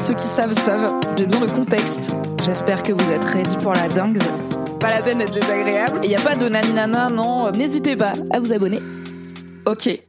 Ceux 0.00 0.14
qui 0.14 0.24
savent 0.24 0.52
savent, 0.52 1.00
j'ai 1.16 1.26
besoin 1.26 1.46
de 1.46 1.52
contexte. 1.52 2.16
J'espère 2.44 2.82
que 2.82 2.92
vous 2.92 3.10
êtes 3.10 3.24
ready 3.24 3.56
pour 3.56 3.72
la 3.74 3.88
dingue. 3.88 4.18
Pas 4.80 4.90
la 4.90 5.02
peine 5.02 5.18
d'être 5.18 5.34
désagréable. 5.34 6.00
Il 6.02 6.08
n'y 6.08 6.16
a 6.16 6.20
pas 6.20 6.36
de 6.36 6.48
naninana, 6.48 7.10
non. 7.10 7.50
N'hésitez 7.50 7.96
pas 7.96 8.12
à 8.30 8.38
vous 8.40 8.52
abonner. 8.52 8.78
Ok. 9.66 10.00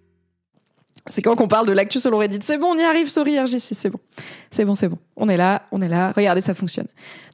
C'est 1.07 1.23
quand 1.23 1.35
qu'on 1.35 1.47
parle 1.47 1.65
de 1.65 1.71
l'actu 1.71 1.99
selon 1.99 2.19
Reddit. 2.19 2.39
C'est 2.43 2.59
bon, 2.59 2.67
on 2.67 2.77
y 2.77 2.83
arrive, 2.83 3.09
sorry 3.09 3.35
RG6, 3.37 3.73
c'est 3.73 3.89
bon. 3.89 3.99
C'est 4.51 4.63
bon, 4.63 4.75
c'est 4.75 4.87
bon. 4.87 4.99
On 5.15 5.27
est 5.27 5.37
là, 5.37 5.63
on 5.71 5.81
est 5.81 5.87
là. 5.87 6.13
Regardez, 6.15 6.41
ça 6.41 6.53
fonctionne. 6.53 6.87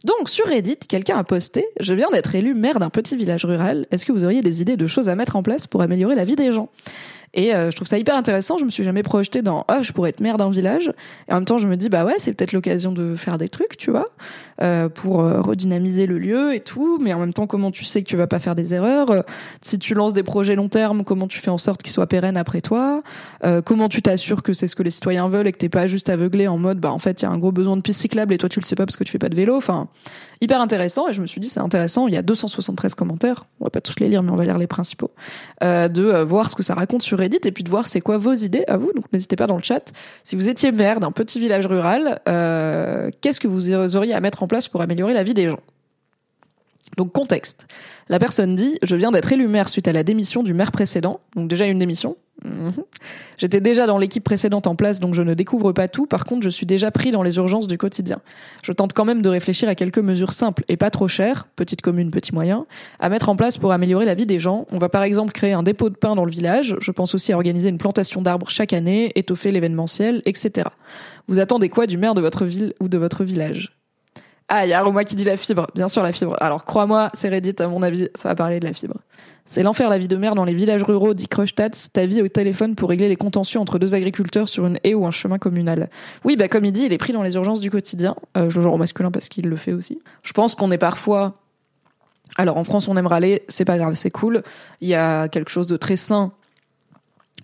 Donc, 0.06 0.30
sur 0.30 0.46
Reddit, 0.46 0.78
quelqu'un 0.88 1.18
a 1.18 1.26
posté 1.26 1.68
«Je 1.82 1.94
viens 1.94 2.10
d'être 2.10 2.36
élu 2.36 2.54
maire 2.54 2.80
d'un 2.80 2.90
petit 2.90 3.18
village 3.18 3.44
rural. 3.44 3.86
Est-ce 3.92 4.06
que 4.06 4.14
vous 4.14 4.24
auriez 4.24 4.42
des 4.42 4.62
idées 4.62 4.78
de 4.78 4.88
choses 4.88 5.10
à 5.10 5.16
mettre 5.16 5.36
en 5.36 5.44
place 5.44 5.68
pour 5.68 5.82
améliorer 5.82 6.16
la 6.16 6.24
vie 6.24 6.38
des 6.38 6.54
gens?» 6.54 6.70
Et 7.36 7.54
euh, 7.54 7.70
je 7.70 7.76
trouve 7.76 7.88
ça 7.88 8.00
hyper 8.00 8.16
intéressant. 8.16 8.58
Je 8.58 8.66
me 8.66 8.70
suis 8.70 8.84
jamais 8.84 9.04
projetée 9.04 9.42
dans 9.42 9.66
ah 9.68 9.82
je 9.82 9.92
pourrais 9.92 10.10
être 10.10 10.22
maire 10.22 10.38
d'un 10.38 10.50
village. 10.50 10.92
Et 11.28 11.34
en 11.34 11.36
même 11.36 11.46
temps, 11.46 11.58
je 11.58 11.68
me 11.68 11.76
dis 11.76 11.90
bah 11.90 12.06
ouais, 12.06 12.16
c'est 12.18 12.34
peut-être 12.34 12.54
l'occasion 12.54 12.94
de 12.94 13.16
faire 13.16 13.38
des 13.38 13.50
trucs, 13.50 13.78
tu 13.78 13.92
vois, 13.92 14.06
euh, 14.62 14.88
pour 14.88 15.20
euh, 15.20 15.42
redynamiser 15.42 16.06
le 16.06 16.18
lieu 16.18 16.56
et 16.56 16.62
tout. 16.62 16.98
Mais 17.02 17.14
en 17.14 17.20
même 17.20 17.34
temps, 17.34 17.46
comment 17.46 17.72
tu 17.72 17.84
sais 17.84 18.02
que 18.02 18.08
tu 18.08 18.16
vas 18.16 18.28
pas 18.28 18.40
faire 18.40 18.56
des 18.56 18.74
erreurs? 18.74 19.12
Euh, 19.12 19.22
Si 19.62 19.78
tu 19.78 19.94
lances 19.94 20.14
des 20.14 20.24
projets 20.24 20.56
long 20.56 20.70
terme, 20.70 21.04
comment 21.04 21.28
tu 21.28 21.40
fais 21.40 21.52
en 21.52 21.58
sorte 21.58 21.84
qu'ils 21.84 21.92
soient 21.92 22.08
pérennes 22.08 22.38
après 22.38 22.62
toi? 22.62 23.04
Euh, 23.44 23.62
Comment 23.62 23.90
tu 23.90 24.02
t'assures 24.02 24.42
que 24.42 24.54
c'est 24.54 24.68
ce 24.68 24.76
que 24.76 24.84
les 24.84 24.92
citoyens 24.92 25.28
veulent 25.28 25.48
et 25.48 25.52
que 25.52 25.58
t'es 25.58 25.70
pas 25.70 25.88
juste 25.88 26.10
aveuglé 26.10 26.48
en 26.48 26.58
mode 26.58 26.80
bah 26.80 26.92
en 26.92 27.00
fait 27.00 27.22
il 27.22 27.26
y 27.26 27.28
a 27.28 27.32
un 27.32 27.38
gros 27.38 27.52
besoin 27.52 27.76
de 27.76 27.82
piste 27.82 28.00
cyclable 28.02 28.34
et 28.34 28.38
toi 28.38 28.48
tu 28.48 28.60
le 28.60 28.66
sais 28.66 28.76
pas 28.76 28.86
parce 28.86 28.96
que 28.96 29.04
tu 29.04 29.12
fais 29.12 29.20
pas 29.20 29.30
de 29.30 29.36
vélo. 29.36 29.56
Enfin 29.58 29.90
hyper 30.42 30.62
intéressant. 30.62 31.08
Et 31.08 31.14
je 31.14 31.22
me 31.22 31.26
suis 31.26 31.42
dit 31.42 31.48
c'est 31.48 31.60
intéressant. 31.60 32.08
Il 32.08 32.14
y 32.14 32.18
a 32.18 32.22
273 32.22 32.96
commentaires. 32.96 33.46
On 33.60 33.66
va 33.66 33.70
pas 33.70 33.82
tous 33.82 34.00
les 34.00 34.08
lire, 34.10 34.24
mais 34.24 34.32
on 34.32 34.36
va 34.36 34.46
lire 34.46 34.58
les 34.58 34.68
principaux. 34.68 35.12
Euh, 35.64 35.88
de 35.88 36.22
voir 36.22 36.52
ce 36.52 36.56
que 36.56 36.64
ça 36.64 36.74
raconte 36.76 37.02
sur 37.02 37.22
Et 37.26 37.52
puis 37.52 37.64
de 37.64 37.70
voir 37.70 37.88
c'est 37.88 38.02
quoi 38.02 38.18
vos 38.18 38.34
idées 38.34 38.64
à 38.68 38.78
vous. 38.78 38.92
Donc 38.94 39.06
n'hésitez 39.12 39.36
pas 39.36 39.48
dans 39.48 39.58
le 39.58 39.64
chat. 39.64 39.92
Si 40.24 40.36
vous 40.36 40.48
étiez 40.48 40.72
maire 40.72 41.00
d'un 41.00 41.12
petit 41.12 41.40
village 41.40 41.66
rural, 41.66 42.22
euh, 42.28 43.10
qu'est-ce 43.22 43.40
que 43.40 43.48
vous 43.48 43.96
auriez 43.96 44.14
à 44.14 44.20
mettre 44.20 44.44
en 44.44 44.48
place 44.48 44.68
pour 44.68 44.82
améliorer 44.82 45.14
la 45.14 45.24
vie 45.24 45.34
des 45.34 45.50
gens? 45.50 45.60
Donc 46.98 47.12
contexte. 47.12 47.68
La 48.10 48.20
personne 48.20 48.56
dit 48.56 48.78
Je 48.82 48.96
viens 48.96 49.12
d'être 49.12 49.32
élu 49.32 49.48
maire 49.48 49.70
suite 49.70 49.88
à 49.88 49.94
la 49.94 50.04
démission 50.04 50.44
du 50.44 50.54
maire 50.54 50.72
précédent. 50.72 51.20
Donc 51.36 51.48
déjà 51.48 51.66
une 51.66 51.80
démission. 51.80 52.18
Mhm. 52.44 52.70
J'étais 53.38 53.62
déjà 53.62 53.88
dans 53.88 53.98
l'équipe 53.98 54.24
précédente 54.24 54.68
en 54.68 54.76
place, 54.76 55.00
donc 55.00 55.14
je 55.14 55.22
ne 55.22 55.34
découvre 55.34 55.72
pas 55.72 55.88
tout. 55.88 56.06
Par 56.06 56.26
contre, 56.26 56.44
je 56.44 56.50
suis 56.50 56.66
déjà 56.66 56.92
pris 56.92 57.12
dans 57.12 57.24
les 57.24 57.38
urgences 57.38 57.68
du 57.68 57.78
quotidien. 57.78 58.20
Je 58.62 58.74
tente 58.74 58.94
quand 58.94 59.06
même 59.06 59.22
de 59.22 59.30
réfléchir 59.30 59.70
à 59.70 59.76
quelques 59.76 60.00
mesures 60.00 60.34
simples 60.34 60.64
et 60.68 60.76
pas 60.78 60.90
trop 60.90 61.08
chères, 61.08 61.48
petite 61.56 61.82
commune, 61.82 62.12
petit 62.12 62.34
moyen, 62.34 62.66
à 63.00 63.10
mettre 63.10 63.30
en 63.30 63.36
place 63.36 63.58
pour 63.58 63.72
améliorer 63.72 64.06
la 64.06 64.14
vie 64.14 64.26
des 64.26 64.40
gens. 64.40 64.68
On 64.72 64.78
va 64.78 64.90
par 64.90 65.04
exemple 65.04 65.32
créer 65.32 65.54
un 65.54 65.64
dépôt 65.64 65.90
de 65.90 65.96
pain 65.96 66.16
dans 66.16 66.26
le 66.26 66.32
village. 66.32 66.76
Je 66.82 66.92
pense 66.92 67.16
aussi 67.16 67.32
à 67.32 67.36
organiser 67.36 67.70
une 67.70 67.78
plantation 67.78 68.22
d'arbres 68.22 68.50
chaque 68.50 68.74
année, 68.74 69.12
étoffer 69.16 69.52
l'événementiel, 69.52 70.22
etc. 70.26 70.68
Vous 71.28 71.40
attendez 71.40 71.70
quoi 71.70 71.88
du 71.88 71.98
maire 71.98 72.16
de 72.16 72.22
votre 72.22 72.46
ville 72.46 72.74
ou 72.82 72.90
de 72.90 72.98
votre 72.98 73.24
village? 73.24 73.75
Ah, 74.48 74.66
il 74.66 74.70
y 74.70 74.74
a 74.74 74.82
Roma 74.84 75.04
qui 75.04 75.16
dit 75.16 75.24
la 75.24 75.38
fibre. 75.38 75.68
Bien 75.74 75.88
sûr, 75.88 76.04
la 76.04 76.12
fibre. 76.12 76.36
Alors, 76.40 76.66
crois-moi, 76.66 77.10
c'est 77.14 77.30
Reddit, 77.30 77.56
à 77.60 77.68
mon 77.68 77.82
avis, 77.82 78.10
ça 78.16 78.30
va 78.30 78.36
parler 78.36 78.60
de 78.60 78.66
la 78.66 78.74
fibre. 78.74 78.96
C'est 79.46 79.64
l'enfer 79.64 79.90
la 79.90 79.98
vie 79.98 80.08
de 80.08 80.16
mère 80.16 80.36
dans 80.36 80.44
les 80.44 80.54
villages 80.54 80.84
ruraux, 80.84 81.14
dit 81.14 81.28
Crushtats, 81.28 81.70
ta 81.94 82.06
vie 82.06 82.22
au 82.22 82.28
téléphone 82.28 82.76
pour 82.76 82.90
régler 82.90 83.10
les 83.10 83.16
contentieux 83.16 83.60
entre 83.60 83.80
deux 83.80 83.94
agriculteurs 83.96 84.50
sur 84.50 84.66
une 84.66 84.80
haie 84.84 84.94
ou 84.94 85.06
un 85.06 85.12
chemin 85.12 85.38
communal. 85.38 85.90
Oui, 86.24 86.36
bah, 86.36 86.48
comme 86.48 86.66
il 86.66 86.72
dit, 86.72 86.86
il 86.86 86.94
est 86.94 86.98
pris 86.98 87.14
dans 87.14 87.22
les 87.22 87.36
urgences 87.36 87.60
du 87.60 87.70
quotidien. 87.72 88.16
Euh, 88.38 88.50
je 88.50 88.56
le 88.58 88.64
genre 88.64 88.74
au 88.74 88.78
masculin 88.78 89.12
parce 89.12 89.30
qu'il 89.30 89.48
le 89.48 89.56
fait 89.56 89.74
aussi. 89.74 90.00
Je 90.24 90.34
pense 90.34 90.56
qu'on 90.56 90.72
est 90.72 90.80
parfois, 90.80 91.36
alors 92.38 92.58
en 92.58 92.64
France, 92.64 92.88
on 92.88 92.98
aime 92.98 93.08
râler, 93.08 93.44
c'est 93.48 93.66
pas 93.66 93.78
grave, 93.78 93.94
c'est 93.96 94.12
cool. 94.12 94.42
Il 94.82 94.88
y 94.88 94.96
a 94.96 95.28
quelque 95.28 95.50
chose 95.50 95.68
de 95.68 95.78
très 95.78 95.98
sain 95.98 96.34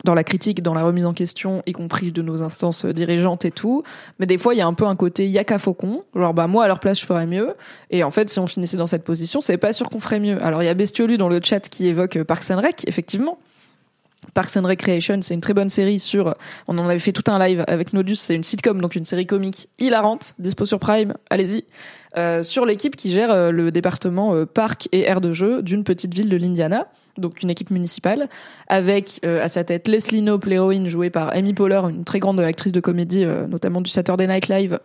dans 0.03 0.13
la 0.13 0.23
critique, 0.23 0.61
dans 0.61 0.73
la 0.73 0.83
remise 0.83 1.05
en 1.05 1.13
question, 1.13 1.61
y 1.65 1.71
compris 1.71 2.11
de 2.11 2.21
nos 2.21 2.43
instances 2.43 2.85
dirigeantes 2.85 3.45
et 3.45 3.51
tout. 3.51 3.83
Mais 4.19 4.25
des 4.25 4.37
fois, 4.37 4.53
il 4.53 4.57
y 4.57 4.61
a 4.61 4.67
un 4.67 4.73
peu 4.73 4.85
un 4.85 4.95
côté 4.95 5.27
yaka 5.27 5.59
faucon. 5.59 6.03
Genre, 6.15 6.33
bah, 6.33 6.47
moi, 6.47 6.65
à 6.65 6.67
leur 6.67 6.79
place, 6.79 6.99
je 6.99 7.05
ferais 7.05 7.27
mieux. 7.27 7.53
Et 7.89 8.03
en 8.03 8.11
fait, 8.11 8.29
si 8.29 8.39
on 8.39 8.47
finissait 8.47 8.77
dans 8.77 8.87
cette 8.87 9.03
position, 9.03 9.41
c'est 9.41 9.57
pas 9.57 9.73
sûr 9.73 9.89
qu'on 9.89 9.99
ferait 9.99 10.19
mieux. 10.19 10.43
Alors, 10.43 10.63
il 10.63 10.65
y 10.65 10.69
a 10.69 10.73
Bestiolu 10.73 11.17
dans 11.17 11.29
le 11.29 11.39
chat 11.43 11.61
qui 11.69 11.87
évoque 11.87 12.17
euh, 12.17 12.23
Parks 12.23 12.51
and 12.51 12.61
Rec, 12.61 12.83
effectivement. 12.87 13.37
Parks 14.33 14.55
and 14.55 14.67
Recreation, 14.67 15.19
c'est 15.21 15.33
une 15.33 15.41
très 15.41 15.53
bonne 15.53 15.69
série 15.69 15.99
sur, 15.99 16.35
on 16.67 16.77
en 16.77 16.87
avait 16.87 16.99
fait 16.99 17.11
tout 17.11 17.29
un 17.29 17.39
live 17.39 17.65
avec 17.67 17.91
Nodus, 17.91 18.15
c'est 18.15 18.35
une 18.35 18.43
sitcom, 18.43 18.79
donc 18.79 18.95
une 18.95 19.03
série 19.03 19.25
comique 19.25 19.67
hilarante, 19.79 20.35
dispo 20.37 20.65
sur 20.65 20.79
Prime, 20.79 21.15
allez-y, 21.29 21.65
euh, 22.17 22.43
sur 22.43 22.65
l'équipe 22.65 22.95
qui 22.95 23.09
gère 23.09 23.31
euh, 23.31 23.51
le 23.51 23.71
département 23.71 24.35
euh, 24.35 24.45
parc 24.45 24.87
et 24.91 25.01
aire 25.01 25.21
de 25.21 25.33
jeu 25.33 25.63
d'une 25.63 25.83
petite 25.83 26.13
ville 26.13 26.29
de 26.29 26.37
l'Indiana 26.37 26.87
donc 27.17 27.41
une 27.43 27.49
équipe 27.49 27.71
municipale, 27.71 28.27
avec 28.67 29.19
euh, 29.25 29.43
à 29.43 29.49
sa 29.49 29.63
tête 29.63 29.87
Leslie 29.87 30.21
Knope, 30.21 30.45
l'héroïne 30.45 30.87
jouée 30.87 31.09
par 31.09 31.33
Amy 31.35 31.53
Poehler, 31.53 31.81
une 31.89 32.03
très 32.03 32.19
grande 32.19 32.39
actrice 32.39 32.71
de 32.71 32.79
comédie, 32.79 33.23
euh, 33.23 33.47
notamment 33.47 33.81
du 33.81 33.89
Saturday 33.89 34.27
Night 34.27 34.47
Live, 34.47 34.79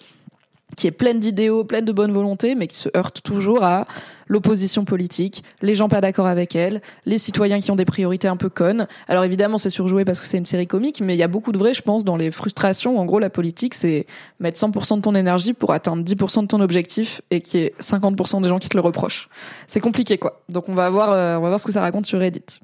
qui 0.75 0.87
est 0.87 0.93
pleine 0.93 1.21
d'idéaux, 1.21 1.65
pleine 1.65 1.85
de 1.85 1.93
bonne 1.93 2.13
volonté, 2.13 2.55
mais 2.55 2.67
qui 2.67 2.77
se 2.77 2.89
heurte 2.97 3.23
toujours 3.23 3.63
à 3.63 3.87
l'opposition 4.27 4.85
politique, 4.85 5.45
les 5.63 5.77
gens 5.77 5.89
pas 5.89 6.01
d'accord 6.01 6.27
avec 6.27 6.57
elle, 6.57 6.83
les 7.05 7.19
citoyens 7.19 7.61
qui 7.61 7.71
ont 7.71 7.77
des 7.77 7.85
priorités 7.85 8.27
un 8.27 8.37
peu 8.37 8.49
connes. 8.49 8.89
Alors 9.07 9.23
évidemment, 9.23 9.59
c'est 9.59 9.71
surjoué 9.71 10.05
parce 10.05 10.19
que 10.19 10.27
c'est 10.27 10.39
une 10.39 10.45
série 10.45 10.67
comique, 10.67 11.01
mais 11.01 11.15
il 11.15 11.19
y 11.19 11.23
a 11.23 11.29
beaucoup 11.29 11.53
de 11.53 11.59
vrai, 11.59 11.73
je 11.73 11.83
pense, 11.83 12.05
dans 12.05 12.17
les 12.17 12.33
frustrations. 12.33 12.99
En 12.99 13.05
gros, 13.05 13.21
la 13.21 13.31
politique, 13.31 13.75
c'est 13.75 14.07
mettre 14.41 14.59
100% 14.59 14.97
de 14.97 15.03
ton 15.03 15.15
énergie 15.15 15.53
pour 15.53 15.73
atteindre 15.73 16.03
10% 16.03 16.43
de 16.43 16.47
ton 16.49 16.61
objectif 16.61 17.21
et 17.31 17.41
qui 17.41 17.59
est 17.59 17.81
50% 17.81 18.43
des 18.43 18.49
gens 18.49 18.59
qui 18.59 18.69
te 18.69 18.77
le 18.77 18.83
reprochent. 18.83 19.29
C'est 19.69 19.81
compliqué, 19.81 20.19
quoi. 20.19 20.43
Donc 20.49 20.69
on 20.69 20.75
va 20.75 20.91
voir, 20.91 21.13
euh, 21.13 21.37
on 21.37 21.43
va 21.43 21.49
voir 21.49 21.61
ce 21.61 21.67
que 21.67 21.73
ça 21.73 21.81
raconte 21.81 22.07
sur 22.07 22.19
Reddit. 22.19 22.61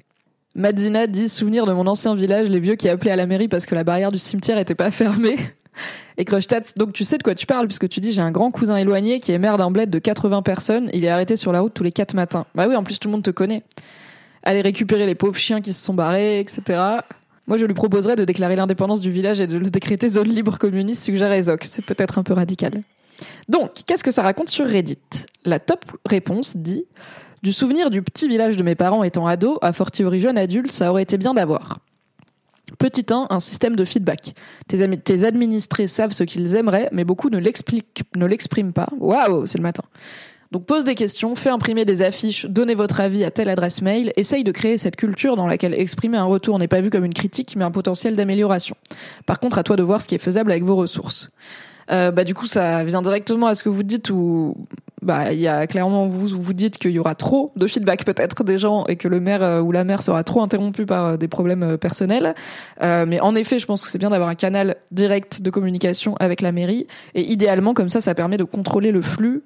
Madzina 0.55 1.07
dit 1.07 1.29
souvenir 1.29 1.65
de 1.65 1.73
mon 1.73 1.87
ancien 1.87 2.13
village, 2.13 2.47
les 2.47 2.59
vieux 2.59 2.75
qui 2.75 2.87
appelaient 2.87 3.11
à 3.11 3.15
la 3.15 3.25
mairie 3.25 3.47
parce 3.47 3.65
que 3.65 3.73
la 3.73 3.83
barrière 3.83 4.11
du 4.11 4.19
cimetière 4.19 4.57
était 4.57 4.75
pas 4.75 4.91
fermée. 4.91 5.35
Et 6.17 6.25
donc 6.77 6.93
tu 6.93 7.03
sais 7.03 7.17
de 7.17 7.23
quoi 7.23 7.33
tu 7.33 7.47
parles 7.47 7.65
puisque 7.65 7.89
tu 7.89 7.99
dis 7.99 8.13
j'ai 8.13 8.21
un 8.21 8.29
grand 8.29 8.51
cousin 8.51 8.75
éloigné 8.75 9.19
qui 9.19 9.31
est 9.31 9.39
maire 9.39 9.57
d'un 9.57 9.71
bled 9.71 9.89
de 9.89 9.97
80 9.97 10.43
personnes, 10.43 10.91
il 10.93 11.03
est 11.05 11.09
arrêté 11.09 11.35
sur 11.35 11.51
la 11.51 11.61
route 11.61 11.73
tous 11.73 11.83
les 11.83 11.91
4 11.91 12.13
matins. 12.13 12.45
Bah 12.53 12.67
oui, 12.67 12.75
en 12.75 12.83
plus 12.83 12.99
tout 12.99 13.07
le 13.07 13.13
monde 13.13 13.23
te 13.23 13.31
connaît. 13.31 13.63
Aller 14.43 14.61
récupérer 14.61 15.07
les 15.07 15.15
pauvres 15.15 15.39
chiens 15.39 15.61
qui 15.61 15.73
se 15.73 15.83
sont 15.83 15.95
barrés, 15.95 16.39
etc. 16.39 16.79
Moi, 17.47 17.57
je 17.57 17.65
lui 17.65 17.73
proposerais 17.73 18.15
de 18.15 18.23
déclarer 18.23 18.55
l'indépendance 18.55 19.01
du 19.01 19.11
village 19.11 19.41
et 19.41 19.47
de 19.47 19.57
le 19.57 19.69
décréter 19.69 20.07
zone 20.09 20.29
libre 20.29 20.57
communiste, 20.57 21.03
suggère 21.03 21.31
Ezok. 21.31 21.63
C'est 21.65 21.83
peut-être 21.83 22.17
un 22.17 22.23
peu 22.23 22.33
radical. 22.33 22.83
Donc, 23.49 23.71
qu'est-ce 23.85 24.03
que 24.03 24.11
ça 24.11 24.21
raconte 24.21 24.49
sur 24.49 24.65
Reddit? 24.65 24.97
La 25.43 25.59
top 25.59 25.85
réponse 26.05 26.55
dit 26.55 26.85
Du 27.43 27.51
souvenir 27.51 27.89
du 27.89 28.01
petit 28.01 28.29
village 28.29 28.55
de 28.55 28.63
mes 28.63 28.73
parents 28.73 29.03
étant 29.03 29.27
ado, 29.27 29.59
à 29.61 29.73
fortiori 29.73 30.21
jeune 30.21 30.37
adulte, 30.37 30.71
ça 30.71 30.89
aurait 30.89 31.03
été 31.03 31.17
bien 31.17 31.33
d'avoir. 31.33 31.79
Petit 32.79 33.05
1, 33.11 33.27
un 33.29 33.39
système 33.41 33.75
de 33.75 33.83
feedback. 33.83 34.33
Tes, 34.69 34.97
tes 34.97 35.25
administrés 35.25 35.87
savent 35.87 36.13
ce 36.13 36.23
qu'ils 36.23 36.55
aimeraient, 36.55 36.87
mais 36.93 37.03
beaucoup 37.03 37.29
ne 37.29 37.37
l'expliquent, 37.37 38.03
ne 38.15 38.25
l'expriment 38.25 38.71
pas. 38.71 38.87
Waouh, 38.97 39.45
c'est 39.45 39.57
le 39.57 39.63
matin. 39.63 39.83
Donc 40.53 40.65
pose 40.65 40.85
des 40.85 40.95
questions, 40.95 41.35
fais 41.35 41.49
imprimer 41.49 41.83
des 41.83 42.01
affiches, 42.01 42.45
donnez 42.45 42.75
votre 42.75 43.01
avis 43.01 43.25
à 43.25 43.31
telle 43.31 43.49
adresse 43.49 43.81
mail, 43.81 44.13
essaye 44.15 44.45
de 44.45 44.51
créer 44.53 44.77
cette 44.77 44.95
culture 44.95 45.35
dans 45.35 45.47
laquelle 45.47 45.73
exprimer 45.73 46.17
un 46.17 46.23
retour 46.23 46.57
n'est 46.59 46.69
pas 46.69 46.79
vu 46.79 46.89
comme 46.89 47.03
une 47.03 47.13
critique 47.13 47.55
mais 47.57 47.65
un 47.65 47.71
potentiel 47.71 48.15
d'amélioration. 48.15 48.77
Par 49.25 49.41
contre, 49.41 49.57
à 49.57 49.63
toi 49.63 49.75
de 49.75 49.83
voir 49.83 49.99
ce 49.99 50.07
qui 50.07 50.15
est 50.15 50.19
faisable 50.19 50.51
avec 50.51 50.63
vos 50.63 50.77
ressources. 50.77 51.29
Euh, 51.91 52.11
bah 52.11 52.23
du 52.23 52.33
coup 52.33 52.45
ça 52.45 52.83
vient 52.83 53.01
directement 53.01 53.47
à 53.47 53.55
ce 53.55 53.63
que 53.63 53.69
vous 53.69 53.83
dites 53.83 54.09
où 54.09 54.55
bah 55.01 55.33
il 55.33 55.39
y 55.39 55.47
a 55.47 55.67
clairement 55.67 56.07
vous 56.07 56.27
vous 56.27 56.53
dites 56.53 56.77
qu'il 56.77 56.91
y 56.91 56.99
aura 56.99 57.13
trop 57.13 57.51
de 57.55 57.67
feedback 57.67 58.05
peut-être 58.05 58.43
des 58.43 58.57
gens 58.57 58.85
et 58.87 58.95
que 58.95 59.07
le 59.07 59.19
maire 59.19 59.43
euh, 59.43 59.61
ou 59.61 59.71
la 59.71 59.83
maire 59.83 60.01
sera 60.01 60.23
trop 60.23 60.41
interrompu 60.41 60.85
par 60.85 61.05
euh, 61.05 61.17
des 61.17 61.27
problèmes 61.27 61.77
personnels. 61.77 62.35
Mais 62.81 63.19
en 63.19 63.35
effet 63.35 63.59
je 63.59 63.65
pense 63.65 63.83
que 63.83 63.89
c'est 63.89 63.97
bien 63.97 64.09
d'avoir 64.09 64.29
un 64.29 64.35
canal 64.35 64.75
direct 64.91 65.41
de 65.41 65.49
communication 65.49 66.15
avec 66.19 66.41
la 66.41 66.51
mairie. 66.51 66.87
Et 67.15 67.21
idéalement 67.21 67.73
comme 67.73 67.89
ça 67.89 68.01
ça 68.01 68.13
permet 68.15 68.37
de 68.37 68.43
contrôler 68.43 68.91
le 68.91 69.01
flux 69.01 69.43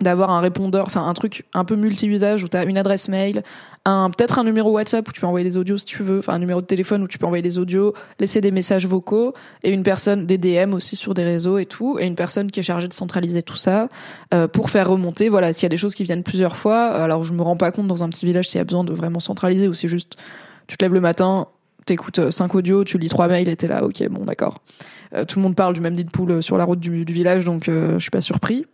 d'avoir 0.00 0.30
un 0.30 0.40
répondeur, 0.40 0.84
enfin 0.86 1.06
un 1.06 1.14
truc 1.14 1.44
un 1.54 1.64
peu 1.64 1.76
multi-usage 1.76 2.42
où 2.42 2.48
tu 2.48 2.56
as 2.56 2.64
une 2.64 2.76
adresse 2.76 3.08
mail, 3.08 3.44
un 3.84 4.10
peut-être 4.10 4.40
un 4.40 4.44
numéro 4.44 4.72
WhatsApp 4.72 5.08
où 5.08 5.12
tu 5.12 5.20
peux 5.20 5.26
envoyer 5.26 5.44
des 5.44 5.56
audios 5.56 5.78
si 5.78 5.84
tu 5.84 6.02
veux, 6.02 6.18
enfin 6.18 6.34
un 6.34 6.40
numéro 6.40 6.60
de 6.60 6.66
téléphone 6.66 7.04
où 7.04 7.08
tu 7.08 7.16
peux 7.16 7.26
envoyer 7.26 7.42
des 7.42 7.60
audios, 7.60 7.94
laisser 8.18 8.40
des 8.40 8.50
messages 8.50 8.88
vocaux 8.88 9.34
et 9.62 9.70
une 9.70 9.84
personne 9.84 10.26
des 10.26 10.36
DM 10.36 10.74
aussi 10.74 10.96
sur 10.96 11.14
des 11.14 11.22
réseaux 11.22 11.58
et 11.58 11.66
tout 11.66 11.96
et 12.00 12.06
une 12.06 12.16
personne 12.16 12.50
qui 12.50 12.58
est 12.58 12.64
chargée 12.64 12.88
de 12.88 12.92
centraliser 12.92 13.42
tout 13.42 13.56
ça 13.56 13.88
euh, 14.32 14.48
pour 14.48 14.68
faire 14.68 14.90
remonter 14.90 15.28
voilà, 15.28 15.52
s'il 15.52 15.62
y 15.62 15.66
a 15.66 15.68
des 15.68 15.76
choses 15.76 15.94
qui 15.94 16.02
viennent 16.02 16.24
plusieurs 16.24 16.56
fois, 16.56 16.88
alors 16.88 17.22
je 17.22 17.32
me 17.32 17.42
rends 17.42 17.56
pas 17.56 17.70
compte 17.70 17.86
dans 17.86 18.02
un 18.02 18.08
petit 18.08 18.26
village 18.26 18.48
s'il 18.48 18.58
y 18.58 18.60
a 18.60 18.64
besoin 18.64 18.82
de 18.82 18.92
vraiment 18.92 19.20
centraliser 19.20 19.68
ou 19.68 19.74
c'est 19.74 19.88
juste 19.88 20.16
tu 20.66 20.76
te 20.76 20.84
lèves 20.84 20.94
le 20.94 21.00
matin, 21.00 21.46
t'écoutes 21.86 22.18
euh, 22.18 22.30
cinq 22.32 22.56
audios, 22.56 22.82
tu 22.82 22.98
lis 22.98 23.08
trois 23.08 23.28
mails 23.28 23.48
et 23.48 23.56
t'es 23.56 23.68
là, 23.68 23.84
OK, 23.84 24.02
bon 24.08 24.24
d'accord. 24.24 24.56
Euh, 25.14 25.24
tout 25.24 25.38
le 25.38 25.44
monde 25.44 25.54
parle 25.54 25.72
du 25.74 25.80
même 25.80 25.94
nid 25.94 26.04
de 26.04 26.10
poule 26.10 26.42
sur 26.42 26.58
la 26.58 26.64
route 26.64 26.80
du, 26.80 27.04
du 27.04 27.12
village 27.12 27.44
donc 27.44 27.66
je 27.66 27.98
suis 28.00 28.10
pas 28.10 28.20
surpris. 28.20 28.66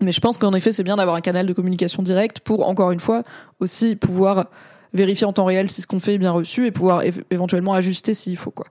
Mais 0.00 0.12
je 0.12 0.20
pense 0.20 0.38
qu'en 0.38 0.52
effet, 0.54 0.72
c'est 0.72 0.82
bien 0.82 0.96
d'avoir 0.96 1.16
un 1.16 1.20
canal 1.20 1.46
de 1.46 1.52
communication 1.52 2.02
direct 2.02 2.40
pour, 2.40 2.66
encore 2.66 2.90
une 2.90 3.00
fois, 3.00 3.22
aussi 3.60 3.94
pouvoir 3.94 4.46
vérifier 4.94 5.26
en 5.26 5.32
temps 5.32 5.44
réel 5.44 5.70
si 5.70 5.82
ce 5.82 5.86
qu'on 5.86 6.00
fait 6.00 6.14
est 6.14 6.18
bien 6.18 6.32
reçu 6.32 6.66
et 6.66 6.70
pouvoir 6.70 7.02
éventuellement 7.30 7.74
ajuster 7.74 8.14
s'il 8.14 8.36
faut, 8.36 8.50
quoi. 8.50 8.66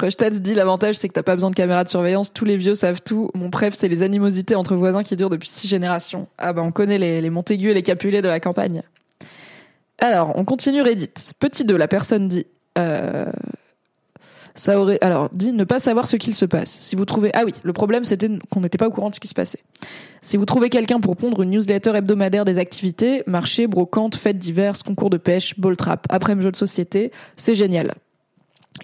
Crush 0.00 0.16
dit 0.16 0.54
l'avantage 0.54 0.94
c'est 0.94 1.08
que 1.08 1.12
t'as 1.12 1.22
pas 1.22 1.34
besoin 1.34 1.50
de 1.50 1.54
caméra 1.54 1.84
de 1.84 1.90
surveillance, 1.90 2.32
tous 2.32 2.46
les 2.46 2.56
vieux 2.56 2.74
savent 2.74 3.02
tout. 3.02 3.30
Mon 3.34 3.50
préf 3.50 3.74
c'est 3.74 3.88
les 3.88 4.02
animosités 4.02 4.54
entre 4.54 4.74
voisins 4.74 5.02
qui 5.02 5.14
durent 5.14 5.28
depuis 5.28 5.48
six 5.50 5.68
générations. 5.68 6.26
Ah 6.38 6.54
bah 6.54 6.62
on 6.62 6.70
connaît 6.70 6.96
les, 6.96 7.20
les 7.20 7.28
Montaigu 7.28 7.70
et 7.70 7.74
les 7.74 7.82
Capulet 7.82 8.22
de 8.22 8.28
la 8.28 8.40
campagne. 8.40 8.82
Alors 9.98 10.32
on 10.36 10.46
continue 10.46 10.80
Reddit. 10.80 11.10
Petit 11.38 11.64
2, 11.64 11.76
la 11.76 11.86
personne 11.86 12.28
dit 12.28 12.46
euh, 12.78 13.30
ça 14.54 14.80
aurait 14.80 14.98
alors 15.00 15.28
dit 15.32 15.52
ne 15.52 15.64
pas 15.64 15.78
savoir 15.78 16.06
ce 16.06 16.16
qu'il 16.16 16.34
se 16.34 16.44
passe. 16.44 16.70
Si 16.70 16.96
vous 16.96 17.04
trouvez 17.04 17.30
ah 17.34 17.42
oui, 17.44 17.54
le 17.62 17.72
problème 17.72 18.04
c'était 18.04 18.28
qu'on 18.50 18.60
n'était 18.60 18.78
pas 18.78 18.88
au 18.88 18.90
courant 18.90 19.10
de 19.10 19.14
ce 19.14 19.20
qui 19.20 19.28
se 19.28 19.34
passait. 19.34 19.60
Si 20.20 20.36
vous 20.36 20.44
trouvez 20.44 20.68
quelqu'un 20.68 21.00
pour 21.00 21.16
pondre 21.16 21.42
une 21.42 21.50
newsletter 21.50 21.92
hebdomadaire 21.94 22.44
des 22.44 22.58
activités, 22.58 23.22
marché, 23.26 23.66
brocante, 23.66 24.16
fêtes 24.16 24.38
diverses, 24.38 24.82
concours 24.82 25.10
de 25.10 25.16
pêche, 25.16 25.58
ball 25.58 25.76
trap, 25.76 26.06
après-midi 26.10 26.50
de 26.50 26.56
société, 26.56 27.10
c'est 27.36 27.54
génial. 27.54 27.94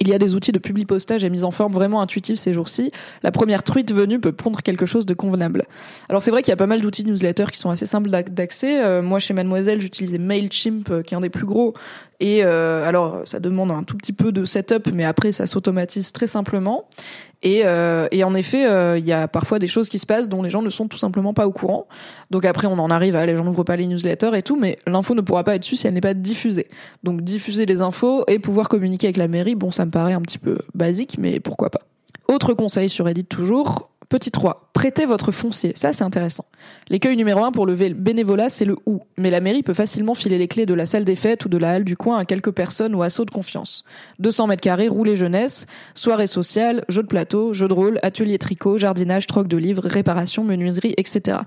Il 0.00 0.08
y 0.08 0.14
a 0.14 0.18
des 0.18 0.34
outils 0.34 0.52
de 0.52 0.58
publi-postage 0.58 1.24
et 1.24 1.30
mise 1.30 1.44
en 1.44 1.50
forme 1.50 1.72
vraiment 1.72 2.02
intuitifs 2.02 2.38
ces 2.38 2.52
jours-ci. 2.52 2.90
La 3.22 3.30
première 3.30 3.62
truite 3.62 3.94
venue 3.94 4.20
peut 4.20 4.32
pondre 4.32 4.62
quelque 4.62 4.84
chose 4.84 5.06
de 5.06 5.14
convenable. 5.14 5.64
Alors 6.08 6.22
c'est 6.22 6.30
vrai 6.30 6.42
qu'il 6.42 6.50
y 6.50 6.52
a 6.52 6.56
pas 6.56 6.66
mal 6.66 6.80
d'outils 6.80 7.02
de 7.02 7.10
newsletter 7.10 7.46
qui 7.52 7.58
sont 7.58 7.70
assez 7.70 7.86
simples 7.86 8.10
d'accès. 8.10 8.84
Euh, 8.84 9.00
moi 9.00 9.18
chez 9.18 9.32
Mademoiselle 9.32 9.80
j'utilisais 9.80 10.18
Mailchimp 10.18 10.90
euh, 10.90 11.02
qui 11.02 11.14
est 11.14 11.16
un 11.16 11.20
des 11.20 11.30
plus 11.30 11.46
gros 11.46 11.72
et 12.20 12.42
euh, 12.42 12.86
alors, 12.88 13.22
ça 13.24 13.40
demande 13.40 13.70
un 13.70 13.82
tout 13.82 13.96
petit 13.96 14.12
peu 14.12 14.32
de 14.32 14.44
setup, 14.44 14.88
mais 14.92 15.04
après, 15.04 15.32
ça 15.32 15.46
s'automatise 15.46 16.12
très 16.12 16.26
simplement. 16.26 16.86
Et, 17.42 17.62
euh, 17.64 18.08
et 18.10 18.24
en 18.24 18.34
effet, 18.34 18.66
euh, 18.66 18.98
il 18.98 19.06
y 19.06 19.12
a 19.12 19.28
parfois 19.28 19.58
des 19.58 19.66
choses 19.66 19.88
qui 19.88 19.98
se 19.98 20.06
passent 20.06 20.28
dont 20.28 20.42
les 20.42 20.48
gens 20.48 20.62
ne 20.62 20.70
sont 20.70 20.88
tout 20.88 20.96
simplement 20.96 21.34
pas 21.34 21.46
au 21.46 21.52
courant. 21.52 21.86
Donc 22.30 22.44
après, 22.46 22.66
on 22.66 22.78
en 22.78 22.90
arrive 22.90 23.16
à 23.16 23.26
les 23.26 23.36
gens 23.36 23.44
n'ouvrent 23.44 23.64
pas 23.64 23.76
les 23.76 23.86
newsletters 23.86 24.34
et 24.34 24.42
tout, 24.42 24.56
mais 24.56 24.78
l'info 24.86 25.14
ne 25.14 25.20
pourra 25.20 25.44
pas 25.44 25.54
être 25.54 25.62
dessus 25.62 25.76
si 25.76 25.86
elle 25.86 25.94
n'est 25.94 26.00
pas 26.00 26.14
diffusée. 26.14 26.68
Donc 27.02 27.20
diffuser 27.20 27.66
les 27.66 27.82
infos 27.82 28.24
et 28.28 28.38
pouvoir 28.38 28.68
communiquer 28.68 29.08
avec 29.08 29.18
la 29.18 29.28
mairie, 29.28 29.54
bon, 29.54 29.70
ça 29.70 29.84
me 29.84 29.90
paraît 29.90 30.14
un 30.14 30.22
petit 30.22 30.38
peu 30.38 30.58
basique, 30.74 31.16
mais 31.18 31.38
pourquoi 31.38 31.70
pas. 31.70 31.80
Autre 32.28 32.54
conseil 32.54 32.88
sur 32.88 33.04
Reddit 33.04 33.26
toujours, 33.26 33.90
Petit 34.08 34.30
3, 34.30 34.70
prêtez 34.72 35.04
votre 35.04 35.32
foncier. 35.32 35.72
Ça, 35.74 35.92
c'est 35.92 36.04
intéressant. 36.04 36.44
L'écueil 36.88 37.16
numéro 37.16 37.44
1 37.44 37.50
pour 37.50 37.66
le 37.66 37.74
bénévolat, 37.74 38.48
c'est 38.48 38.64
le 38.64 38.76
où. 38.86 39.00
Mais 39.18 39.30
la 39.30 39.40
mairie 39.40 39.64
peut 39.64 39.74
facilement 39.74 40.14
filer 40.14 40.38
les 40.38 40.46
clés 40.46 40.64
de 40.64 40.74
la 40.74 40.86
salle 40.86 41.04
des 41.04 41.16
fêtes 41.16 41.44
ou 41.44 41.48
de 41.48 41.58
la 41.58 41.72
halle 41.72 41.84
du 41.84 41.96
coin 41.96 42.18
à 42.18 42.24
quelques 42.24 42.52
personnes 42.52 42.94
ou 42.94 43.02
assauts 43.02 43.24
de 43.24 43.32
confiance. 43.32 43.84
200 44.20 44.46
mètres 44.46 44.62
carrés, 44.62 44.86
roulée 44.86 45.16
jeunesse, 45.16 45.66
soirée 45.94 46.28
sociale, 46.28 46.84
jeux 46.88 47.02
de 47.02 47.08
plateau, 47.08 47.52
jeux 47.52 47.66
de 47.66 47.74
rôle, 47.74 47.98
atelier 48.02 48.38
tricot, 48.38 48.78
jardinage, 48.78 49.26
troc 49.26 49.48
de 49.48 49.56
livres, 49.56 49.82
réparation, 49.84 50.44
menuiserie, 50.44 50.94
etc. 50.96 51.38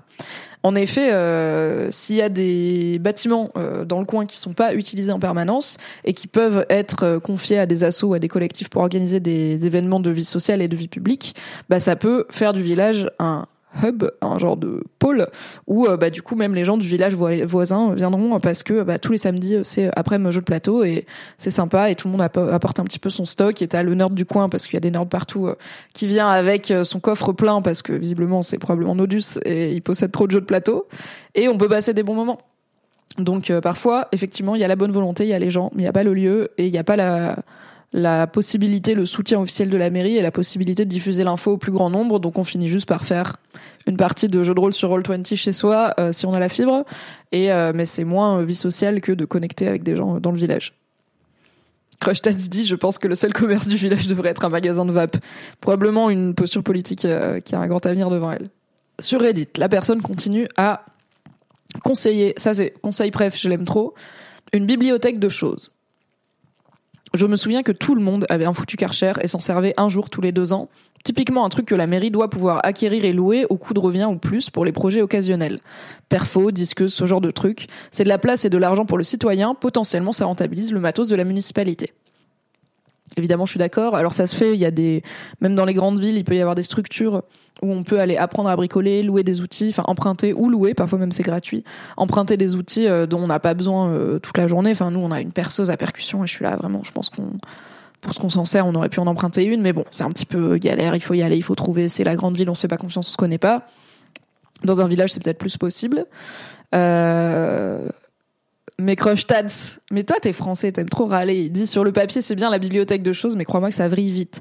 En 0.62 0.74
effet, 0.74 1.12
euh, 1.12 1.90
s'il 1.90 2.16
y 2.16 2.22
a 2.22 2.28
des 2.28 2.98
bâtiments 2.98 3.50
euh, 3.56 3.84
dans 3.84 3.98
le 3.98 4.04
coin 4.04 4.26
qui 4.26 4.36
sont 4.36 4.52
pas 4.52 4.74
utilisés 4.74 5.12
en 5.12 5.18
permanence 5.18 5.78
et 6.04 6.12
qui 6.12 6.26
peuvent 6.26 6.66
être 6.68 7.04
euh, 7.04 7.20
confiés 7.20 7.58
à 7.58 7.66
des 7.66 7.82
assos 7.82 8.08
ou 8.08 8.14
à 8.14 8.18
des 8.18 8.28
collectifs 8.28 8.68
pour 8.68 8.82
organiser 8.82 9.20
des 9.20 9.66
événements 9.66 10.00
de 10.00 10.10
vie 10.10 10.24
sociale 10.24 10.60
et 10.60 10.68
de 10.68 10.76
vie 10.76 10.88
publique, 10.88 11.34
bah 11.70 11.80
ça 11.80 11.96
peut 11.96 12.26
faire 12.30 12.52
du 12.52 12.62
village 12.62 13.10
un 13.18 13.46
hub, 13.82 14.04
un 14.20 14.38
genre 14.38 14.56
de 14.56 14.82
pôle 14.98 15.28
où 15.66 15.86
euh, 15.86 15.96
bah 15.96 16.10
du 16.10 16.22
coup 16.22 16.34
même 16.34 16.54
les 16.54 16.64
gens 16.64 16.76
du 16.76 16.86
village 16.86 17.14
voisin 17.14 17.94
viendront 17.94 18.38
parce 18.40 18.62
que 18.62 18.82
bah, 18.82 18.98
tous 18.98 19.12
les 19.12 19.18
samedis 19.18 19.58
c'est 19.64 19.90
après 19.96 20.16
un 20.16 20.30
jeu 20.30 20.40
de 20.40 20.44
plateau 20.44 20.84
et 20.84 21.06
c'est 21.38 21.50
sympa 21.50 21.90
et 21.90 21.94
tout 21.94 22.08
le 22.08 22.12
monde 22.12 22.22
apporte 22.22 22.80
un 22.80 22.84
petit 22.84 22.98
peu 22.98 23.10
son 23.10 23.24
stock 23.24 23.62
et 23.62 23.68
t'as 23.68 23.82
le 23.82 23.94
nerd 23.94 24.14
du 24.14 24.26
coin 24.26 24.48
parce 24.48 24.66
qu'il 24.66 24.74
y 24.74 24.76
a 24.76 24.80
des 24.80 24.90
nerds 24.90 25.06
partout 25.06 25.46
euh, 25.46 25.54
qui 25.94 26.06
vient 26.06 26.28
avec 26.28 26.70
euh, 26.70 26.84
son 26.84 27.00
coffre 27.00 27.32
plein 27.32 27.62
parce 27.62 27.82
que 27.82 27.92
visiblement 27.92 28.42
c'est 28.42 28.58
probablement 28.58 28.94
Nodus 28.94 29.38
et 29.44 29.72
il 29.72 29.82
possède 29.82 30.10
trop 30.10 30.26
de 30.26 30.32
jeux 30.32 30.40
de 30.40 30.46
plateau 30.46 30.86
et 31.34 31.48
on 31.48 31.56
peut 31.56 31.68
passer 31.68 31.94
des 31.94 32.02
bons 32.02 32.14
moments. 32.14 32.38
Donc 33.18 33.52
parfois 33.60 34.08
effectivement 34.12 34.54
il 34.54 34.60
y 34.60 34.64
a 34.64 34.68
la 34.68 34.76
bonne 34.76 34.92
volonté, 34.92 35.24
il 35.24 35.30
y 35.30 35.34
a 35.34 35.38
les 35.38 35.50
gens, 35.50 35.70
mais 35.74 35.82
il 35.82 35.84
n'y 35.84 35.88
a 35.88 35.92
pas 35.92 36.04
le 36.04 36.14
lieu 36.14 36.50
et 36.58 36.66
il 36.66 36.72
n'y 36.72 36.78
a 36.78 36.84
pas 36.84 36.96
la 36.96 37.36
la 37.92 38.26
possibilité, 38.26 38.94
le 38.94 39.04
soutien 39.04 39.40
officiel 39.40 39.68
de 39.68 39.76
la 39.76 39.90
mairie 39.90 40.16
et 40.16 40.22
la 40.22 40.30
possibilité 40.30 40.84
de 40.84 40.90
diffuser 40.90 41.24
l'info 41.24 41.52
au 41.52 41.56
plus 41.56 41.72
grand 41.72 41.90
nombre. 41.90 42.20
Donc 42.20 42.38
on 42.38 42.44
finit 42.44 42.68
juste 42.68 42.86
par 42.86 43.04
faire 43.04 43.36
une 43.86 43.96
partie 43.96 44.28
de 44.28 44.42
jeu 44.42 44.54
de 44.54 44.60
rôle 44.60 44.72
sur 44.72 44.90
Roll20 44.90 45.34
chez 45.34 45.52
soi 45.52 45.94
euh, 45.98 46.12
si 46.12 46.26
on 46.26 46.32
a 46.32 46.38
la 46.38 46.48
fibre. 46.48 46.84
Et 47.32 47.52
euh, 47.52 47.72
mais 47.74 47.86
c'est 47.86 48.04
moins 48.04 48.42
vie 48.42 48.54
sociale 48.54 49.00
que 49.00 49.12
de 49.12 49.24
connecter 49.24 49.66
avec 49.66 49.82
des 49.82 49.96
gens 49.96 50.20
dans 50.20 50.30
le 50.30 50.38
village. 50.38 50.74
Crush 52.00 52.22
dit, 52.22 52.64
je 52.64 52.76
pense 52.76 52.98
que 52.98 53.08
le 53.08 53.14
seul 53.14 53.32
commerce 53.32 53.68
du 53.68 53.76
village 53.76 54.06
devrait 54.06 54.30
être 54.30 54.44
un 54.44 54.48
magasin 54.48 54.86
de 54.86 54.92
vape. 54.92 55.18
Probablement 55.60 56.08
une 56.08 56.34
posture 56.34 56.62
politique 56.62 57.04
euh, 57.04 57.40
qui 57.40 57.54
a 57.54 57.60
un 57.60 57.66
grand 57.66 57.84
avenir 57.84 58.08
devant 58.08 58.30
elle. 58.30 58.48
Sur 58.98 59.20
Reddit, 59.20 59.48
la 59.56 59.68
personne 59.68 60.00
continue 60.00 60.48
à 60.56 60.84
conseiller, 61.84 62.34
ça 62.36 62.54
c'est 62.54 62.70
conseil 62.82 63.10
bref, 63.10 63.36
je 63.38 63.48
l'aime 63.48 63.64
trop, 63.64 63.94
une 64.52 64.66
bibliothèque 64.66 65.18
de 65.18 65.28
choses. 65.28 65.72
Je 67.12 67.26
me 67.26 67.34
souviens 67.34 67.64
que 67.64 67.72
tout 67.72 67.96
le 67.96 68.02
monde 68.02 68.24
avait 68.28 68.44
un 68.44 68.52
foutu 68.52 68.76
Karcher 68.76 69.14
et 69.20 69.26
s'en 69.26 69.40
servait 69.40 69.74
un 69.76 69.88
jour 69.88 70.10
tous 70.10 70.20
les 70.20 70.30
deux 70.30 70.52
ans. 70.52 70.68
Typiquement 71.02 71.44
un 71.44 71.48
truc 71.48 71.66
que 71.66 71.74
la 71.74 71.88
mairie 71.88 72.10
doit 72.10 72.30
pouvoir 72.30 72.60
acquérir 72.62 73.04
et 73.04 73.12
louer 73.12 73.46
au 73.48 73.56
coût 73.56 73.74
de 73.74 73.80
revient 73.80 74.06
ou 74.08 74.16
plus 74.16 74.50
pour 74.50 74.64
les 74.64 74.70
projets 74.70 75.02
occasionnels. 75.02 75.58
Perfo, 76.08 76.52
disqueuse, 76.52 76.92
ce 76.92 77.06
genre 77.06 77.20
de 77.20 77.30
truc. 77.30 77.66
C'est 77.90 78.04
de 78.04 78.08
la 78.08 78.18
place 78.18 78.44
et 78.44 78.50
de 78.50 78.58
l'argent 78.58 78.84
pour 78.84 78.98
le 78.98 79.04
citoyen. 79.04 79.54
Potentiellement, 79.54 80.12
ça 80.12 80.26
rentabilise 80.26 80.72
le 80.72 80.78
matos 80.78 81.08
de 81.08 81.16
la 81.16 81.24
municipalité. 81.24 81.92
Évidemment, 83.16 83.44
je 83.44 83.50
suis 83.50 83.58
d'accord. 83.58 83.96
Alors 83.96 84.12
ça 84.12 84.26
se 84.26 84.36
fait, 84.36 84.54
il 84.54 84.60
y 84.60 84.64
a 84.64 84.70
des, 84.70 85.02
même 85.40 85.54
dans 85.54 85.64
les 85.64 85.74
grandes 85.74 85.98
villes, 85.98 86.16
il 86.16 86.24
peut 86.24 86.36
y 86.36 86.40
avoir 86.40 86.54
des 86.54 86.62
structures 86.62 87.22
où 87.62 87.72
on 87.72 87.82
peut 87.82 88.00
aller 88.00 88.16
apprendre 88.16 88.48
à 88.48 88.56
bricoler, 88.56 89.02
louer 89.02 89.22
des 89.22 89.40
outils, 89.40 89.68
enfin 89.70 89.82
emprunter 89.86 90.32
ou 90.32 90.48
louer, 90.48 90.74
parfois 90.74 90.98
même 90.98 91.12
c'est 91.12 91.22
gratuit, 91.22 91.64
emprunter 91.96 92.36
des 92.36 92.54
outils 92.56 92.86
euh, 92.86 93.06
dont 93.06 93.18
on 93.18 93.26
n'a 93.26 93.40
pas 93.40 93.54
besoin 93.54 93.90
euh, 93.90 94.18
toute 94.18 94.38
la 94.38 94.46
journée. 94.46 94.70
Enfin 94.70 94.90
nous, 94.90 95.00
on 95.00 95.10
a 95.10 95.20
une 95.20 95.32
perceuse 95.32 95.70
à 95.70 95.76
percussion 95.76 96.24
et 96.24 96.26
je 96.26 96.32
suis 96.32 96.44
là 96.44 96.56
vraiment, 96.56 96.82
je 96.84 96.92
pense 96.92 97.10
qu'on 97.10 97.32
pour 98.00 98.14
ce 98.14 98.18
qu'on 98.18 98.30
s'en 98.30 98.44
sert, 98.44 98.66
on 98.66 98.74
aurait 98.74 98.88
pu 98.88 99.00
en 99.00 99.06
emprunter 99.06 99.44
une, 99.44 99.60
mais 99.60 99.72
bon, 99.72 99.84
c'est 99.90 100.04
un 100.04 100.08
petit 100.08 100.26
peu 100.26 100.56
galère. 100.56 100.94
Il 100.96 101.02
faut 101.02 101.14
y 101.14 101.22
aller, 101.22 101.36
il 101.36 101.42
faut 101.42 101.54
trouver. 101.54 101.88
C'est 101.88 102.04
la 102.04 102.16
grande 102.16 102.36
ville, 102.36 102.48
on 102.48 102.54
se 102.54 102.62
fait 102.62 102.68
pas 102.68 102.78
confiance, 102.78 103.08
on 103.08 103.12
se 103.12 103.16
connaît 103.16 103.38
pas. 103.38 103.66
Dans 104.64 104.80
un 104.80 104.88
village, 104.88 105.12
c'est 105.12 105.22
peut-être 105.22 105.38
plus 105.38 105.56
possible. 105.56 106.06
Euh, 106.74 107.88
mais 108.80 108.96
crush 108.96 109.26
Tads. 109.26 109.80
Mais 109.92 110.04
toi, 110.04 110.16
t'es 110.20 110.32
français, 110.32 110.72
t'aimes 110.72 110.88
trop 110.88 111.06
râler. 111.06 111.36
Il 111.36 111.52
dit 111.52 111.66
sur 111.66 111.84
le 111.84 111.92
papier, 111.92 112.22
c'est 112.22 112.34
bien 112.34 112.50
la 112.50 112.58
bibliothèque 112.58 113.02
de 113.02 113.12
choses, 113.12 113.36
mais 113.36 113.44
crois-moi 113.44 113.70
que 113.70 113.74
ça 113.74 113.88
vrille 113.88 114.12
vite. 114.12 114.40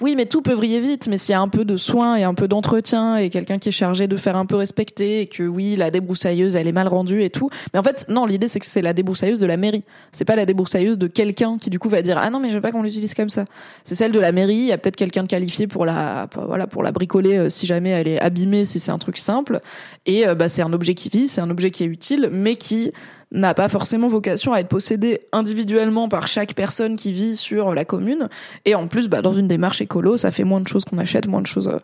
Oui, 0.00 0.14
mais 0.16 0.24
tout 0.24 0.40
peut 0.40 0.54
vriller 0.54 0.80
vite, 0.80 1.08
mais 1.08 1.18
s'il 1.18 1.32
y 1.32 1.34
a 1.34 1.40
un 1.42 1.48
peu 1.48 1.66
de 1.66 1.76
soin 1.76 2.16
et 2.16 2.22
un 2.22 2.32
peu 2.32 2.48
d'entretien 2.48 3.16
et 3.16 3.28
quelqu'un 3.28 3.58
qui 3.58 3.68
est 3.68 3.72
chargé 3.72 4.06
de 4.06 4.16
faire 4.16 4.34
un 4.34 4.46
peu 4.46 4.56
respecter 4.56 5.20
et 5.20 5.26
que 5.26 5.42
oui, 5.42 5.76
la 5.76 5.90
débroussailleuse, 5.90 6.56
elle 6.56 6.66
est 6.66 6.72
mal 6.72 6.88
rendue 6.88 7.22
et 7.22 7.28
tout. 7.28 7.50
Mais 7.74 7.78
en 7.78 7.82
fait, 7.82 8.06
non, 8.08 8.24
l'idée 8.24 8.48
c'est 8.48 8.60
que 8.60 8.66
c'est 8.66 8.80
la 8.80 8.94
débroussailleuse 8.94 9.40
de 9.40 9.46
la 9.46 9.58
mairie. 9.58 9.84
C'est 10.12 10.24
pas 10.24 10.36
la 10.36 10.46
débroussailleuse 10.46 10.96
de 10.96 11.06
quelqu'un 11.06 11.58
qui 11.58 11.68
du 11.68 11.78
coup 11.78 11.90
va 11.90 12.00
dire 12.00 12.16
ah 12.18 12.30
non 12.30 12.40
mais 12.40 12.48
je 12.48 12.54
veux 12.54 12.62
pas 12.62 12.72
qu'on 12.72 12.82
l'utilise 12.82 13.12
comme 13.12 13.28
ça. 13.28 13.44
C'est 13.84 13.94
celle 13.94 14.12
de 14.12 14.20
la 14.20 14.32
mairie. 14.32 14.54
Il 14.54 14.66
y 14.66 14.72
a 14.72 14.78
peut-être 14.78 14.96
quelqu'un 14.96 15.22
de 15.22 15.28
qualifié 15.28 15.66
pour 15.66 15.84
la 15.84 16.28
voilà 16.34 16.66
pour 16.66 16.82
la 16.82 16.92
bricoler 16.92 17.36
euh, 17.36 17.48
si 17.50 17.66
jamais 17.66 17.90
elle 17.90 18.08
est 18.08 18.20
abîmée 18.20 18.64
si 18.64 18.80
c'est 18.80 18.92
un 18.92 18.98
truc 18.98 19.18
simple. 19.18 19.60
Et 20.06 20.26
euh, 20.26 20.34
bah 20.34 20.48
c'est 20.48 20.62
un 20.62 20.72
objet 20.72 20.94
qui 20.94 21.10
vit, 21.10 21.28
c'est 21.28 21.42
un 21.42 21.50
objet 21.50 21.70
qui 21.70 21.82
est 21.82 21.88
utile, 21.88 22.30
mais 22.32 22.54
qui 22.54 22.92
n'a 23.32 23.54
pas 23.54 23.68
forcément 23.68 24.08
vocation 24.08 24.52
à 24.52 24.60
être 24.60 24.68
possédé 24.68 25.20
individuellement 25.32 26.08
par 26.08 26.26
chaque 26.26 26.54
personne 26.54 26.96
qui 26.96 27.12
vit 27.12 27.36
sur 27.36 27.74
la 27.74 27.84
commune. 27.84 28.28
Et 28.64 28.74
en 28.74 28.88
plus, 28.88 29.08
bah, 29.08 29.22
dans 29.22 29.34
une 29.34 29.48
démarche 29.48 29.80
écolo, 29.80 30.16
ça 30.16 30.30
fait 30.30 30.44
moins 30.44 30.60
de 30.60 30.68
choses 30.68 30.84
qu'on 30.84 30.98
achète, 30.98 31.28
moins 31.28 31.40
de 31.40 31.46
choses 31.46 31.68
euh, 31.68 31.78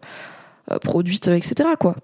euh, 0.73 0.79
produites, 0.79 1.29
etc. 1.29 1.71
Quoi. 1.79 1.97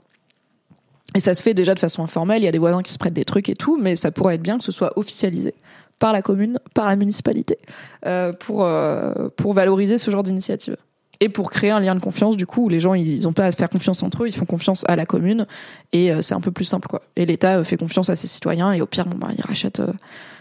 Et 1.14 1.20
ça 1.20 1.34
se 1.34 1.42
fait 1.42 1.54
déjà 1.54 1.74
de 1.74 1.80
façon 1.80 2.02
informelle, 2.02 2.42
il 2.42 2.44
y 2.44 2.48
a 2.48 2.52
des 2.52 2.58
voisins 2.58 2.82
qui 2.82 2.92
se 2.92 2.98
prêtent 2.98 3.12
des 3.12 3.24
trucs 3.24 3.48
et 3.48 3.54
tout, 3.54 3.76
mais 3.80 3.96
ça 3.96 4.10
pourrait 4.10 4.36
être 4.36 4.42
bien 4.42 4.58
que 4.58 4.64
ce 4.64 4.72
soit 4.72 4.96
officialisé 4.98 5.54
par 5.98 6.12
la 6.12 6.22
commune, 6.22 6.58
par 6.74 6.88
la 6.88 6.96
municipalité, 6.96 7.58
euh, 8.06 8.32
pour, 8.32 8.64
euh, 8.64 9.28
pour 9.36 9.52
valoriser 9.52 9.98
ce 9.98 10.10
genre 10.10 10.22
d'initiative. 10.22 10.76
Et 11.22 11.28
pour 11.28 11.52
créer 11.52 11.70
un 11.70 11.78
lien 11.78 11.94
de 11.94 12.00
confiance, 12.00 12.36
du 12.36 12.46
coup, 12.46 12.64
où 12.64 12.68
les 12.68 12.80
gens, 12.80 12.94
ils 12.94 13.28
ont 13.28 13.32
pas 13.32 13.44
à 13.44 13.52
faire 13.52 13.70
confiance 13.70 14.02
entre 14.02 14.24
eux, 14.24 14.26
ils 14.26 14.34
font 14.34 14.44
confiance 14.44 14.84
à 14.88 14.96
la 14.96 15.06
commune, 15.06 15.46
et 15.92 16.10
euh, 16.10 16.20
c'est 16.20 16.34
un 16.34 16.40
peu 16.40 16.50
plus 16.50 16.64
simple, 16.64 16.88
quoi. 16.88 17.00
Et 17.14 17.26
l'État 17.26 17.62
fait 17.62 17.76
confiance 17.76 18.10
à 18.10 18.16
ses 18.16 18.26
citoyens, 18.26 18.72
et 18.72 18.80
au 18.80 18.86
pire, 18.86 19.06
bon, 19.06 19.16
bah, 19.16 19.28
il 19.32 19.40
rachète. 19.40 19.80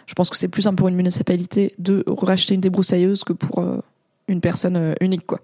je 0.08 0.14
pense 0.16 0.32
que 0.32 0.38
c'est 0.38 0.48
plus 0.48 0.64
simple 0.64 0.78
pour 0.78 0.88
une 0.88 0.96
municipalité 0.96 1.76
de 1.78 2.04
racheter 2.08 2.56
une 2.56 2.62
débroussailleuse 2.62 3.24
que 3.24 3.34
pour 3.34 3.64
une 4.28 4.42
personne 4.42 4.96
unique, 5.02 5.28
quoi. 5.28 5.40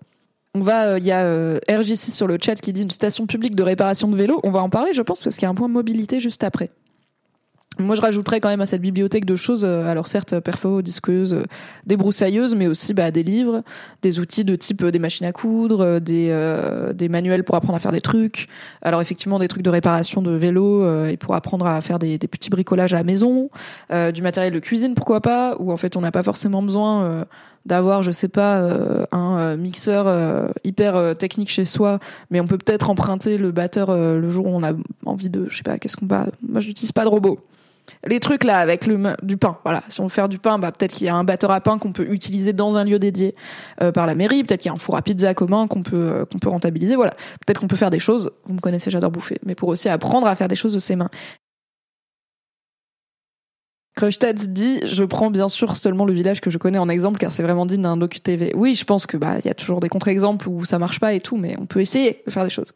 On 0.56 0.62
va, 0.62 0.98
il 0.98 1.06
y 1.06 1.12
a 1.12 1.24
RG6 1.70 2.12
sur 2.12 2.26
le 2.26 2.40
chat 2.44 2.56
qui 2.56 2.74
dit 2.74 2.82
une 2.82 2.90
station 2.90 3.28
publique 3.28 3.54
de 3.54 3.62
réparation 3.62 4.08
de 4.08 4.16
vélos. 4.16 4.40
On 4.42 4.50
va 4.50 4.64
en 4.64 4.70
parler, 4.70 4.92
je 4.94 5.04
pense, 5.04 5.22
parce 5.22 5.36
qu'il 5.36 5.44
y 5.44 5.46
a 5.46 5.50
un 5.50 5.56
point 5.56 5.68
mobilité 5.68 6.20
juste 6.20 6.44
après. 6.44 6.72
Moi, 7.80 7.96
je 7.96 8.02
rajouterais 8.02 8.40
quand 8.40 8.50
même 8.50 8.62
à 8.62 8.66
cette 8.66 8.82
bibliothèque 8.82 9.26
de 9.26 9.36
choses, 9.36 9.64
euh, 9.64 9.86
alors 9.86 10.08
certes, 10.08 10.40
perfo, 10.40 10.82
disqueuse, 10.82 11.36
euh, 11.36 11.44
des 11.86 11.96
broussailleuses, 11.96 12.56
mais 12.56 12.66
aussi 12.66 12.94
bah, 12.94 13.12
des 13.12 13.22
livres, 13.22 13.62
des 14.02 14.20
outils 14.20 14.44
de 14.44 14.56
type 14.56 14.84
euh, 14.84 14.92
des 14.92 14.98
machines 14.98 15.28
à 15.28 15.32
coudre, 15.32 16.00
des, 16.00 17.08
manuels 17.10 17.44
pour 17.44 17.56
apprendre 17.56 17.76
à 17.76 17.80
faire 17.80 17.92
des 17.92 18.02
trucs. 18.02 18.48
Alors 18.82 19.00
effectivement, 19.02 19.38
des 19.38 19.48
trucs 19.48 19.62
de 19.62 19.70
réparation 19.70 20.22
de 20.22 20.32
vélo 20.32 21.08
et 21.08 21.18
pour 21.18 21.36
apprendre 21.36 21.68
à 21.68 21.80
faire 21.82 22.00
des, 22.00 22.18
des 22.18 22.28
petits 22.28 22.50
bricolages 22.50 22.94
à 22.94 22.98
la 22.98 23.04
maison, 23.04 23.50
du 24.14 24.22
matériel 24.22 24.52
de 24.52 24.60
cuisine, 24.60 24.94
pourquoi 24.94 25.22
pas, 25.22 25.56
où 25.60 25.72
en 25.72 25.78
fait 25.78 25.96
on 25.96 26.02
n'a 26.02 26.12
pas 26.12 26.24
forcément 26.24 26.62
besoin 26.62 27.26
d'avoir, 27.66 28.04
je 28.04 28.12
sais 28.12 28.28
pas, 28.28 28.62
un 29.12 29.56
mixeur 29.56 30.52
hyper 30.64 31.16
technique 31.18 31.50
chez 31.50 31.66
soi, 31.66 32.00
mais 32.30 32.40
on 32.42 32.48
peut 32.48 32.58
peut-être 32.58 32.90
emprunter 32.90 33.38
le 33.38 33.52
batteur 33.52 33.96
le 33.96 34.30
jour 34.30 34.48
où 34.48 34.50
on 34.50 34.64
a 34.64 34.74
envie 35.06 35.30
de, 35.30 35.46
je 35.50 35.58
sais 35.58 35.64
pas, 35.64 35.78
qu'est-ce 35.78 35.98
qu'on 35.98 36.08
va. 36.08 36.28
Moi, 36.48 36.60
je 36.60 36.68
n'utilise 36.68 36.92
pas 36.92 37.04
de 37.04 37.10
robot 37.10 37.40
les 38.06 38.20
trucs 38.20 38.44
là 38.44 38.60
avec 38.60 38.86
le 38.86 39.16
du 39.22 39.38
pain. 39.38 39.58
Voilà. 39.64 39.84
Si 39.90 40.02
on 40.02 40.06
veut 40.06 40.10
faire 40.10 40.30
du 40.30 40.40
pain 40.40 40.60
bah 40.60 40.72
peut-être 40.72 40.94
qu'il 40.94 41.08
y 41.08 41.10
a 41.10 41.16
un 41.16 41.24
batteur 41.24 41.52
à 41.52 41.62
pain 41.62 41.78
qu'on 41.78 41.92
peut 41.92 42.10
utiliser 42.12 42.54
dans 42.54 42.78
un 42.78 42.84
lieu 42.84 43.00
dédié 43.00 43.36
euh, 43.82 43.92
par 43.92 44.08
la 44.08 44.16
mairie. 44.16 44.44
Peut-être 44.44 44.62
qu'il 44.62 44.70
y 44.70 44.72
a 44.72 44.74
un 44.74 44.78
four 44.78 44.96
à 44.96 45.02
pizza 45.02 45.34
commun 45.34 45.68
qu'on 45.68 45.84
peut 45.84 45.96
euh, 45.96 46.26
qu'on 46.26 46.40
peut 46.40 46.50
rentabiliser. 46.50 46.96
Voilà. 46.96 47.12
Peut-être 47.46 47.60
qu'on 47.60 47.68
peut 47.68 47.76
faire 47.76 47.90
des 47.90 48.00
choses. 48.00 48.32
Vous 48.46 48.54
me 48.54 48.60
connaissez 48.60 48.92
j'adore 48.92 49.12
bouffer. 49.12 49.40
Mais 49.46 49.56
pour 49.56 49.70
aussi 49.70 49.90
apprendre 49.90 50.28
à 50.28 50.36
faire 50.36 50.48
des 50.48 50.56
choses 50.56 50.74
de 50.74 50.80
ses 50.80 50.96
mains. 50.96 51.10
Krushtad 53.96 54.54
dit 54.54 54.80
je 54.86 55.04
prends 55.04 55.32
bien 55.32 55.48
sûr 55.48 55.76
seulement 55.76 56.06
le 56.06 56.14
village 56.14 56.40
que 56.40 56.52
je 56.52 56.60
connais 56.60 56.78
en 56.78 56.88
exemple 56.88 57.18
car 57.18 57.32
c'est 57.32 57.42
vraiment 57.42 57.66
digne 57.66 57.82
d'un 57.82 57.98
docu 57.98 58.20
TV 58.20 58.52
oui 58.56 58.76
je 58.76 58.86
pense 58.86 59.08
que 59.08 59.18
bah 59.18 59.40
il 59.40 59.48
y 59.48 59.50
a 59.50 59.56
toujours 59.56 59.80
des 59.80 59.90
contre-exemples 59.90 60.48
où 60.48 60.66
ça 60.66 60.78
marche 60.78 61.00
pas 61.00 61.16
et 61.16 61.20
tout 61.20 61.36
mais 61.36 61.56
on 61.60 61.66
peut 61.66 61.82
essayer 61.82 62.22
de 62.24 62.32
faire 62.32 62.44
des 62.44 62.52
choses 62.52 62.74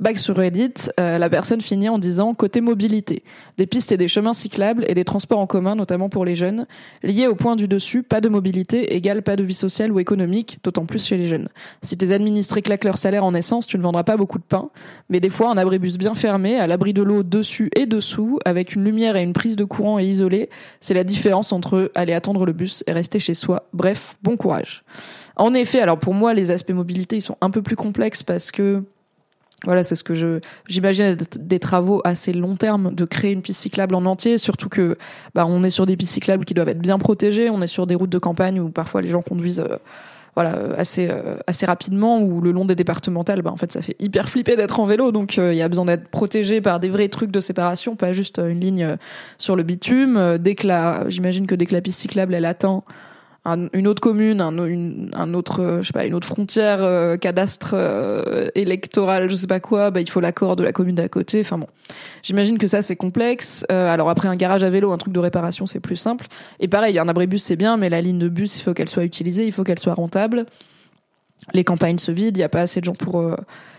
Back 0.00 0.20
sur 0.20 0.36
Reddit, 0.36 0.74
euh, 1.00 1.18
la 1.18 1.28
personne 1.28 1.60
finit 1.60 1.88
en 1.88 1.98
disant 1.98 2.32
côté 2.32 2.60
mobilité, 2.60 3.24
des 3.56 3.66
pistes 3.66 3.90
et 3.90 3.96
des 3.96 4.06
chemins 4.06 4.32
cyclables 4.32 4.84
et 4.86 4.94
des 4.94 5.04
transports 5.04 5.40
en 5.40 5.48
commun, 5.48 5.74
notamment 5.74 6.08
pour 6.08 6.24
les 6.24 6.36
jeunes, 6.36 6.68
liés 7.02 7.26
au 7.26 7.34
point 7.34 7.56
du 7.56 7.66
dessus, 7.66 8.04
pas 8.04 8.20
de 8.20 8.28
mobilité 8.28 8.94
égale 8.94 9.22
pas 9.22 9.34
de 9.34 9.42
vie 9.42 9.54
sociale 9.54 9.90
ou 9.90 9.98
économique, 9.98 10.60
d'autant 10.62 10.86
plus 10.86 11.04
chez 11.04 11.16
les 11.16 11.26
jeunes. 11.26 11.48
Si 11.82 11.96
tes 11.96 12.12
administrés 12.12 12.62
claquent 12.62 12.84
leur 12.84 12.96
salaire 12.96 13.24
en 13.24 13.34
essence, 13.34 13.66
tu 13.66 13.76
ne 13.76 13.82
vendras 13.82 14.04
pas 14.04 14.16
beaucoup 14.16 14.38
de 14.38 14.44
pain, 14.44 14.70
mais 15.08 15.18
des 15.18 15.30
fois 15.30 15.50
un 15.50 15.56
abribus 15.56 15.98
bien 15.98 16.14
fermé, 16.14 16.60
à 16.60 16.68
l'abri 16.68 16.92
de 16.92 17.02
l'eau 17.02 17.24
dessus 17.24 17.68
et 17.74 17.86
dessous, 17.86 18.38
avec 18.44 18.76
une 18.76 18.84
lumière 18.84 19.16
et 19.16 19.24
une 19.24 19.32
prise 19.32 19.56
de 19.56 19.64
courant 19.64 19.98
et 19.98 20.04
isolé, 20.04 20.48
c'est 20.78 20.94
la 20.94 21.02
différence 21.02 21.52
entre 21.52 21.90
aller 21.96 22.12
attendre 22.12 22.46
le 22.46 22.52
bus 22.52 22.84
et 22.86 22.92
rester 22.92 23.18
chez 23.18 23.34
soi. 23.34 23.68
Bref, 23.72 24.14
bon 24.22 24.36
courage. 24.36 24.84
En 25.34 25.54
effet, 25.54 25.80
alors 25.80 25.98
pour 25.98 26.14
moi, 26.14 26.34
les 26.34 26.52
aspects 26.52 26.70
mobilité, 26.70 27.16
ils 27.16 27.22
sont 27.22 27.36
un 27.40 27.50
peu 27.50 27.62
plus 27.62 27.76
complexes 27.76 28.22
parce 28.22 28.52
que 28.52 28.84
voilà, 29.64 29.82
c'est 29.82 29.96
ce 29.96 30.04
que 30.04 30.14
je 30.14 30.38
j'imagine 30.68 31.16
des 31.40 31.58
travaux 31.58 32.00
assez 32.04 32.32
long 32.32 32.54
terme 32.54 32.94
de 32.94 33.04
créer 33.04 33.32
une 33.32 33.42
piste 33.42 33.60
cyclable 33.60 33.94
en 33.96 34.04
entier, 34.04 34.38
surtout 34.38 34.68
que 34.68 34.96
bah 35.34 35.46
on 35.46 35.64
est 35.64 35.70
sur 35.70 35.84
des 35.84 35.96
pistes 35.96 36.12
cyclables 36.12 36.44
qui 36.44 36.54
doivent 36.54 36.68
être 36.68 36.78
bien 36.78 36.98
protégées, 36.98 37.50
on 37.50 37.60
est 37.60 37.66
sur 37.66 37.86
des 37.86 37.96
routes 37.96 38.10
de 38.10 38.18
campagne 38.18 38.60
où 38.60 38.68
parfois 38.68 39.02
les 39.02 39.08
gens 39.08 39.20
conduisent 39.20 39.60
euh, 39.60 39.76
voilà 40.36 40.52
assez 40.76 41.08
euh, 41.10 41.38
assez 41.48 41.66
rapidement 41.66 42.20
ou 42.20 42.40
le 42.40 42.52
long 42.52 42.66
des 42.66 42.76
départementales 42.76 43.42
bah 43.42 43.50
en 43.50 43.56
fait 43.56 43.72
ça 43.72 43.82
fait 43.82 43.96
hyper 43.98 44.28
flipper 44.28 44.54
d'être 44.54 44.78
en 44.78 44.84
vélo 44.84 45.10
donc 45.10 45.38
euh, 45.38 45.52
il 45.52 45.56
y 45.56 45.62
a 45.62 45.68
besoin 45.68 45.86
d'être 45.86 46.06
protégé 46.06 46.60
par 46.60 46.78
des 46.78 46.88
vrais 46.88 47.08
trucs 47.08 47.32
de 47.32 47.40
séparation 47.40 47.96
pas 47.96 48.12
juste 48.12 48.38
une 48.38 48.60
ligne 48.60 48.96
sur 49.38 49.56
le 49.56 49.64
bitume 49.64 50.38
dès 50.38 50.54
que 50.54 50.68
la 50.68 51.08
j'imagine 51.08 51.48
que 51.48 51.56
dès 51.56 51.66
que 51.66 51.74
la 51.74 51.80
piste 51.80 51.98
cyclable 51.98 52.34
elle 52.34 52.44
atteint 52.44 52.84
une 53.46 53.86
autre 53.86 54.00
commune, 54.00 54.40
un, 54.40 54.64
une, 54.66 55.10
un 55.14 55.32
autre, 55.32 55.62
euh, 55.62 55.82
je 55.82 55.86
sais 55.86 55.92
pas, 55.92 56.04
une 56.04 56.14
autre 56.14 56.26
frontière, 56.26 56.82
euh, 56.82 57.16
cadastre 57.16 57.70
euh, 57.74 58.48
électoral, 58.54 59.30
je 59.30 59.36
sais 59.36 59.46
pas 59.46 59.60
quoi, 59.60 59.90
bah 59.90 60.00
il 60.00 60.10
faut 60.10 60.20
l'accord 60.20 60.56
de 60.56 60.62
la 60.62 60.72
commune 60.72 60.96
d'à 60.96 61.08
côté. 61.08 61.40
Enfin 61.40 61.58
bon, 61.58 61.66
j'imagine 62.22 62.58
que 62.58 62.66
ça 62.66 62.82
c'est 62.82 62.96
complexe. 62.96 63.64
alors 63.68 64.10
après 64.10 64.28
un 64.28 64.36
garage 64.36 64.64
à 64.64 64.70
vélo, 64.70 64.92
un 64.92 64.98
truc 64.98 65.12
de 65.12 65.20
réparation, 65.20 65.66
c'est 65.66 65.80
plus 65.80 65.96
simple. 65.96 66.26
Et 66.60 66.68
pareil, 66.68 66.98
un 66.98 67.08
abribus 67.08 67.42
c'est 67.42 67.56
bien, 67.56 67.76
mais 67.76 67.88
la 67.88 68.00
ligne 68.00 68.18
de 68.18 68.28
bus, 68.28 68.58
il 68.58 68.62
faut 68.62 68.74
qu'elle 68.74 68.88
soit 68.88 69.04
utilisée, 69.04 69.46
il 69.46 69.52
faut 69.52 69.64
qu'elle 69.64 69.78
soit 69.78 69.94
rentable. 69.94 70.46
Les 71.54 71.64
campagnes 71.64 71.98
se 71.98 72.12
vident, 72.12 72.36
il 72.36 72.40
y 72.40 72.44
a 72.44 72.48
pas 72.48 72.60
assez 72.60 72.80
de 72.80 72.84
gens 72.84 72.94
pour 72.94 73.34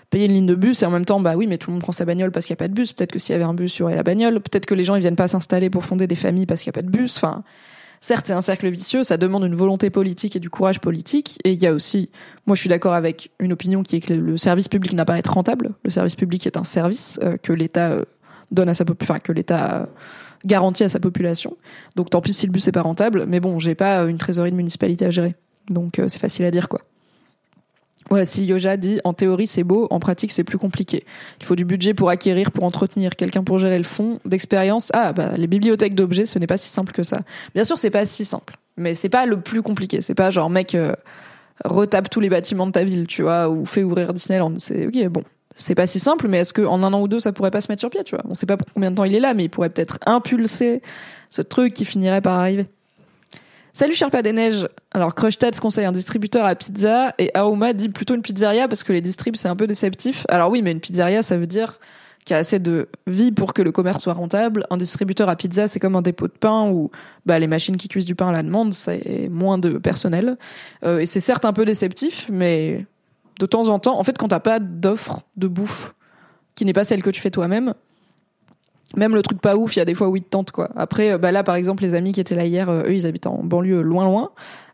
payer 0.10 0.26
une 0.26 0.34
ligne 0.34 0.46
de 0.46 0.56
bus 0.56 0.82
et 0.82 0.86
en 0.86 0.92
même 0.92 1.06
temps 1.06 1.20
bah 1.20 1.36
oui 1.36 1.46
mais 1.46 1.60
tout 1.60 1.70
le 1.70 1.74
monde 1.74 1.84
prend 1.84 1.92
sa 1.92 2.04
bagnole 2.04 2.32
parce 2.32 2.48
qu'il 2.48 2.54
y 2.54 2.58
a 2.58 2.64
pas 2.64 2.68
de 2.68 2.74
bus 2.74 2.94
peut-être 2.94 3.12
que 3.12 3.20
s'il 3.20 3.34
y 3.34 3.36
avait 3.36 3.44
un 3.44 3.54
bus 3.54 3.78
il 3.78 3.80
y 3.82 3.84
aurait 3.84 3.96
la 3.96 4.02
bagnole 4.02 4.40
peut-être 4.40 4.66
que 4.66 4.74
les 4.74 4.84
gens 4.84 4.96
ils 4.96 5.02
viennent 5.02 5.16
pas 5.16 5.28
s'installer 5.28 5.70
pour 5.70 5.86
fonder 5.86 6.08
des 6.08 6.16
familles 6.16 6.48
parce 6.48 6.62
qu'il 6.62 6.70
y 6.70 6.72
a 6.72 6.74
pas 6.74 6.82
de 6.82 6.90
bus 6.90 7.18
enfin 7.18 7.44
certes, 8.02 8.28
c'est 8.28 8.34
un 8.34 8.42
cercle 8.42 8.70
vicieux, 8.70 9.04
ça 9.04 9.18
demande 9.18 9.44
une 9.44 9.56
volonté 9.56 9.90
politique 9.90 10.36
et 10.36 10.40
du 10.40 10.50
courage 10.50 10.80
politique. 10.80 11.40
Et 11.44 11.52
il 11.52 11.62
y 11.62 11.68
a 11.68 11.74
aussi, 11.74 12.10
moi 12.46 12.56
je 12.56 12.62
suis 12.62 12.70
d'accord 12.70 12.94
avec 12.94 13.32
une 13.40 13.54
opinion 13.54 13.84
qui 13.84 13.98
est 13.98 14.02
que 14.02 14.14
le 14.14 14.38
service 14.38 14.68
public 14.68 14.94
n'a 14.94 15.06
pas 15.06 15.14
à 15.14 15.18
être 15.18 15.34
rentable. 15.34 15.72
Le 15.84 15.90
service 15.90 16.16
public 16.16 16.46
est 16.48 16.58
un 16.58 16.64
service 16.64 17.20
euh, 17.24 17.38
que 17.38 17.54
l'État 17.54 17.90
euh, 17.90 18.06
donne 18.52 18.70
à 18.70 18.74
sa 18.74 18.86
population, 18.86 19.14
enfin 19.14 19.20
que 19.20 19.32
l'État 19.32 19.88
garantit 20.46 20.84
à 20.84 20.90
sa 20.90 21.00
population. 21.00 21.58
Donc 21.96 22.10
tant 22.10 22.22
pis 22.22 22.34
si 22.34 22.46
le 22.46 22.52
bus 22.52 22.68
est 22.68 22.72
pas 22.72 22.82
rentable, 22.82 23.26
mais 23.28 23.40
bon, 23.40 23.60
j'ai 23.60 23.76
pas 23.76 24.04
une 24.04 24.18
trésorerie 24.18 24.52
de 24.52 24.56
municipalité 24.56 25.06
à 25.06 25.10
gérer. 25.10 25.36
Donc 25.70 26.00
euh, 26.00 26.08
c'est 26.08 26.20
facile 26.20 26.46
à 26.46 26.52
dire 26.52 26.70
quoi. 26.70 26.82
Ouais, 28.12 28.26
Silioja 28.26 28.76
dit 28.76 29.00
en 29.04 29.14
théorie 29.14 29.46
c'est 29.46 29.64
beau, 29.64 29.88
en 29.92 30.00
pratique 30.00 30.32
c'est 30.32 30.44
plus 30.44 30.58
compliqué. 30.58 31.06
Il 31.40 31.46
faut 31.46 31.56
du 31.56 31.64
budget 31.64 31.94
pour 31.94 32.10
acquérir, 32.10 32.52
pour 32.52 32.64
entretenir, 32.64 33.16
quelqu'un 33.16 33.44
pour 33.44 33.60
gérer 33.60 33.78
le 33.78 33.84
fond, 33.84 34.20
d'expérience. 34.26 34.90
Ah 34.94 35.14
bah 35.14 35.34
les 35.38 35.48
bibliothèques 35.48 35.94
d'objets, 35.94 36.26
ce 36.26 36.40
n'est 36.40 36.48
pas 36.48 36.58
si 36.58 36.70
simple 36.70 36.92
que 36.92 37.04
ça. 37.04 37.20
Bien 37.54 37.66
sûr, 37.66 37.78
c'est 37.78 37.92
pas 37.92 38.06
si 38.06 38.26
simple, 38.26 38.58
mais 38.78 38.96
c'est 38.96 39.10
pas 39.10 39.28
le 39.28 39.40
plus 39.40 39.62
compliqué. 39.62 40.02
C'est 40.02 40.16
pas 40.16 40.32
genre 40.32 40.50
mec 40.50 40.74
euh, 40.74 40.94
retape 41.66 42.10
tous 42.10 42.20
les 42.20 42.30
bâtiments 42.30 42.66
de 42.66 42.72
ta 42.72 42.84
ville, 42.84 43.06
tu 43.06 43.22
vois, 43.22 43.48
ou 43.50 43.66
fait 43.66 43.84
ouvrir 43.84 44.14
Disneyland. 44.14 44.54
C'est 44.58 44.88
ok, 44.88 45.08
bon. 45.10 45.24
C'est 45.56 45.76
pas 45.76 45.88
si 45.88 46.00
simple, 46.00 46.28
mais 46.30 46.40
est-ce 46.40 46.54
qu'en 46.54 46.82
un 46.84 46.94
an 46.94 47.02
ou 47.02 47.08
deux, 47.08 47.20
ça 47.20 47.34
pourrait 47.34 47.52
pas 47.52 47.62
se 47.62 47.70
mettre 47.70 47.82
sur 47.82 47.90
pied, 47.90 48.04
tu 48.04 48.16
vois? 48.16 48.24
On 48.30 48.34
sait 48.34 48.46
pas 48.46 48.56
combien 48.74 48.92
de 48.92 48.96
temps 48.96 49.04
il 49.04 49.14
est 49.14 49.20
là, 49.20 49.34
mais 49.34 49.44
il 49.44 49.50
pourrait 49.50 49.70
peut-être 49.70 50.00
impulser 50.06 50.82
ce 51.28 51.42
truc 51.42 51.74
qui 51.74 51.86
finirait 51.86 52.22
par 52.22 52.40
arriver. 52.40 52.66
Salut 53.80 53.94
Sherpa 53.94 54.22
des 54.22 54.34
Neiges. 54.34 54.68
Alors 54.92 55.16
Crushtats 55.16 55.52
conseille 55.62 55.86
un 55.86 55.94
distributeur 55.94 56.46
à 56.46 56.54
pizza 56.54 57.16
et 57.18 57.32
Auma 57.40 57.72
dit 57.72 57.88
plutôt 57.88 58.14
une 58.14 58.22
pizzeria 58.22 58.68
parce 58.68 58.84
que 58.84 58.92
les 58.92 59.00
distribs 59.00 59.38
c'est 59.38 59.48
un 59.48 59.56
peu 59.56 59.68
déceptif. 59.68 60.26
Alors 60.28 60.52
oui, 60.52 60.62
mais 60.62 60.74
une 60.74 60.82
pizzeria 60.82 61.22
ça 61.22 61.38
veut 61.38 61.48
dire 61.48 61.80
qu'il 62.26 62.34
y 62.34 62.36
a 62.36 62.40
assez 62.40 62.60
de 62.60 62.90
vie 63.08 63.32
pour 63.32 63.54
que 63.54 63.62
le 63.62 63.72
commerce 63.72 64.04
soit 64.04 64.16
rentable. 64.16 64.68
Un 64.70 64.76
distributeur 64.76 65.30
à 65.30 65.38
pizza 65.38 65.68
c'est 65.68 65.80
comme 65.80 65.96
un 65.96 66.02
dépôt 66.02 66.28
de 66.28 66.34
pain 66.34 66.70
où 66.70 66.92
bah, 67.26 67.40
les 67.40 67.48
machines 67.48 67.78
qui 67.78 67.88
cuisent 67.88 68.06
du 68.06 68.16
pain 68.16 68.28
à 68.28 68.32
la 68.34 68.44
demande 68.44 68.74
c'est 68.74 69.30
moins 69.32 69.58
de 69.58 69.78
personnel. 69.78 70.38
Euh, 70.84 71.00
et 71.00 71.06
c'est 71.06 71.22
certes 71.22 71.46
un 71.46 71.54
peu 71.54 71.64
déceptif, 71.64 72.28
mais 72.30 72.86
de 73.40 73.46
temps 73.46 73.70
en 73.70 73.80
temps, 73.80 73.98
en 73.98 74.04
fait 74.04 74.18
quand 74.18 74.28
t'as 74.28 74.42
pas 74.42 74.60
d'offre 74.60 75.22
de 75.38 75.48
bouffe 75.48 75.96
qui 76.56 76.66
n'est 76.66 76.74
pas 76.74 76.84
celle 76.84 77.02
que 77.02 77.12
tu 77.12 77.22
fais 77.22 77.32
toi-même, 77.32 77.74
même 78.96 79.14
le 79.14 79.22
truc 79.22 79.40
pas 79.40 79.56
ouf, 79.56 79.76
il 79.76 79.80
y 79.80 79.82
a 79.82 79.86
des 79.86 79.94
fois 79.94 80.08
où 80.08 80.16
ils 80.16 80.24
te 80.24 80.30
tentent 80.30 80.52
quoi. 80.52 80.70
Après, 80.76 81.12
euh, 81.12 81.18
bah 81.18 81.32
là 81.32 81.44
par 81.44 81.56
exemple, 81.56 81.84
les 81.84 81.94
amis 81.94 82.12
qui 82.12 82.20
étaient 82.20 82.36
là 82.36 82.46
hier, 82.46 82.70
euh, 82.70 82.84
eux 82.88 82.94
ils 82.94 83.06
habitent 83.06 83.28
en 83.28 83.42
banlieue 83.44 83.82
loin 83.82 84.06
loin 84.06 84.32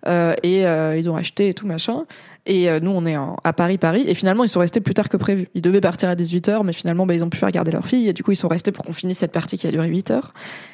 euh, 0.07 0.33
et 0.43 0.65
euh, 0.65 0.97
ils 0.97 1.09
ont 1.09 1.15
acheté 1.15 1.49
et 1.49 1.53
tout 1.53 1.67
machin. 1.67 2.05
Et 2.45 2.69
nous 2.79 2.91
on 2.91 3.05
est 3.07 3.15
à 3.15 3.53
Paris 3.53 3.79
Paris 3.79 4.05
et 4.07 4.13
finalement 4.13 4.43
ils 4.43 4.49
sont 4.49 4.59
restés 4.59 4.79
plus 4.79 4.93
tard 4.93 5.09
que 5.09 5.17
prévu. 5.17 5.49
Ils 5.55 5.63
devaient 5.63 5.81
partir 5.81 6.09
à 6.09 6.15
18h 6.15 6.63
mais 6.63 6.73
finalement 6.73 7.07
bah, 7.07 7.15
ils 7.15 7.25
ont 7.25 7.29
pu 7.29 7.37
faire 7.37 7.49
garder 7.49 7.71
leur 7.71 7.87
fille 7.87 8.07
et 8.07 8.13
du 8.13 8.23
coup 8.23 8.31
ils 8.31 8.35
sont 8.35 8.47
restés 8.47 8.71
pour 8.71 8.85
qu'on 8.85 8.93
finisse 8.93 9.17
cette 9.17 9.31
partie 9.31 9.57
qui 9.57 9.65
a 9.65 9.71
duré 9.71 9.87
8 9.87 10.11
heures. 10.11 10.31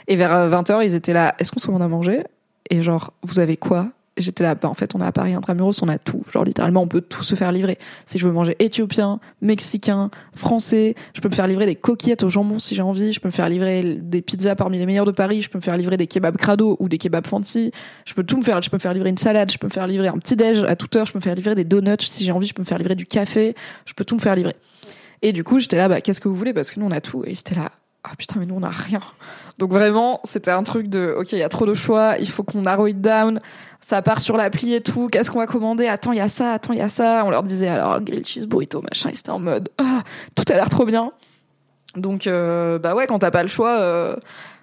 Et 0.09 0.17
vers 0.17 0.49
20h 0.49 0.83
ils 0.83 0.95
étaient 0.95 1.13
là, 1.13 1.33
est-ce 1.39 1.49
qu'on 1.49 1.61
se 1.61 1.67
commande 1.67 1.81
à 1.81 1.87
manger? 1.87 2.23
Et 2.69 2.81
genre 2.81 3.13
vous 3.23 3.39
avez 3.39 3.55
quoi? 3.55 3.87
J'étais 4.17 4.43
là, 4.43 4.55
bah, 4.55 4.69
en 4.69 4.73
fait, 4.73 4.93
on 4.95 5.01
est 5.01 5.05
à 5.05 5.11
Paris 5.11 5.33
intramuros, 5.33 5.81
on 5.81 5.87
a 5.87 5.97
tout. 5.97 6.23
Genre, 6.31 6.43
littéralement, 6.43 6.81
on 6.81 6.87
peut 6.87 7.01
tout 7.01 7.23
se 7.23 7.35
faire 7.35 7.51
livrer. 7.51 7.77
Si 8.05 8.17
je 8.17 8.27
veux 8.27 8.33
manger 8.33 8.55
éthiopien, 8.59 9.19
mexicain, 9.41 10.09
français, 10.35 10.95
je 11.13 11.21
peux 11.21 11.29
me 11.29 11.33
faire 11.33 11.47
livrer 11.47 11.65
des 11.65 11.75
coquillettes 11.75 12.23
au 12.23 12.29
jambon 12.29 12.59
si 12.59 12.75
j'ai 12.75 12.81
envie, 12.81 13.13
je 13.13 13.19
peux 13.19 13.29
me 13.29 13.33
faire 13.33 13.49
livrer 13.49 13.99
des 14.01 14.21
pizzas 14.21 14.55
parmi 14.55 14.77
les 14.77 14.85
meilleures 14.85 15.05
de 15.05 15.11
Paris, 15.11 15.41
je 15.41 15.49
peux 15.49 15.57
me 15.57 15.63
faire 15.63 15.77
livrer 15.77 15.97
des 15.97 16.07
kebabs 16.07 16.37
crado 16.37 16.77
ou 16.79 16.89
des 16.89 16.97
kebabs 16.97 17.27
fancy, 17.27 17.71
je 18.05 18.13
peux 18.13 18.23
tout 18.23 18.37
me 18.37 18.43
faire, 18.43 18.61
je 18.61 18.69
peux 18.69 18.77
me 18.77 18.81
faire 18.81 18.93
livrer 18.93 19.09
une 19.09 19.17
salade, 19.17 19.51
je 19.51 19.57
peux 19.57 19.67
me 19.67 19.71
faire 19.71 19.87
livrer 19.87 20.07
un 20.07 20.17
petit 20.17 20.35
déj 20.35 20.63
à 20.63 20.75
toute 20.75 20.95
heure, 20.95 21.05
je 21.05 21.13
peux 21.13 21.19
me 21.19 21.23
faire 21.23 21.35
livrer 21.35 21.55
des 21.55 21.63
donuts 21.63 21.95
si 22.01 22.25
j'ai 22.25 22.31
envie, 22.31 22.47
je 22.47 22.53
peux 22.53 22.61
me 22.61 22.67
faire 22.67 22.77
livrer 22.77 22.95
du 22.95 23.05
café, 23.05 23.55
je 23.85 23.93
peux 23.93 24.05
tout 24.05 24.15
me 24.15 24.21
faire 24.21 24.35
livrer. 24.35 24.55
Et 25.21 25.33
du 25.33 25.43
coup, 25.43 25.59
j'étais 25.59 25.77
là, 25.77 25.87
bah, 25.87 26.01
qu'est-ce 26.01 26.19
que 26.19 26.27
vous 26.27 26.35
voulez? 26.35 26.53
Parce 26.53 26.71
que 26.71 26.79
nous, 26.79 26.85
on 26.87 26.91
a 26.91 27.01
tout. 27.01 27.23
Et 27.25 27.35
c'était 27.35 27.55
là, 27.55 27.71
ah 28.03 28.11
putain 28.17 28.39
mais 28.39 28.45
nous 28.45 28.55
on 28.55 28.63
a 28.63 28.69
rien. 28.69 28.99
Donc 29.57 29.71
vraiment 29.71 30.19
c'était 30.23 30.51
un 30.51 30.63
truc 30.63 30.87
de 30.87 31.15
ok 31.17 31.31
il 31.33 31.39
y 31.39 31.43
a 31.43 31.49
trop 31.49 31.65
de 31.65 31.73
choix, 31.73 32.15
il 32.19 32.29
faut 32.29 32.43
qu'on 32.43 32.61
narrow 32.61 32.87
it 32.87 32.99
down, 32.99 33.39
ça 33.79 34.01
part 34.01 34.19
sur 34.19 34.37
l'appli 34.37 34.73
et 34.73 34.81
tout, 34.81 35.07
qu'est-ce 35.09 35.31
qu'on 35.31 35.39
va 35.39 35.47
commander? 35.47 35.87
Attends 35.87 36.11
il 36.11 36.17
y 36.17 36.21
a 36.21 36.27
ça, 36.27 36.53
attends 36.53 36.73
il 36.73 36.79
y 36.79 36.83
a 36.83 36.89
ça. 36.89 37.23
On 37.25 37.29
leur 37.29 37.43
disait 37.43 37.67
alors 37.67 38.01
grilled 38.01 38.25
cheese 38.25 38.47
burrito 38.47 38.81
machin, 38.81 39.09
ils 39.11 39.19
étaient 39.19 39.29
en 39.29 39.39
mode 39.39 39.69
ah, 39.77 40.03
tout 40.35 40.45
a 40.49 40.53
l'air 40.53 40.69
trop 40.69 40.85
bien. 40.85 41.11
Donc, 41.95 42.27
euh, 42.27 42.79
bah 42.79 42.95
ouais, 42.95 43.07
quand 43.07 43.19
t'as 43.19 43.31
pas 43.31 43.41
le 43.41 43.49
choix, 43.49 43.79
euh, 43.79 44.15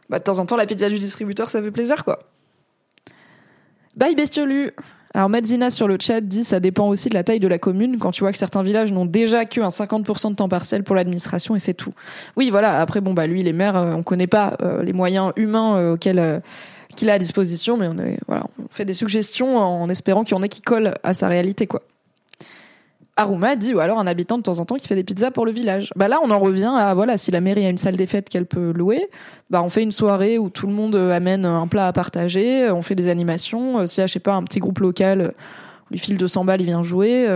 bah 0.09 0.19
de 0.19 0.25
temps 0.25 0.39
en 0.39 0.47
temps, 0.47 0.57
la 0.57 0.67
pizza 0.67 0.89
du 0.89 0.99
distributeur, 0.99 1.49
ça 1.49 1.63
fait 1.63 1.71
plaisir, 1.71 2.05
quoi. 2.05 2.21
Bye 3.97 4.15
bestiolu 4.15 4.73
alors 5.15 5.29
Madzina 5.29 5.71
sur 5.71 5.89
le 5.89 5.97
chat 6.01 6.21
dit 6.21 6.45
ça 6.45 6.61
dépend 6.61 6.89
aussi 6.89 7.09
de 7.09 7.15
la 7.15 7.25
taille 7.25 7.41
de 7.41 7.49
la 7.49 7.59
commune 7.59 7.99
quand 7.99 8.11
tu 8.11 8.23
vois 8.23 8.33
que 8.33 8.39
certains 8.39 8.63
villages 8.63 8.93
n'ont 8.93 9.07
déjà 9.07 9.45
que 9.45 9.61
un 9.61 9.69
50% 9.69 10.31
de 10.31 10.37
temps 10.37 10.49
partiel 10.49 10.85
pour 10.85 10.95
l'administration 10.97 11.57
et 11.57 11.59
c'est 11.59 11.75
tout. 11.75 11.93
Oui 12.37 12.51
voilà 12.51 12.81
après 12.81 13.01
bon 13.01 13.15
bah 13.15 13.27
lui 13.27 13.43
les 13.43 13.53
maires 13.53 13.77
euh, 13.77 13.93
on 13.95 14.03
connaît 14.03 14.27
pas 14.27 14.57
les 14.83 14.93
moyens 14.93 15.33
humains 15.37 15.93
auxquels 15.93 16.43
qu'il 16.97 17.11
a 17.11 17.15
à 17.15 17.19
disposition 17.19 17.77
mais 17.77 17.89
on 17.89 17.99
est 17.99 18.19
voilà 18.27 18.45
on 18.59 18.69
fait 18.71 18.85
des 18.85 18.95
suggestions 18.95 19.59
en 19.59 19.89
espérant 19.89 20.25
qu'il 20.25 20.37
y 20.37 20.39
en 20.39 20.43
ait 20.43 20.49
qui 20.49 20.63
collent 20.63 20.95
à 21.03 21.15
sa 21.15 21.29
réalité 21.29 21.67
quoi. 21.67 21.83
Aruma 23.19 23.57
dit 23.57 23.75
ou 23.75 23.81
alors 23.81 23.99
un 23.99 24.07
habitant 24.07 24.39
de 24.39 24.43
temps 24.45 24.61
en 24.61 24.65
temps 24.65 24.77
qui 24.77 24.87
fait 24.87 24.95
des 24.95 25.03
pizzas 25.03 25.33
pour 25.33 25.45
le 25.45 25.51
village. 25.51 25.91
Bah 25.97 26.07
là 26.07 26.21
on 26.23 26.31
en 26.31 26.39
revient 26.39 26.73
à 26.75 26.95
voilà 26.95 27.17
si 27.17 27.33
la 27.33 27.41
mairie 27.41 27.67
a 27.67 27.69
une 27.69 27.77
salle 27.77 27.97
des 27.97 28.07
fêtes 28.07 28.29
qu'elle 28.29 28.47
peut 28.47 28.73
louer, 28.73 29.11
bah 29.51 29.61
on 29.61 29.69
fait 29.69 29.83
une 29.83 29.91
soirée 29.91 30.39
où 30.39 30.51
tout 30.51 30.69
le 30.69 30.73
monde 30.73 30.95
euh, 30.95 31.11
amène 31.11 31.45
un 31.45 31.67
plat 31.67 31.89
à 31.89 31.93
partager, 31.93 32.71
on 32.71 32.81
fait 32.81 32.95
des 32.95 33.09
animations, 33.09 33.81
euh, 33.81 33.87
si 33.87 34.01
y 34.01 34.05
a 34.05 34.07
je 34.07 34.13
sais 34.13 34.21
pas 34.21 34.35
un 34.35 34.45
petit 34.45 34.61
groupe 34.61 34.79
local 34.79 35.21
euh, 35.21 35.31
on 35.87 35.95
lui 35.95 35.99
file 35.99 36.17
200 36.17 36.45
balles, 36.45 36.61
il 36.61 36.67
vient 36.67 36.83
jouer, 36.83 37.27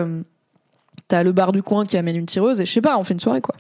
t'as 1.09 1.23
le 1.23 1.33
bar 1.33 1.53
du 1.53 1.63
coin 1.63 1.85
qui 1.85 1.97
amène 1.97 2.17
une 2.17 2.27
tireuse 2.27 2.61
et 2.61 2.67
je 2.67 2.71
sais 2.71 2.83
pas, 2.83 2.97
on 2.99 3.03
fait 3.03 3.15
une 3.15 3.21
soirée 3.21 3.41
quoi. 3.41 3.57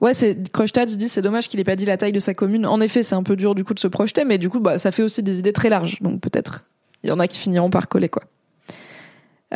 Ouais, 0.00 0.14
c'est 0.14 0.34
se 0.34 0.96
dit 0.96 1.08
c'est 1.08 1.22
dommage 1.22 1.48
qu'il 1.48 1.58
ait 1.60 1.64
pas 1.64 1.76
dit 1.76 1.86
la 1.86 1.96
taille 1.96 2.12
de 2.12 2.18
sa 2.18 2.34
commune. 2.34 2.66
En 2.66 2.80
effet, 2.80 3.02
c'est 3.02 3.14
un 3.14 3.22
peu 3.22 3.34
dur 3.34 3.54
du 3.54 3.64
coup 3.64 3.74
de 3.74 3.78
se 3.78 3.88
projeter, 3.88 4.24
mais 4.24 4.38
du 4.38 4.48
coup 4.48 4.60
bah 4.60 4.78
ça 4.78 4.92
fait 4.92 5.02
aussi 5.02 5.22
des 5.22 5.38
idées 5.40 5.52
très 5.52 5.70
larges. 5.70 6.00
Donc 6.02 6.20
peut-être 6.20 6.64
il 7.02 7.10
y 7.10 7.12
en 7.12 7.18
a 7.18 7.26
qui 7.26 7.38
finiront 7.38 7.70
par 7.70 7.88
coller 7.88 8.08
quoi. 8.08 8.22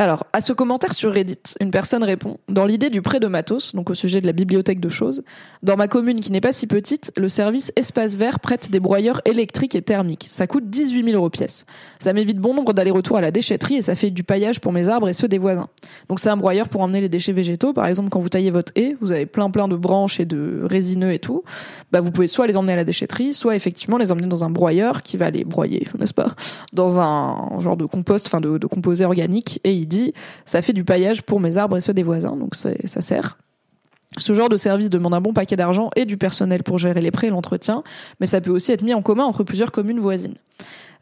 Alors, 0.00 0.24
à 0.32 0.40
ce 0.40 0.54
commentaire 0.54 0.94
sur 0.94 1.12
Reddit, 1.12 1.36
une 1.60 1.70
personne 1.70 2.02
répond 2.02 2.38
Dans 2.48 2.64
l'idée 2.64 2.88
du 2.88 3.02
prêt 3.02 3.20
de 3.20 3.26
matos, 3.26 3.74
donc 3.74 3.90
au 3.90 3.94
sujet 3.94 4.22
de 4.22 4.26
la 4.26 4.32
bibliothèque 4.32 4.80
de 4.80 4.88
choses, 4.88 5.22
dans 5.62 5.76
ma 5.76 5.88
commune 5.88 6.20
qui 6.20 6.32
n'est 6.32 6.40
pas 6.40 6.52
si 6.52 6.66
petite, 6.66 7.12
le 7.18 7.28
service 7.28 7.70
Espace 7.76 8.16
Vert 8.16 8.40
prête 8.40 8.70
des 8.70 8.80
broyeurs 8.80 9.20
électriques 9.26 9.74
et 9.74 9.82
thermiques. 9.82 10.26
Ça 10.30 10.46
coûte 10.46 10.70
18 10.70 11.04
000 11.04 11.16
euros 11.16 11.28
pièce. 11.28 11.66
Ça 11.98 12.14
m'évite 12.14 12.38
bon 12.38 12.54
nombre 12.54 12.72
d'allers-retours 12.72 13.18
à 13.18 13.20
la 13.20 13.30
déchetterie 13.30 13.74
et 13.74 13.82
ça 13.82 13.94
fait 13.94 14.08
du 14.08 14.24
paillage 14.24 14.58
pour 14.58 14.72
mes 14.72 14.88
arbres 14.88 15.06
et 15.06 15.12
ceux 15.12 15.28
des 15.28 15.36
voisins. 15.36 15.68
Donc 16.08 16.18
c'est 16.18 16.30
un 16.30 16.38
broyeur 16.38 16.70
pour 16.70 16.80
emmener 16.80 17.02
les 17.02 17.10
déchets 17.10 17.34
végétaux. 17.34 17.74
Par 17.74 17.84
exemple, 17.84 18.08
quand 18.08 18.20
vous 18.20 18.30
taillez 18.30 18.50
votre 18.50 18.72
haie, 18.76 18.96
vous 19.02 19.12
avez 19.12 19.26
plein 19.26 19.50
plein 19.50 19.68
de 19.68 19.76
branches 19.76 20.18
et 20.18 20.24
de 20.24 20.62
résineux 20.64 21.12
et 21.12 21.18
tout. 21.18 21.44
Bah 21.92 22.00
vous 22.00 22.10
pouvez 22.10 22.26
soit 22.26 22.46
les 22.46 22.56
emmener 22.56 22.72
à 22.72 22.76
la 22.76 22.84
déchetterie, 22.84 23.34
soit 23.34 23.54
effectivement 23.54 23.98
les 23.98 24.12
emmener 24.12 24.28
dans 24.28 24.44
un 24.44 24.50
broyeur 24.50 25.02
qui 25.02 25.18
va 25.18 25.28
les 25.28 25.44
broyer, 25.44 25.86
n'est-ce 25.98 26.14
pas? 26.14 26.34
Dans 26.72 27.00
un 27.00 27.60
genre 27.60 27.76
de 27.76 27.84
compost, 27.84 28.28
enfin 28.28 28.40
de, 28.40 28.56
de 28.56 28.66
composé 28.66 29.04
organique. 29.04 29.60
Et 29.62 29.74
il 29.74 29.89
dit 29.90 30.14
ça 30.46 30.62
fait 30.62 30.72
du 30.72 30.84
paillage 30.84 31.22
pour 31.22 31.40
mes 31.40 31.58
arbres 31.58 31.76
et 31.76 31.80
ceux 31.82 31.92
des 31.92 32.02
voisins, 32.02 32.36
donc 32.36 32.54
ça 32.54 33.00
sert. 33.00 33.36
Ce 34.18 34.32
genre 34.32 34.48
de 34.48 34.56
service 34.56 34.90
demande 34.90 35.14
un 35.14 35.20
bon 35.20 35.32
paquet 35.32 35.56
d'argent 35.56 35.90
et 35.94 36.04
du 36.04 36.16
personnel 36.16 36.64
pour 36.64 36.78
gérer 36.78 37.00
les 37.00 37.10
prêts 37.10 37.28
et 37.28 37.30
l'entretien, 37.30 37.84
mais 38.18 38.26
ça 38.26 38.40
peut 38.40 38.50
aussi 38.50 38.72
être 38.72 38.82
mis 38.82 38.94
en 38.94 39.02
commun 39.02 39.24
entre 39.24 39.44
plusieurs 39.44 39.70
communes 39.70 40.00
voisines. 40.00 40.34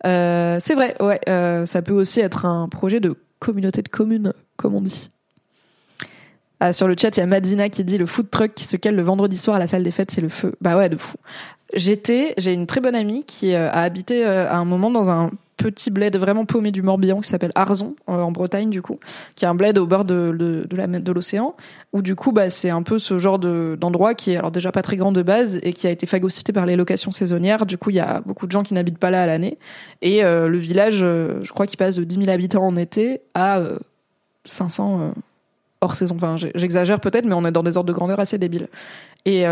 Euh, 0.06 0.58
c'est 0.60 0.74
vrai, 0.74 0.94
ouais, 1.00 1.20
euh, 1.28 1.64
ça 1.64 1.80
peut 1.80 1.94
aussi 1.94 2.20
être 2.20 2.44
un 2.44 2.68
projet 2.68 3.00
de 3.00 3.14
communauté 3.38 3.82
de 3.82 3.88
communes, 3.88 4.34
comme 4.56 4.74
on 4.74 4.82
dit. 4.82 5.10
Ah, 6.60 6.72
sur 6.72 6.86
le 6.86 6.96
chat, 7.00 7.16
il 7.16 7.20
y 7.20 7.22
a 7.22 7.26
Madzina 7.26 7.68
qui 7.68 7.84
dit 7.84 7.98
le 7.98 8.06
food 8.06 8.30
truck 8.30 8.52
qui 8.54 8.64
se 8.64 8.76
cale 8.76 8.96
le 8.96 9.02
vendredi 9.02 9.36
soir 9.36 9.56
à 9.56 9.58
la 9.58 9.66
salle 9.66 9.84
des 9.84 9.92
fêtes, 9.92 10.10
c'est 10.10 10.20
le 10.20 10.28
feu. 10.28 10.54
Bah 10.60 10.76
ouais, 10.76 10.88
de 10.88 10.96
fou. 10.96 11.16
J'étais, 11.74 12.34
j'ai 12.36 12.52
une 12.52 12.66
très 12.66 12.80
bonne 12.80 12.96
amie 12.96 13.24
qui 13.24 13.54
euh, 13.54 13.70
a 13.70 13.82
habité 13.82 14.24
à 14.24 14.56
un 14.56 14.64
moment 14.64 14.90
dans 14.90 15.08
un 15.08 15.30
petit 15.58 15.90
bled 15.90 16.16
vraiment 16.16 16.46
paumé 16.46 16.70
du 16.70 16.80
Morbihan 16.82 17.20
qui 17.20 17.28
s'appelle 17.28 17.52
Arzon 17.54 17.96
euh, 18.08 18.12
en 18.12 18.32
Bretagne 18.32 18.70
du 18.70 18.80
coup, 18.80 18.98
qui 19.34 19.44
est 19.44 19.48
un 19.48 19.54
bled 19.54 19.76
au 19.76 19.86
bord 19.86 20.04
de, 20.04 20.34
de, 20.38 20.66
de 20.66 21.12
l'océan 21.12 21.54
où 21.92 22.00
du 22.00 22.14
coup 22.14 22.32
bah 22.32 22.48
c'est 22.48 22.70
un 22.70 22.82
peu 22.82 22.98
ce 22.98 23.18
genre 23.18 23.38
de 23.38 23.76
d'endroit 23.78 24.14
qui 24.14 24.32
est 24.32 24.36
alors 24.36 24.50
déjà 24.50 24.72
pas 24.72 24.82
très 24.82 24.96
grand 24.96 25.12
de 25.12 25.22
base 25.22 25.58
et 25.62 25.72
qui 25.72 25.86
a 25.86 25.90
été 25.90 26.06
phagocyté 26.06 26.52
par 26.52 26.64
les 26.64 26.76
locations 26.76 27.10
saisonnières. 27.10 27.66
Du 27.66 27.76
coup 27.76 27.90
il 27.90 27.96
y 27.96 28.00
a 28.00 28.22
beaucoup 28.24 28.46
de 28.46 28.52
gens 28.52 28.62
qui 28.62 28.72
n'habitent 28.72 28.98
pas 28.98 29.10
là 29.10 29.22
à 29.24 29.26
l'année 29.26 29.58
et 30.00 30.24
euh, 30.24 30.48
le 30.48 30.58
village, 30.58 31.00
euh, 31.02 31.40
je 31.42 31.52
crois 31.52 31.66
qu'il 31.66 31.76
passe 31.76 31.96
de 31.96 32.04
10 32.04 32.24
000 32.24 32.30
habitants 32.30 32.64
en 32.64 32.76
été 32.76 33.20
à 33.34 33.60
500 34.44 35.12
hors 35.80 35.96
saison. 35.96 36.14
Enfin 36.16 36.36
j'exagère 36.36 37.00
peut-être, 37.00 37.26
mais 37.26 37.34
on 37.34 37.44
est 37.44 37.52
dans 37.52 37.62
des 37.62 37.76
ordres 37.76 37.88
de 37.88 37.92
grandeur 37.92 38.20
assez 38.20 38.38
débiles. 38.38 38.68
Et 39.26 39.44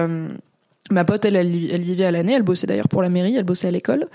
Ma 0.91 1.05
pote, 1.05 1.25
elle, 1.25 1.35
elle 1.35 1.83
vivait 1.83 2.05
à 2.05 2.13
l'année, 2.13 2.35
elle 2.35 2.43
bossait 2.43 2.67
d'ailleurs 2.67 2.89
pour 2.89 3.03
la 3.03 3.09
mairie, 3.09 3.35
elle 3.37 3.45
bossait 3.45 3.69
à 3.69 3.71
l'école. 3.73 4.07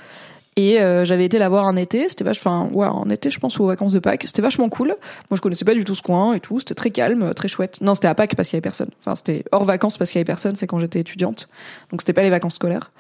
Et 0.58 0.82
euh, 0.82 1.06
j'avais 1.06 1.24
été 1.24 1.40
la 1.40 1.48
voir 1.48 1.66
un 1.66 1.78
été, 1.78 2.10
c'était 2.10 2.26
vachement, 2.26 2.70
ouais, 2.74 2.88
en 2.88 3.10
été, 3.10 3.30
je 3.30 3.40
pense, 3.40 3.58
aux 3.60 3.68
vacances 3.68 3.94
de 3.94 4.00
Pâques. 4.00 4.24
C'était 4.26 4.42
vachement 4.42 4.68
cool. 4.68 4.88
Moi, 4.88 5.38
je 5.38 5.42
connaissais 5.42 5.64
pas 5.64 5.74
du 5.74 5.86
tout 5.86 5.96
ce 5.96 6.02
coin 6.02 6.34
et 6.34 6.42
tout. 6.42 6.60
C'était 6.60 6.76
très 6.76 6.92
calme, 6.92 7.34
très 7.34 7.48
chouette. 7.48 7.80
Non, 7.80 7.96
c'était 7.96 8.10
à 8.10 8.16
Pâques 8.16 8.36
parce 8.36 8.50
qu'il 8.50 8.58
y 8.58 8.58
avait 8.58 8.62
personne. 8.62 8.90
Enfin, 9.00 9.16
c'était 9.16 9.46
hors 9.54 9.64
vacances 9.64 9.98
parce 9.98 10.12
qu'il 10.12 10.20
y 10.20 10.22
avait 10.22 10.26
personne. 10.26 10.58
C'est 10.58 10.68
quand 10.68 10.80
j'étais 10.80 11.00
étudiante. 11.00 11.48
Donc, 11.90 12.02
c'était 12.02 12.14
pas 12.14 12.24
les 12.24 12.30
vacances 12.30 12.56
scolaires. 12.56 12.92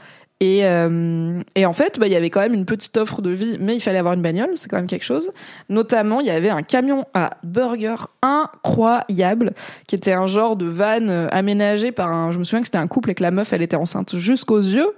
Et, 0.41 0.65
euh, 0.65 1.39
et 1.54 1.67
en 1.67 1.73
fait, 1.73 1.99
bah, 1.99 2.08
il 2.08 2.13
y 2.13 2.15
avait 2.15 2.32
quand 2.32 2.39
même 2.39 2.56
une 2.56 2.65
petite 2.65 2.97
offre 2.97 3.21
de 3.21 3.30
vie, 3.30 3.58
mais 3.60 3.75
il 3.75 3.80
fallait 3.80 3.99
avoir 3.99 4.15
une 4.15 4.23
bagnole, 4.23 4.49
c'est 4.56 4.69
quand 4.69 4.77
même 4.77 4.88
quelque 4.88 5.06
chose. 5.06 5.32
Notamment, 5.69 6.19
il 6.19 6.25
y 6.25 6.32
avait 6.32 6.49
un 6.49 6.63
camion 6.63 7.06
à 7.13 7.38
burger 7.43 7.95
incroyable, 8.23 9.51
qui 9.86 9.95
était 9.95 10.13
un 10.13 10.25
genre 10.25 10.56
de 10.56 10.65
van 10.65 11.08
euh, 11.08 11.27
aménagé 11.30 11.91
par 11.91 12.10
un. 12.10 12.32
Je 12.32 12.39
me 12.39 12.43
souviens 12.43 12.62
que 12.62 12.65
c'était 12.65 12.80
un 12.80 12.88
couple 12.88 13.12
et 13.12 13.13
que 13.13 13.21
la 13.21 13.30
meuf, 13.30 13.54
elle 13.54 13.62
était 13.62 13.75
enceinte 13.75 14.17
jusqu'aux 14.17 14.58
yeux, 14.58 14.89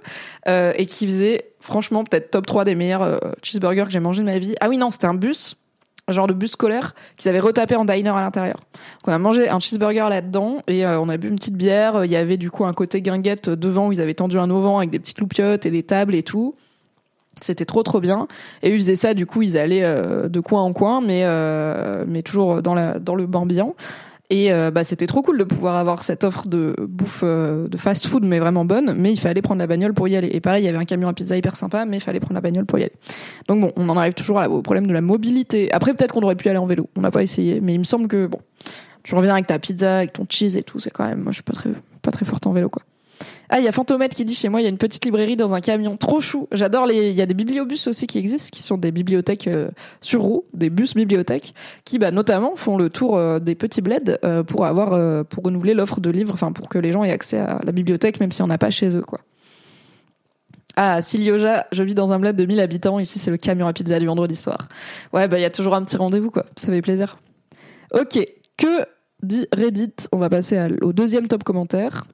euh, 0.48 0.72
et 0.76 0.86
qui 0.86 1.06
faisait 1.06 1.50
franchement 1.60 2.04
peut-être 2.04 2.30
top 2.30 2.46
3 2.46 2.64
des 2.64 2.74
meilleurs 2.74 3.02
euh, 3.02 3.18
cheeseburgers 3.42 3.84
que 3.84 3.90
j'ai 3.90 4.00
mangé 4.00 4.22
de 4.22 4.26
ma 4.26 4.38
vie. 4.38 4.54
Ah 4.62 4.70
oui, 4.70 4.78
non, 4.78 4.88
c'était 4.88 5.06
un 5.06 5.14
bus 5.14 5.58
genre 6.12 6.26
de 6.26 6.32
bus 6.32 6.52
scolaire 6.52 6.94
qu'ils 7.16 7.28
avaient 7.28 7.40
retapé 7.40 7.76
en 7.76 7.84
diner 7.84 8.10
à 8.10 8.20
l'intérieur. 8.20 8.60
On 9.06 9.12
a 9.12 9.18
mangé 9.18 9.48
un 9.48 9.58
cheeseburger 9.58 10.08
là-dedans 10.08 10.58
et 10.66 10.84
euh, 10.84 11.00
on 11.00 11.08
a 11.08 11.16
bu 11.16 11.28
une 11.28 11.36
petite 11.36 11.56
bière. 11.56 12.04
Il 12.04 12.10
y 12.10 12.16
avait 12.16 12.36
du 12.36 12.50
coup 12.50 12.64
un 12.64 12.74
côté 12.74 13.00
guinguette 13.00 13.48
devant 13.48 13.88
où 13.88 13.92
ils 13.92 14.00
avaient 14.00 14.14
tendu 14.14 14.38
un 14.38 14.50
auvent 14.50 14.76
avec 14.76 14.90
des 14.90 14.98
petites 14.98 15.20
loupiottes 15.20 15.66
et 15.66 15.70
des 15.70 15.82
tables 15.82 16.14
et 16.14 16.22
tout. 16.22 16.54
C'était 17.40 17.64
trop 17.64 17.82
trop 17.82 18.00
bien. 18.00 18.28
Et 18.62 18.70
ils 18.70 18.78
faisaient 18.78 18.96
ça, 18.96 19.14
du 19.14 19.26
coup, 19.26 19.42
ils 19.42 19.58
allaient 19.58 19.82
euh, 19.82 20.28
de 20.28 20.40
coin 20.40 20.62
en 20.62 20.72
coin, 20.72 21.00
mais 21.00 21.22
euh, 21.24 22.04
mais 22.06 22.22
toujours 22.22 22.62
dans 22.62 22.74
la 22.74 22.98
dans 22.98 23.14
le 23.14 23.26
Bambian. 23.26 23.74
Et 24.30 24.52
euh, 24.52 24.70
bah, 24.70 24.84
c'était 24.84 25.06
trop 25.06 25.22
cool 25.22 25.38
de 25.38 25.44
pouvoir 25.44 25.76
avoir 25.76 26.02
cette 26.02 26.24
offre 26.24 26.48
de 26.48 26.74
bouffe 26.78 27.20
euh, 27.22 27.68
de 27.68 27.76
fast 27.76 28.06
food, 28.06 28.24
mais 28.24 28.38
vraiment 28.38 28.64
bonne. 28.64 28.94
Mais 28.94 29.12
il 29.12 29.20
fallait 29.20 29.42
prendre 29.42 29.58
la 29.58 29.66
bagnole 29.66 29.92
pour 29.92 30.08
y 30.08 30.16
aller. 30.16 30.28
Et 30.32 30.40
pareil, 30.40 30.62
il 30.62 30.66
y 30.66 30.68
avait 30.68 30.78
un 30.78 30.86
camion 30.86 31.08
à 31.08 31.12
pizza 31.12 31.36
hyper 31.36 31.56
sympa, 31.56 31.84
mais 31.84 31.98
il 31.98 32.00
fallait 32.00 32.20
prendre 32.20 32.34
la 32.34 32.40
bagnole 32.40 32.64
pour 32.64 32.78
y 32.78 32.82
aller. 32.82 32.92
Donc 33.48 33.60
bon, 33.60 33.72
on 33.76 33.88
en 33.88 33.96
arrive 33.96 34.14
toujours 34.14 34.38
au 34.38 34.62
problème 34.62 34.86
de 34.86 34.92
la 34.92 35.02
mobilité. 35.02 35.70
Après, 35.72 35.92
peut-être 35.92 36.14
qu'on 36.14 36.22
aurait 36.22 36.36
pu 36.36 36.48
aller 36.48 36.58
en 36.58 36.66
vélo. 36.66 36.88
On 36.96 37.02
n'a 37.02 37.10
pas 37.10 37.22
essayé, 37.22 37.60
mais 37.60 37.74
il 37.74 37.78
me 37.78 37.84
semble 37.84 38.08
que 38.08 38.26
bon, 38.26 38.40
tu 39.02 39.14
reviens 39.14 39.34
avec 39.34 39.46
ta 39.46 39.58
pizza, 39.58 39.98
avec 39.98 40.14
ton 40.14 40.24
cheese 40.28 40.56
et 40.56 40.62
tout, 40.62 40.78
c'est 40.78 40.90
quand 40.90 41.04
même. 41.04 41.20
Moi, 41.20 41.32
je 41.32 41.36
suis 41.36 41.42
pas 41.42 41.52
très 41.52 41.70
pas 42.00 42.10
très 42.10 42.24
forte 42.24 42.46
en 42.46 42.52
vélo, 42.52 42.68
quoi. 42.68 42.82
Ah, 43.50 43.60
il 43.60 43.64
y 43.64 43.68
a 43.68 43.72
Fantomètre 43.72 44.16
qui 44.16 44.24
dit 44.24 44.34
chez 44.34 44.48
moi, 44.48 44.60
il 44.60 44.64
y 44.64 44.66
a 44.66 44.70
une 44.70 44.78
petite 44.78 45.04
librairie 45.04 45.36
dans 45.36 45.54
un 45.54 45.60
camion. 45.60 45.96
Trop 45.96 46.20
chou. 46.20 46.48
J'adore 46.52 46.86
les. 46.86 47.10
Il 47.10 47.16
y 47.16 47.22
a 47.22 47.26
des 47.26 47.34
bibliobus 47.34 47.86
aussi 47.86 48.06
qui 48.06 48.18
existent, 48.18 48.50
qui 48.52 48.62
sont 48.62 48.78
des 48.78 48.90
bibliothèques 48.90 49.46
euh, 49.48 49.70
sur 50.00 50.22
roue, 50.22 50.44
des 50.54 50.70
bus 50.70 50.94
bibliothèques, 50.94 51.54
qui 51.84 51.98
bah, 51.98 52.10
notamment 52.10 52.56
font 52.56 52.76
le 52.76 52.90
tour 52.90 53.16
euh, 53.16 53.38
des 53.38 53.54
petits 53.54 53.82
bleds 53.82 54.18
euh, 54.24 54.42
pour 54.42 54.64
avoir, 54.66 55.24
pour 55.26 55.44
renouveler 55.44 55.74
l'offre 55.74 56.00
de 56.00 56.10
livres, 56.10 56.32
enfin 56.32 56.52
pour 56.52 56.68
que 56.68 56.78
les 56.78 56.92
gens 56.92 57.04
aient 57.04 57.12
accès 57.12 57.38
à 57.38 57.60
la 57.62 57.72
bibliothèque, 57.72 58.20
même 58.20 58.32
si 58.32 58.42
on 58.42 58.46
n'a 58.46 58.58
pas 58.58 58.70
chez 58.70 58.96
eux, 58.96 59.02
quoi. 59.02 59.20
Ah, 60.76 61.00
Silioja, 61.00 61.66
je 61.70 61.82
vis 61.84 61.94
dans 61.94 62.12
un 62.12 62.18
bled 62.18 62.34
de 62.34 62.44
1000 62.44 62.58
habitants. 62.58 62.98
Ici, 62.98 63.20
c'est 63.20 63.30
le 63.30 63.36
camion 63.36 63.68
à 63.68 63.72
pizza 63.72 63.98
du 63.98 64.06
vendredi 64.06 64.34
soir. 64.34 64.68
Ouais, 65.12 65.28
bah, 65.28 65.38
il 65.38 65.42
y 65.42 65.44
a 65.44 65.50
toujours 65.50 65.74
un 65.74 65.84
petit 65.84 65.96
rendez-vous, 65.96 66.30
quoi. 66.30 66.46
Ça 66.56 66.68
fait 66.68 66.82
plaisir. 66.82 67.18
Ok. 67.92 68.18
Que 68.56 68.84
dit 69.22 69.46
Reddit? 69.52 69.94
On 70.10 70.18
va 70.18 70.28
passer 70.28 70.60
au 70.82 70.92
deuxième 70.92 71.28
top 71.28 71.44
commentaire. 71.44 72.04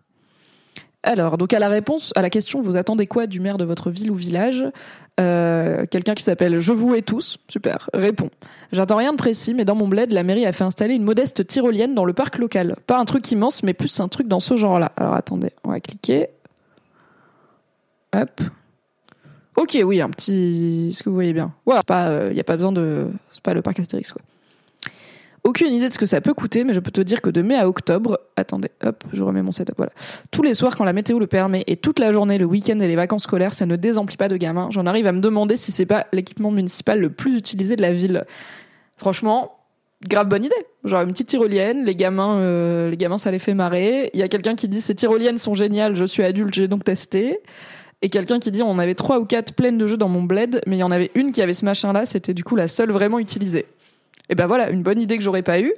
Alors, 1.02 1.38
donc 1.38 1.54
à 1.54 1.58
la 1.58 1.68
réponse 1.68 2.12
à 2.14 2.22
la 2.22 2.28
question, 2.28 2.60
vous 2.60 2.76
attendez 2.76 3.06
quoi 3.06 3.26
du 3.26 3.40
maire 3.40 3.56
de 3.56 3.64
votre 3.64 3.90
ville 3.90 4.10
ou 4.10 4.16
village 4.16 4.66
euh, 5.18 5.86
Quelqu'un 5.86 6.14
qui 6.14 6.22
s'appelle 6.22 6.58
Je 6.58 6.72
vous 6.72 6.94
et 6.94 7.00
tous, 7.00 7.38
super, 7.48 7.88
répond. 7.94 8.28
J'attends 8.70 8.96
rien 8.96 9.12
de 9.12 9.16
précis, 9.16 9.54
mais 9.54 9.64
dans 9.64 9.74
mon 9.74 9.88
bled, 9.88 10.12
la 10.12 10.22
mairie 10.22 10.44
a 10.44 10.52
fait 10.52 10.64
installer 10.64 10.94
une 10.94 11.02
modeste 11.02 11.46
tyrolienne 11.46 11.94
dans 11.94 12.04
le 12.04 12.12
parc 12.12 12.36
local. 12.36 12.76
Pas 12.86 12.98
un 12.98 13.06
truc 13.06 13.30
immense, 13.32 13.62
mais 13.62 13.72
plus 13.72 13.98
un 14.00 14.08
truc 14.08 14.28
dans 14.28 14.40
ce 14.40 14.56
genre-là. 14.56 14.92
Alors 14.96 15.14
attendez, 15.14 15.52
on 15.64 15.70
va 15.70 15.80
cliquer. 15.80 16.28
Hop. 18.14 18.40
Ok, 19.56 19.78
oui, 19.82 20.02
un 20.02 20.10
petit. 20.10 20.88
Est-ce 20.90 21.02
que 21.02 21.08
vous 21.08 21.14
voyez 21.14 21.32
bien 21.32 21.52
Ouais. 21.64 21.76
Il 21.76 22.34
n'y 22.34 22.40
a 22.40 22.44
pas 22.44 22.56
besoin 22.56 22.72
de. 22.72 23.08
C'est 23.32 23.42
pas 23.42 23.54
le 23.54 23.62
parc 23.62 23.80
Astérix, 23.80 24.12
quoi. 24.12 24.22
Aucune 25.42 25.72
idée 25.72 25.88
de 25.88 25.92
ce 25.92 25.98
que 25.98 26.06
ça 26.06 26.20
peut 26.20 26.34
coûter, 26.34 26.64
mais 26.64 26.74
je 26.74 26.80
peux 26.80 26.90
te 26.90 27.00
dire 27.00 27.22
que 27.22 27.30
de 27.30 27.40
mai 27.40 27.56
à 27.56 27.66
octobre, 27.66 28.20
attendez, 28.36 28.70
hop, 28.84 29.04
je 29.12 29.24
remets 29.24 29.42
mon 29.42 29.52
setup, 29.52 29.74
voilà. 29.76 29.92
Tous 30.30 30.42
les 30.42 30.52
soirs 30.52 30.76
quand 30.76 30.84
la 30.84 30.92
météo 30.92 31.18
le 31.18 31.26
permet 31.26 31.64
et 31.66 31.76
toute 31.76 31.98
la 31.98 32.12
journée, 32.12 32.36
le 32.36 32.44
week-end 32.44 32.78
et 32.78 32.88
les 32.88 32.96
vacances 32.96 33.22
scolaires, 33.22 33.54
ça 33.54 33.64
ne 33.64 33.76
désemplit 33.76 34.18
pas 34.18 34.28
de 34.28 34.36
gamins. 34.36 34.68
J'en 34.70 34.84
arrive 34.86 35.06
à 35.06 35.12
me 35.12 35.20
demander 35.20 35.56
si 35.56 35.72
c'est 35.72 35.86
pas 35.86 36.06
l'équipement 36.12 36.50
municipal 36.50 37.00
le 37.00 37.10
plus 37.10 37.36
utilisé 37.36 37.76
de 37.76 37.82
la 37.82 37.92
ville. 37.92 38.24
Franchement, 38.98 39.56
grave 40.06 40.28
bonne 40.28 40.44
idée. 40.44 40.54
Genre 40.84 41.02
une 41.02 41.10
petite 41.10 41.28
tyrolienne, 41.28 41.84
les 41.84 41.94
gamins, 41.94 42.36
euh, 42.36 42.90
les 42.90 42.96
gamins, 42.96 43.18
ça 43.18 43.30
les 43.30 43.38
fait 43.38 43.54
marrer. 43.54 44.10
Il 44.12 44.20
y 44.20 44.22
a 44.22 44.28
quelqu'un 44.28 44.54
qui 44.54 44.68
dit 44.68 44.80
ces 44.80 44.94
tyroliennes 44.94 45.38
sont 45.38 45.54
géniales, 45.54 45.94
je 45.94 46.04
suis 46.04 46.22
adulte, 46.22 46.54
j'ai 46.54 46.68
donc 46.68 46.84
testé. 46.84 47.40
Et 48.02 48.08
quelqu'un 48.08 48.38
qui 48.38 48.50
dit 48.50 48.62
on 48.62 48.78
avait 48.78 48.94
trois 48.94 49.18
ou 49.18 49.26
quatre 49.26 49.54
pleines 49.54 49.78
de 49.78 49.86
jeux 49.86 49.98
dans 49.98 50.08
mon 50.08 50.22
bled, 50.22 50.60
mais 50.66 50.76
il 50.76 50.80
y 50.80 50.82
en 50.82 50.90
avait 50.90 51.10
une 51.14 51.32
qui 51.32 51.42
avait 51.42 51.54
ce 51.54 51.64
machin 51.64 51.92
là, 51.92 52.06
c'était 52.06 52.34
du 52.34 52.44
coup 52.44 52.56
la 52.56 52.68
seule 52.68 52.90
vraiment 52.90 53.18
utilisée. 53.18 53.66
Et 54.30 54.36
ben 54.36 54.46
voilà, 54.46 54.70
une 54.70 54.82
bonne 54.82 55.00
idée 55.00 55.18
que 55.18 55.24
j'aurais 55.24 55.42
pas 55.42 55.60
eue, 55.60 55.74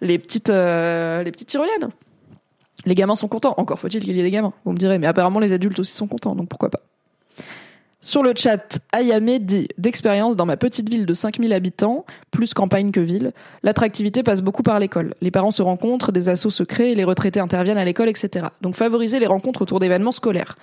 les 0.00 0.18
petites, 0.18 0.48
euh, 0.48 1.22
les 1.24 1.32
petites 1.32 1.48
tyroliennes. 1.48 1.90
Les 2.86 2.94
gamins 2.94 3.16
sont 3.16 3.26
contents. 3.26 3.54
Encore 3.56 3.80
faut-il 3.80 4.00
qu'il 4.00 4.16
y 4.16 4.20
ait 4.20 4.22
des 4.22 4.30
gamins, 4.30 4.52
vous 4.64 4.72
me 4.72 4.78
direz. 4.78 4.98
Mais 4.98 5.08
apparemment, 5.08 5.40
les 5.40 5.52
adultes 5.52 5.78
aussi 5.80 5.92
sont 5.92 6.06
contents, 6.06 6.36
donc 6.36 6.48
pourquoi 6.48 6.70
pas. 6.70 6.80
Sur 8.06 8.22
le 8.22 8.34
chat, 8.36 8.78
Ayame 8.92 9.40
dit 9.40 9.66
d'expérience 9.78 10.36
dans 10.36 10.46
ma 10.46 10.56
petite 10.56 10.88
ville 10.88 11.06
de 11.06 11.12
5000 11.12 11.52
habitants, 11.52 12.06
plus 12.30 12.54
campagne 12.54 12.92
que 12.92 13.00
ville, 13.00 13.32
l'attractivité 13.64 14.22
passe 14.22 14.42
beaucoup 14.42 14.62
par 14.62 14.78
l'école. 14.78 15.14
Les 15.20 15.32
parents 15.32 15.50
se 15.50 15.60
rencontrent, 15.60 16.12
des 16.12 16.28
assos 16.28 16.50
se 16.50 16.62
créent, 16.62 16.94
les 16.94 17.02
retraités 17.02 17.40
interviennent 17.40 17.78
à 17.78 17.84
l'école, 17.84 18.08
etc. 18.08 18.46
Donc 18.60 18.76
favoriser 18.76 19.18
les 19.18 19.26
rencontres 19.26 19.62
autour 19.62 19.80
d'événements 19.80 20.12
scolaires. 20.12 20.56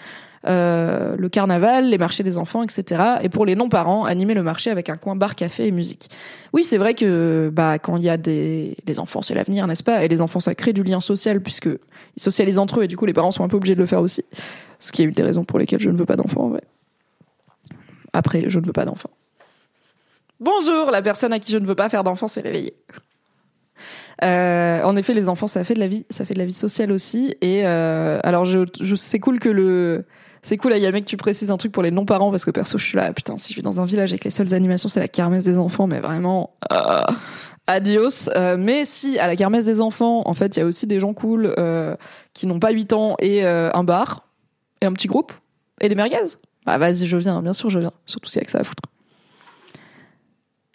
Euh, 0.47 1.17
le 1.17 1.27
carnaval, 1.27 1.89
les 1.89 1.97
marchés 1.97 2.23
des 2.23 2.38
enfants, 2.38 2.63
etc. 2.63 3.03
Et 3.23 3.27
pour 3.27 3.45
les 3.45 3.56
non-parents, 3.56 4.06
animer 4.06 4.36
le 4.36 4.43
marché 4.43 4.71
avec 4.71 4.88
un 4.89 4.95
coin 4.95 5.17
bar, 5.17 5.36
café 5.36 5.67
et 5.67 5.71
musique. 5.71 6.12
Oui, 6.53 6.63
c'est 6.63 6.77
vrai 6.77 6.93
que 6.93 7.51
bah 7.51 7.77
quand 7.77 7.97
il 7.97 8.03
y 8.03 8.10
a 8.10 8.15
des 8.15 8.77
les 8.88 8.99
enfants, 9.01 9.21
c'est 9.21 9.36
l'avenir, 9.36 9.67
n'est-ce 9.67 9.84
pas? 9.84 10.06
Et 10.06 10.08
les 10.08 10.21
enfants, 10.21 10.39
ça 10.39 10.56
crée 10.56 10.71
du 10.71 10.84
lien 10.84 11.01
social 11.01 11.41
puisque 11.41 11.67
ils 11.67 12.23
socialisent 12.23 12.60
entre 12.60 12.79
eux 12.79 12.84
et 12.84 12.88
du 12.88 12.95
coup 12.95 13.06
les 13.06 13.12
parents 13.12 13.32
sont 13.32 13.43
un 13.43 13.49
peu 13.49 13.58
obligés 13.58 13.75
de 13.75 13.82
le 13.82 13.86
faire 13.86 13.99
aussi. 13.99 14.23
Ce 14.79 14.93
qui 14.93 15.01
est 15.01 15.06
une 15.06 15.12
des 15.12 15.23
raisons 15.23 15.43
pour 15.43 15.60
lesquelles 15.60 15.82
je 15.82 15.89
ne 15.89 15.97
veux 15.97 16.06
pas 16.06 16.15
d'enfants 16.15 16.45
en 16.45 16.49
vrai. 16.49 16.62
Après, 18.13 18.45
je 18.47 18.60
ne 18.60 18.65
veux 18.65 18.73
pas 18.73 18.86
d'enfant. 18.86 19.10
Bonjour, 20.39 20.91
la 20.91 21.02
personne 21.02 21.34
à 21.34 21.39
qui 21.39 21.52
je 21.52 21.58
ne 21.58 21.65
veux 21.65 21.76
pas 21.76 21.89
faire 21.89 22.04
d'enfant 22.04 22.28
s'est 22.28 22.41
réveillée. 22.41 22.76
Euh, 24.23 24.82
en 24.84 24.95
effet, 24.95 25.13
les 25.13 25.30
enfants, 25.30 25.47
ça 25.47 25.63
fait 25.63 25.73
de 25.73 25.80
la 25.80 25.88
vie, 25.88 26.06
ça 26.10 26.26
fait 26.26 26.34
de 26.34 26.39
la 26.39 26.45
vie 26.45 26.54
sociale 26.54 26.91
aussi. 26.91 27.36
Et 27.41 27.65
euh, 27.65 28.19
alors, 28.23 28.45
je, 28.45 28.65
c'est 28.95 29.19
cool 29.19 29.39
que 29.39 29.49
le, 29.49 30.06
c'est 30.41 30.58
cool. 30.58 30.73
Mec, 30.73 31.06
tu 31.06 31.17
précises 31.17 31.52
un 31.52 31.58
truc 31.58 31.71
pour 31.71 31.84
les 31.84 31.91
non-parents 31.91 32.30
parce 32.30 32.45
que 32.45 32.52
perso, 32.52 32.78
je 32.78 32.86
suis 32.86 32.97
là. 32.97 33.12
Putain, 33.13 33.38
si 33.38 33.49
je 33.49 33.54
suis 33.54 33.62
dans 33.62 33.82
un 33.82 33.86
village 33.86 34.12
avec 34.12 34.23
les 34.23 34.30
seules 34.30 34.54
animations, 34.54 34.89
c'est 34.89 34.99
la 34.99 35.08
kermesse 35.08 35.43
des 35.43 35.58
enfants, 35.58 35.88
mais 35.88 35.99
vraiment, 35.99 36.56
euh, 36.71 37.04
adios. 37.67 38.30
Euh, 38.36 38.58
mais 38.58 38.86
si 38.86 39.19
à 39.19 39.28
la 39.28 39.36
kermesse 39.36 39.65
des 39.65 39.82
enfants, 39.82 40.23
en 40.26 40.34
fait, 40.34 40.56
il 40.56 40.60
y 40.60 40.63
a 40.63 40.65
aussi 40.65 40.88
des 40.88 40.99
gens 40.99 41.13
cool 41.13 41.56
qui 42.34 42.47
n'ont 42.47 42.60
pas 42.60 42.71
8 42.71 42.93
ans 42.93 43.15
et 43.19 43.45
un 43.45 43.84
bar 43.84 44.28
et 44.82 44.86
un 44.86 44.93
petit 44.93 45.08
groupe 45.08 45.34
et 45.82 45.89
des 45.89 45.95
merguez. 45.95 46.38
Bah 46.65 46.78
vas-y, 46.78 47.06
je 47.06 47.17
viens, 47.17 47.41
bien 47.41 47.54
sûr, 47.54 47.69
je 47.69 47.80
viens. 47.80 47.91
Surtout 48.06 48.30
s'il 48.30 48.41
y 48.41 48.45
que 48.45 48.52
ça 48.52 48.60
à 48.60 48.63
foutre. 48.63 48.84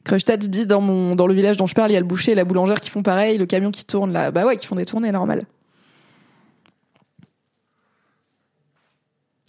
Krushtad 0.05 0.41
dit 0.41 0.67
dans 0.67 0.81
mon 0.81 1.15
le 1.15 1.35
village 1.35 1.57
dont 1.57 1.67
je 1.67 1.75
parle, 1.75 1.91
il 1.91 1.95
y 1.95 1.97
a 1.97 2.01
le 2.01 2.07
boucher 2.07 2.33
et 2.33 2.35
la 2.35 2.45
boulangère 2.45 2.81
qui 2.81 2.89
font 2.89 3.03
pareil, 3.03 3.37
le 3.37 3.47
camion 3.47 3.71
qui 3.71 3.85
tourne 3.85 4.13
là. 4.13 4.31
Bah 4.31 4.47
ouais, 4.47 4.57
qui 4.57 4.67
font 4.67 4.75
des 4.75 4.87
tournées 4.87 5.13
normales. 5.13 5.43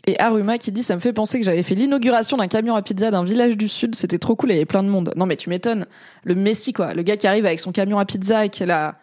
Et 0.06 0.20
Aruma 0.20 0.58
qui 0.58 0.72
dit 0.72 0.84
ça 0.84 0.96
me 0.96 1.00
fait 1.00 1.14
penser 1.14 1.40
que 1.40 1.46
j'avais 1.46 1.62
fait 1.62 1.76
l'inauguration 1.76 2.36
d'un 2.36 2.48
camion 2.48 2.76
à 2.76 2.82
pizza 2.82 3.12
d'un 3.12 3.24
village 3.24 3.56
du 3.58 3.68
sud, 3.68 3.96
c'était 3.96 4.18
trop 4.18 4.36
cool, 4.36 4.50
il 4.50 4.54
y 4.54 4.56
avait 4.56 4.66
plein 4.66 4.82
de 4.82 4.90
monde. 4.90 5.14
Non 5.16 5.26
mais 5.26 5.36
tu 5.36 5.50
m'étonnes, 5.50 5.86
le 6.24 6.36
Messi 6.36 6.74
quoi, 6.74 6.94
le 6.94 7.04
gars 7.04 7.16
qui 7.16 7.28
arrive 7.28 7.46
avec 7.46 7.60
son 7.60 7.72
camion 7.72 8.00
à 8.00 8.06
pizza 8.06 8.46
et 8.46 8.50
qui 8.50 8.64
est 8.64 8.66
là 8.66 8.96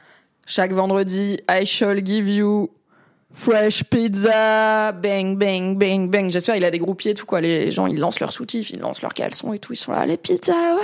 chaque 0.46 0.72
vendredi, 0.72 1.40
I 1.48 1.64
shall 1.64 2.04
give 2.04 2.28
you 2.28 2.70
fresh 3.36 3.84
pizza, 3.84 4.92
bang 4.92 5.36
bang 5.36 5.76
bang 5.78 6.10
bang. 6.10 6.30
J'espère 6.30 6.56
il 6.56 6.64
a 6.64 6.70
des 6.70 6.78
groupiers 6.78 7.14
tout 7.14 7.26
quoi, 7.26 7.40
les 7.40 7.70
gens 7.70 7.86
ils 7.86 7.98
lancent 7.98 8.18
leurs 8.18 8.32
soutifs, 8.32 8.70
ils 8.70 8.80
lancent 8.80 9.02
leurs 9.02 9.14
caleçons 9.14 9.52
et 9.52 9.58
tout, 9.58 9.72
ils 9.74 9.76
sont 9.76 9.92
là 9.92 10.04
les 10.06 10.16
pizzas. 10.16 10.52
ouais. 10.74 10.82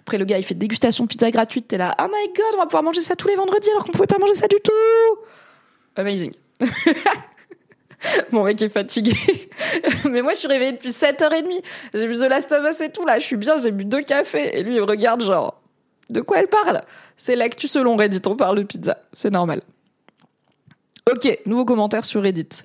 Après 0.00 0.16
le 0.16 0.24
gars 0.24 0.38
il 0.38 0.44
fait 0.44 0.54
dégustation 0.54 1.04
de 1.04 1.08
pizza 1.08 1.30
gratuite, 1.30 1.68
t'es 1.68 1.76
là 1.76 1.94
oh 2.00 2.06
my 2.06 2.32
god, 2.32 2.54
on 2.54 2.58
va 2.58 2.66
pouvoir 2.66 2.84
manger 2.84 3.02
ça 3.02 3.16
tous 3.16 3.28
les 3.28 3.34
vendredis 3.34 3.68
alors 3.70 3.84
qu'on 3.84 3.92
pouvait 3.92 4.06
pas 4.06 4.18
manger 4.18 4.34
ça 4.34 4.48
du 4.48 4.56
tout. 4.62 5.18
Amazing. 5.96 6.32
Mon 8.30 8.44
mec 8.44 8.60
est 8.62 8.68
fatigué. 8.68 9.14
Mais 10.10 10.22
moi, 10.22 10.32
je 10.32 10.38
suis 10.38 10.48
réveillée 10.48 10.72
depuis 10.72 10.88
7h30. 10.88 11.60
J'ai 11.94 12.06
vu 12.06 12.14
The 12.14 12.28
Last 12.28 12.50
of 12.52 12.68
Us 12.68 12.80
et 12.80 12.90
tout, 12.90 13.06
là. 13.06 13.18
Je 13.18 13.24
suis 13.24 13.36
bien, 13.36 13.60
j'ai 13.60 13.70
bu 13.70 13.84
deux 13.84 14.02
cafés. 14.02 14.58
Et 14.58 14.62
lui, 14.62 14.76
il 14.76 14.82
regarde 14.82 15.22
genre, 15.22 15.60
de 16.10 16.20
quoi 16.20 16.38
elle 16.38 16.48
parle? 16.48 16.82
C'est 17.16 17.36
l'actu 17.36 17.68
selon 17.68 17.96
Reddit, 17.96 18.22
on 18.26 18.36
parle 18.36 18.58
de 18.58 18.62
pizza. 18.64 18.98
C'est 19.12 19.30
normal. 19.30 19.62
Ok, 21.10 21.40
nouveau 21.46 21.64
commentaire 21.64 22.04
sur 22.04 22.22
Reddit. 22.22 22.64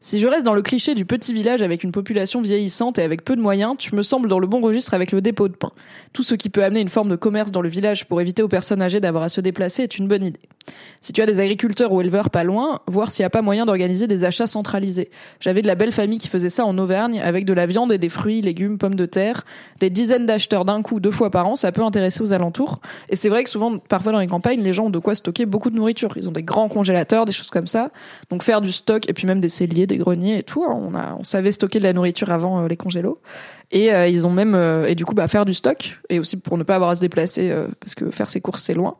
Si 0.00 0.20
je 0.20 0.28
reste 0.28 0.46
dans 0.46 0.54
le 0.54 0.62
cliché 0.62 0.94
du 0.94 1.04
petit 1.04 1.34
village 1.34 1.60
avec 1.60 1.82
une 1.82 1.90
population 1.90 2.40
vieillissante 2.40 2.98
et 2.98 3.02
avec 3.02 3.24
peu 3.24 3.34
de 3.34 3.40
moyens, 3.40 3.74
tu 3.76 3.96
me 3.96 4.02
sembles 4.02 4.28
dans 4.28 4.38
le 4.38 4.46
bon 4.46 4.60
registre 4.60 4.94
avec 4.94 5.10
le 5.10 5.20
dépôt 5.20 5.48
de 5.48 5.56
pain. 5.56 5.72
Tout 6.12 6.22
ce 6.22 6.36
qui 6.36 6.50
peut 6.50 6.62
amener 6.62 6.80
une 6.80 6.88
forme 6.88 7.08
de 7.08 7.16
commerce 7.16 7.50
dans 7.50 7.62
le 7.62 7.68
village 7.68 8.06
pour 8.06 8.20
éviter 8.20 8.44
aux 8.44 8.48
personnes 8.48 8.80
âgées 8.80 9.00
d'avoir 9.00 9.24
à 9.24 9.28
se 9.28 9.40
déplacer 9.40 9.82
est 9.82 9.98
une 9.98 10.06
bonne 10.06 10.22
idée. 10.22 10.38
Si 11.00 11.12
tu 11.12 11.20
as 11.20 11.26
des 11.26 11.40
agriculteurs 11.40 11.92
ou 11.92 12.00
éleveurs 12.00 12.30
pas 12.30 12.44
loin, 12.44 12.80
voir 12.86 13.10
s'il 13.10 13.22
n'y 13.22 13.26
a 13.26 13.30
pas 13.30 13.42
moyen 13.42 13.66
d'organiser 13.66 14.06
des 14.06 14.24
achats 14.24 14.46
centralisés. 14.46 15.10
J'avais 15.40 15.62
de 15.62 15.66
la 15.66 15.74
belle 15.74 15.92
famille 15.92 16.18
qui 16.18 16.28
faisait 16.28 16.48
ça 16.48 16.64
en 16.64 16.76
Auvergne 16.78 17.20
avec 17.20 17.44
de 17.44 17.52
la 17.52 17.66
viande 17.66 17.90
et 17.90 17.98
des 17.98 18.08
fruits, 18.08 18.40
légumes, 18.40 18.78
pommes 18.78 18.94
de 18.94 19.06
terre, 19.06 19.44
des 19.80 19.90
dizaines 19.90 20.26
d'acheteurs 20.26 20.64
d'un 20.64 20.82
coup 20.82 21.00
deux 21.00 21.10
fois 21.10 21.30
par 21.30 21.48
an, 21.48 21.56
ça 21.56 21.72
peut 21.72 21.82
intéresser 21.82 22.22
aux 22.22 22.32
alentours. 22.32 22.80
Et 23.08 23.16
c'est 23.16 23.28
vrai 23.28 23.42
que 23.42 23.50
souvent, 23.50 23.78
parfois 23.78 24.12
dans 24.12 24.20
les 24.20 24.26
campagnes, 24.28 24.62
les 24.62 24.72
gens 24.72 24.86
ont 24.86 24.90
de 24.90 24.98
quoi 24.98 25.16
stocker 25.16 25.46
beaucoup 25.46 25.70
de 25.70 25.76
nourriture. 25.76 26.12
Ils 26.16 26.28
ont 26.28 26.32
des 26.32 26.42
grands 26.44 26.68
congélateurs, 26.68 27.24
des 27.24 27.32
choses 27.32 27.50
comme 27.50 27.66
ça. 27.66 27.90
Donc 28.30 28.44
faire 28.44 28.60
du 28.60 28.70
stock 28.70 29.08
et 29.08 29.12
puis 29.12 29.26
même 29.26 29.40
des 29.40 29.48
celliers, 29.48 29.87
des 29.88 29.98
greniers 29.98 30.38
et 30.38 30.42
tout. 30.44 30.64
On 30.64 31.24
savait 31.24 31.50
stocker 31.50 31.78
de 31.78 31.84
la 31.84 31.92
nourriture 31.92 32.30
avant 32.30 32.62
euh, 32.62 32.68
les 32.68 32.76
congélos. 32.76 33.18
Et 33.70 33.92
euh, 33.92 34.06
ils 34.06 34.26
ont 34.26 34.30
même, 34.30 34.54
euh, 34.54 34.86
et 34.86 34.94
du 34.94 35.04
coup, 35.04 35.14
bah, 35.14 35.26
faire 35.26 35.44
du 35.44 35.54
stock 35.54 36.00
et 36.08 36.18
aussi 36.20 36.36
pour 36.36 36.56
ne 36.56 36.62
pas 36.62 36.76
avoir 36.76 36.90
à 36.90 36.96
se 36.96 37.00
déplacer 37.00 37.52
parce 37.80 37.94
que 37.94 38.10
faire 38.10 38.30
ses 38.30 38.40
courses 38.40 38.62
c'est 38.62 38.74
loin. 38.74 38.96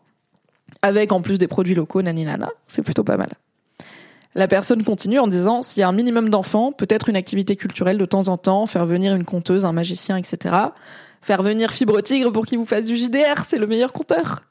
Avec 0.83 1.13
en 1.13 1.23
plus 1.23 1.39
des 1.39 1.49
produits 1.49 1.75
locaux, 1.75 2.03
nani 2.03 2.25
nana, 2.25 2.51
c'est 2.67 2.83
plutôt 2.83 3.05
pas 3.05 3.17
mal. 3.17 3.31
La 4.35 4.47
personne 4.47 4.85
continue 4.85 5.19
en 5.19 5.27
disant 5.27 5.63
s'il 5.63 5.81
y 5.81 5.83
a 5.83 5.89
un 5.89 5.93
minimum 5.93 6.29
d'enfants, 6.29 6.71
peut-être 6.73 7.09
une 7.09 7.17
activité 7.17 7.57
culturelle 7.57 7.99
de 7.99 8.05
temps 8.05 8.29
en 8.29 8.37
temps, 8.37 8.67
faire 8.67 8.87
venir 8.87 9.15
une 9.15 9.25
conteuse, 9.25 9.65
un 9.65 9.73
magicien, 9.73 10.17
etc. 10.17 10.55
Faire 11.23 11.43
venir 11.43 11.73
Fibre 11.73 12.01
Tigre 12.01 12.31
pour 12.31 12.47
qu'il 12.47 12.59
vous 12.59 12.67
fasse 12.67 12.85
du 12.85 12.97
JDR, 12.97 13.45
c'est 13.45 13.59
le 13.59 13.67
meilleur 13.67 13.93
compteur. 13.93 14.43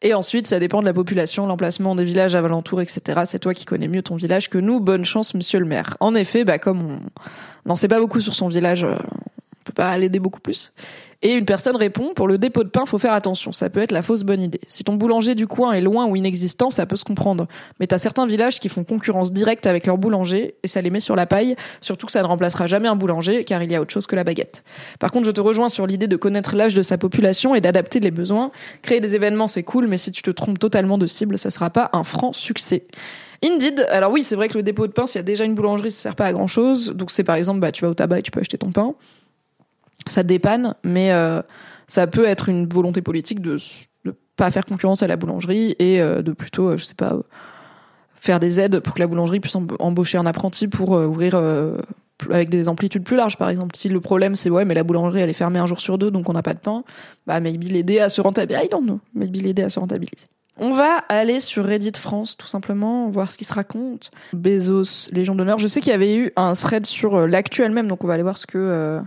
Et 0.00 0.14
ensuite, 0.14 0.46
ça 0.46 0.60
dépend 0.60 0.80
de 0.80 0.86
la 0.86 0.92
population, 0.92 1.46
l'emplacement 1.46 1.96
des 1.96 2.04
villages 2.04 2.36
alentours, 2.36 2.80
etc. 2.80 3.22
C'est 3.24 3.40
toi 3.40 3.52
qui 3.52 3.64
connais 3.64 3.88
mieux 3.88 4.02
ton 4.02 4.14
village 4.14 4.48
que 4.48 4.58
nous. 4.58 4.78
Bonne 4.78 5.04
chance, 5.04 5.34
monsieur 5.34 5.58
le 5.58 5.66
maire. 5.66 5.96
En 5.98 6.14
effet, 6.14 6.44
bah, 6.44 6.58
comme 6.58 6.82
on 6.82 6.98
n'en 7.66 7.76
sait 7.76 7.88
pas 7.88 7.98
beaucoup 7.98 8.20
sur 8.20 8.34
son 8.34 8.46
village, 8.46 8.86
peut 9.68 9.74
pas 9.74 9.96
l'aider 9.98 10.18
beaucoup 10.18 10.40
plus. 10.40 10.72
Et 11.20 11.34
une 11.34 11.46
personne 11.46 11.76
répond, 11.76 12.12
pour 12.14 12.28
le 12.28 12.38
dépôt 12.38 12.62
de 12.62 12.68
pain, 12.68 12.84
faut 12.84 12.98
faire 12.98 13.12
attention. 13.12 13.50
Ça 13.50 13.68
peut 13.70 13.80
être 13.80 13.90
la 13.90 14.02
fausse 14.02 14.22
bonne 14.22 14.40
idée. 14.40 14.60
Si 14.68 14.84
ton 14.84 14.94
boulanger 14.94 15.34
du 15.34 15.48
coin 15.48 15.72
est 15.72 15.80
loin 15.80 16.06
ou 16.06 16.14
inexistant, 16.14 16.70
ça 16.70 16.86
peut 16.86 16.94
se 16.94 17.04
comprendre. 17.04 17.48
Mais 17.80 17.88
t'as 17.88 17.98
certains 17.98 18.24
villages 18.24 18.60
qui 18.60 18.68
font 18.68 18.84
concurrence 18.84 19.32
directe 19.32 19.66
avec 19.66 19.86
leur 19.86 19.98
boulanger 19.98 20.54
et 20.62 20.68
ça 20.68 20.80
les 20.80 20.90
met 20.90 21.00
sur 21.00 21.16
la 21.16 21.26
paille. 21.26 21.56
Surtout 21.80 22.06
que 22.06 22.12
ça 22.12 22.22
ne 22.22 22.26
remplacera 22.26 22.68
jamais 22.68 22.86
un 22.86 22.94
boulanger 22.94 23.42
car 23.44 23.62
il 23.64 23.72
y 23.72 23.74
a 23.74 23.80
autre 23.80 23.92
chose 23.92 24.06
que 24.06 24.14
la 24.14 24.22
baguette. 24.22 24.62
Par 25.00 25.10
contre, 25.10 25.26
je 25.26 25.32
te 25.32 25.40
rejoins 25.40 25.68
sur 25.68 25.88
l'idée 25.88 26.06
de 26.06 26.16
connaître 26.16 26.54
l'âge 26.54 26.74
de 26.74 26.82
sa 26.82 26.98
population 26.98 27.56
et 27.56 27.60
d'adapter 27.60 27.98
les 27.98 28.12
besoins. 28.12 28.52
Créer 28.82 29.00
des 29.00 29.16
événements, 29.16 29.48
c'est 29.48 29.64
cool, 29.64 29.88
mais 29.88 29.98
si 29.98 30.12
tu 30.12 30.22
te 30.22 30.30
trompes 30.30 30.60
totalement 30.60 30.98
de 30.98 31.06
cible, 31.08 31.36
ça 31.36 31.50
sera 31.50 31.70
pas 31.70 31.90
un 31.94 32.04
franc 32.04 32.32
succès. 32.32 32.84
Indeed. 33.44 33.86
Alors 33.90 34.12
oui, 34.12 34.22
c'est 34.22 34.36
vrai 34.36 34.48
que 34.48 34.56
le 34.56 34.62
dépôt 34.62 34.86
de 34.86 34.92
pain, 34.92 35.06
s'il 35.06 35.18
y 35.18 35.20
a 35.20 35.22
déjà 35.22 35.44
une 35.44 35.54
boulangerie, 35.54 35.90
ça 35.90 36.02
sert 36.02 36.16
pas 36.16 36.26
à 36.26 36.32
grand 36.32 36.46
chose. 36.46 36.92
Donc 36.94 37.10
c'est 37.10 37.24
par 37.24 37.36
exemple, 37.36 37.60
bah, 37.60 37.72
tu 37.72 37.84
vas 37.84 37.90
au 37.90 37.94
tabac 37.94 38.20
et 38.20 38.22
tu 38.22 38.30
peux 38.30 38.40
acheter 38.40 38.58
ton 38.58 38.70
pain. 38.70 38.94
Ça 40.08 40.22
dépanne, 40.24 40.74
mais 40.82 41.12
euh, 41.12 41.40
ça 41.86 42.06
peut 42.06 42.26
être 42.26 42.48
une 42.48 42.66
volonté 42.68 43.00
politique 43.02 43.40
de 43.40 43.56
ne 44.04 44.12
pas 44.36 44.50
faire 44.50 44.66
concurrence 44.66 45.02
à 45.02 45.06
la 45.06 45.16
boulangerie 45.16 45.76
et 45.78 46.00
euh, 46.00 46.22
de 46.22 46.32
plutôt, 46.32 46.70
euh, 46.70 46.76
je 46.76 46.84
sais 46.84 46.94
pas, 46.94 47.16
faire 48.14 48.40
des 48.40 48.58
aides 48.58 48.80
pour 48.80 48.94
que 48.94 49.00
la 49.00 49.06
boulangerie 49.06 49.40
puisse 49.40 49.54
emb- 49.54 49.76
embaucher 49.78 50.18
un 50.18 50.26
apprenti 50.26 50.66
pour 50.66 50.90
ouvrir 50.90 51.40
avec 52.30 52.48
des 52.48 52.68
amplitudes 52.68 53.04
plus 53.04 53.16
larges, 53.16 53.36
par 53.36 53.48
exemple. 53.48 53.76
Si 53.76 53.88
le 53.88 54.00
problème 54.00 54.34
c'est 54.34 54.50
ouais, 54.50 54.64
mais 54.64 54.74
la 54.74 54.82
boulangerie 54.82 55.20
elle 55.20 55.30
est 55.30 55.34
fermée 55.34 55.60
un 55.60 55.66
jour 55.66 55.78
sur 55.78 55.98
deux, 55.98 56.10
donc 56.10 56.28
on 56.28 56.32
n'a 56.32 56.42
pas 56.42 56.54
de 56.54 56.58
pain, 56.58 56.82
bah 57.28 57.38
maybe 57.38 57.70
l'aider 57.70 58.00
à 58.00 58.08
se 58.08 58.20
rentabiliser. 58.20 58.64
I 58.66 58.68
don't 58.68 58.82
know. 58.82 58.98
Maybe 59.14 59.36
l'aider 59.36 59.62
à 59.62 59.68
se 59.68 59.78
rentabiliser. 59.78 60.26
On 60.60 60.72
va 60.72 60.96
aller 61.08 61.38
sur 61.38 61.64
Reddit 61.64 61.92
France, 61.96 62.36
tout 62.36 62.48
simplement, 62.48 63.08
voir 63.10 63.30
ce 63.30 63.38
qui 63.38 63.44
se 63.44 63.52
raconte. 63.54 64.10
Bezos, 64.32 65.08
Légion 65.12 65.36
d'honneur. 65.36 65.58
Je 65.60 65.68
sais 65.68 65.80
qu'il 65.80 65.92
y 65.92 65.94
avait 65.94 66.16
eu 66.16 66.32
un 66.34 66.54
thread 66.54 66.84
sur 66.84 67.14
euh, 67.14 67.26
l'actu 67.28 67.62
elle-même, 67.62 67.86
donc 67.86 68.02
on 68.02 68.08
va 68.08 68.14
aller 68.14 68.24
voir 68.24 68.36
ce 68.36 68.48
que, 68.48 69.00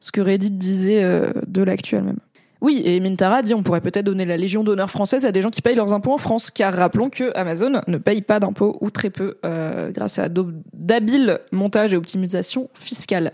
ce 0.00 0.12
que 0.12 0.20
Reddit 0.20 0.50
disait 0.50 1.02
euh, 1.02 1.32
de 1.46 1.62
l'actu 1.62 1.96
elle-même. 1.96 2.18
Oui, 2.60 2.82
et 2.84 2.98
Mintara 2.98 3.42
dit 3.42 3.54
on 3.54 3.62
pourrait 3.62 3.80
peut-être 3.80 4.04
donner 4.04 4.24
la 4.24 4.36
Légion 4.36 4.64
d'honneur 4.64 4.90
française 4.90 5.24
à 5.24 5.30
des 5.30 5.42
gens 5.42 5.50
qui 5.50 5.62
payent 5.62 5.76
leurs 5.76 5.92
impôts 5.92 6.12
en 6.12 6.18
France, 6.18 6.50
car 6.50 6.74
rappelons 6.74 7.08
que 7.08 7.30
Amazon 7.36 7.82
ne 7.86 7.98
paye 7.98 8.20
pas 8.20 8.40
d'impôts 8.40 8.76
ou 8.80 8.90
très 8.90 9.10
peu, 9.10 9.38
euh, 9.44 9.90
grâce 9.92 10.18
à 10.18 10.28
d'habiles 10.28 11.38
montages 11.52 11.94
et 11.94 11.96
optimisations 11.96 12.68
fiscales. 12.74 13.32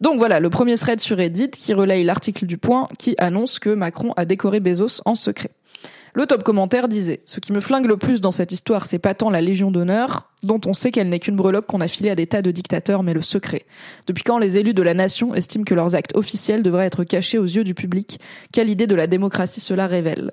Donc 0.00 0.16
voilà, 0.16 0.40
le 0.40 0.48
premier 0.48 0.76
thread 0.76 1.00
sur 1.00 1.18
Reddit 1.18 1.50
qui 1.50 1.74
relaye 1.74 2.02
l'article 2.02 2.46
du 2.46 2.56
Point 2.56 2.86
qui 2.98 3.14
annonce 3.18 3.58
que 3.58 3.70
Macron 3.70 4.14
a 4.16 4.24
décoré 4.24 4.60
Bezos 4.60 5.02
en 5.04 5.14
secret. 5.14 5.50
Le 6.14 6.26
top 6.26 6.42
commentaire 6.42 6.88
disait 6.88 7.22
Ce 7.24 7.40
qui 7.40 7.52
me 7.52 7.60
flingue 7.60 7.86
le 7.86 7.96
plus 7.96 8.20
dans 8.20 8.32
cette 8.32 8.52
histoire, 8.52 8.84
c'est 8.84 8.98
pas 8.98 9.14
tant 9.14 9.30
la 9.30 9.40
Légion 9.40 9.70
d'honneur, 9.70 10.28
dont 10.42 10.60
on 10.66 10.74
sait 10.74 10.90
qu'elle 10.90 11.08
n'est 11.08 11.20
qu'une 11.20 11.36
breloque 11.36 11.66
qu'on 11.66 11.80
a 11.80 11.88
filée 11.88 12.10
à 12.10 12.14
des 12.14 12.26
tas 12.26 12.42
de 12.42 12.50
dictateurs, 12.50 13.02
mais 13.02 13.14
le 13.14 13.22
secret. 13.22 13.64
Depuis 14.06 14.22
quand 14.22 14.38
les 14.38 14.58
élus 14.58 14.74
de 14.74 14.82
la 14.82 14.92
nation 14.92 15.34
estiment 15.34 15.64
que 15.64 15.74
leurs 15.74 15.94
actes 15.94 16.14
officiels 16.14 16.62
devraient 16.62 16.86
être 16.86 17.04
cachés 17.04 17.38
aux 17.38 17.44
yeux 17.44 17.64
du 17.64 17.74
public? 17.74 18.20
Quelle 18.52 18.68
idée 18.68 18.86
de 18.86 18.94
la 18.94 19.06
démocratie 19.06 19.60
cela 19.60 19.86
révèle 19.86 20.32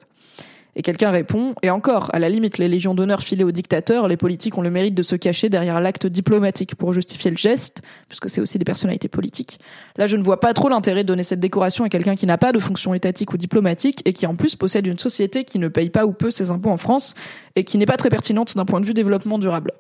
et 0.76 0.82
quelqu'un 0.82 1.10
répond, 1.10 1.56
et 1.64 1.70
encore, 1.72 2.10
à 2.14 2.20
la 2.20 2.30
limite, 2.30 2.58
les 2.58 2.68
légions 2.68 2.94
d'honneur 2.94 3.22
filées 3.22 3.44
aux 3.44 3.52
dictateurs, 3.52 4.08
les 4.08 4.18
politiques 4.18 4.58
ont 4.58 4.62
le 4.62 4.70
mérite 4.70 4.94
de 4.94 5.04
se 5.04 5.16
cacher 5.16 5.50
derrière 5.50 5.82
l'acte 5.82 6.06
diplomatique 6.06 6.76
pour 6.76 6.94
justifier 6.94 7.32
le 7.32 7.38
geste, 7.38 7.82
puisque 8.08 8.30
c'est 8.30 8.40
aussi 8.40 8.60
des 8.60 8.66
personnalités 8.66 9.08
politiques. 9.08 9.60
Là, 9.98 10.06
je 10.06 10.16
ne 10.16 10.24
vois 10.24 10.40
pas 10.40 10.54
trop 10.54 10.70
l'intérêt 10.70 11.04
de 11.04 11.08
donner 11.08 11.24
cette 11.24 11.40
décoration 11.40 11.84
à 11.86 11.90
quelqu'un 11.90 12.16
qui 12.16 12.28
n'a 12.28 12.38
pas 12.38 12.52
de 12.52 12.60
fonction 12.60 12.94
étatique 12.94 13.34
ou 13.34 13.38
diplomatique 13.38 14.02
et 14.06 14.14
qui 14.14 14.28
en 14.28 14.36
plus 14.36 14.56
possède 14.56 14.86
une 14.86 14.98
société 14.98 15.44
qui 15.44 15.58
ne 15.58 15.68
paye 15.68 15.90
pas 15.90 16.06
ou 16.06 16.14
peu 16.14 16.30
ses 16.30 16.52
impôts 16.52 16.70
en 16.70 16.78
France 16.78 17.16
et 17.56 17.64
qui 17.64 17.78
n'est 17.78 17.86
pas 17.88 17.98
très 17.98 18.10
pertinente 18.10 18.56
d'un 18.56 18.66
point 18.66 18.80
de 18.80 18.86
vue 18.86 18.94
développement 18.94 19.40
durable. 19.40 19.72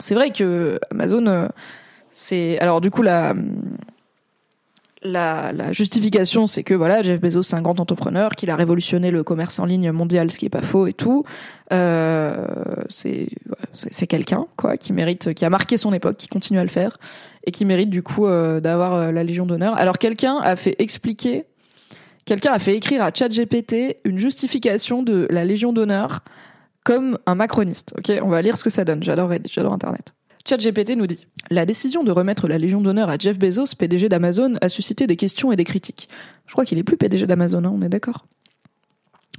C'est 0.00 0.14
vrai 0.14 0.30
que 0.30 0.80
Amazon, 0.90 1.26
euh, 1.26 1.48
c'est 2.10 2.58
alors 2.60 2.80
du 2.80 2.90
coup 2.90 3.02
la 3.02 3.34
la, 5.02 5.52
la 5.52 5.72
justification, 5.72 6.46
c'est 6.46 6.62
que 6.62 6.74
voilà, 6.74 7.02
Jeff 7.02 7.20
Bezos, 7.20 7.42
c'est 7.42 7.56
un 7.56 7.62
grand 7.62 7.78
entrepreneur, 7.80 8.30
qu'il 8.30 8.50
a 8.50 8.56
révolutionné 8.56 9.10
le 9.10 9.22
commerce 9.22 9.58
en 9.58 9.64
ligne 9.64 9.92
mondial, 9.92 10.30
ce 10.30 10.38
qui 10.38 10.46
est 10.46 10.50
pas 10.50 10.62
faux 10.62 10.86
et 10.86 10.92
tout. 10.92 11.24
Euh, 11.72 12.46
c'est 12.88 13.28
c'est 13.74 14.06
quelqu'un 14.06 14.46
quoi 14.56 14.76
qui 14.76 14.92
mérite, 14.92 15.34
qui 15.34 15.44
a 15.44 15.50
marqué 15.50 15.76
son 15.76 15.92
époque, 15.92 16.16
qui 16.16 16.28
continue 16.28 16.58
à 16.58 16.62
le 16.62 16.68
faire 16.68 16.96
et 17.44 17.50
qui 17.50 17.64
mérite 17.64 17.90
du 17.90 18.02
coup 18.02 18.26
euh, 18.26 18.60
d'avoir 18.60 18.94
euh, 18.94 19.12
la 19.12 19.22
Légion 19.22 19.46
d'honneur. 19.46 19.76
Alors 19.76 19.98
quelqu'un 19.98 20.38
a 20.38 20.56
fait 20.56 20.74
expliquer, 20.78 21.44
quelqu'un 22.24 22.52
a 22.52 22.58
fait 22.58 22.74
écrire 22.74 23.02
à 23.02 23.10
ChatGPT 23.12 23.98
une 24.04 24.18
justification 24.18 25.02
de 25.02 25.26
la 25.30 25.44
Légion 25.44 25.72
d'honneur 25.72 26.20
comme 26.84 27.18
un 27.26 27.34
macroniste. 27.34 27.94
Ok, 27.98 28.10
on 28.22 28.28
va 28.28 28.42
lire 28.42 28.56
ce 28.56 28.64
que 28.64 28.70
ça 28.70 28.84
donne. 28.84 29.02
J'adore, 29.02 29.30
j'adore 29.50 29.74
Internet. 29.74 30.14
ChatGPT 30.46 30.96
nous 30.96 31.06
dit 31.06 31.26
La 31.50 31.66
décision 31.66 32.04
de 32.04 32.10
remettre 32.10 32.48
la 32.48 32.58
Légion 32.58 32.80
d'honneur 32.80 33.08
à 33.08 33.16
Jeff 33.18 33.38
Bezos, 33.38 33.74
PDG 33.78 34.08
d'Amazon, 34.08 34.54
a 34.60 34.68
suscité 34.68 35.06
des 35.06 35.16
questions 35.16 35.52
et 35.52 35.56
des 35.56 35.64
critiques. 35.64 36.08
Je 36.46 36.52
crois 36.52 36.64
qu'il 36.64 36.78
est 36.78 36.84
plus 36.84 36.96
PDG 36.96 37.26
d'Amazon, 37.26 37.64
hein, 37.64 37.72
on 37.74 37.82
est 37.82 37.88
d'accord? 37.88 38.26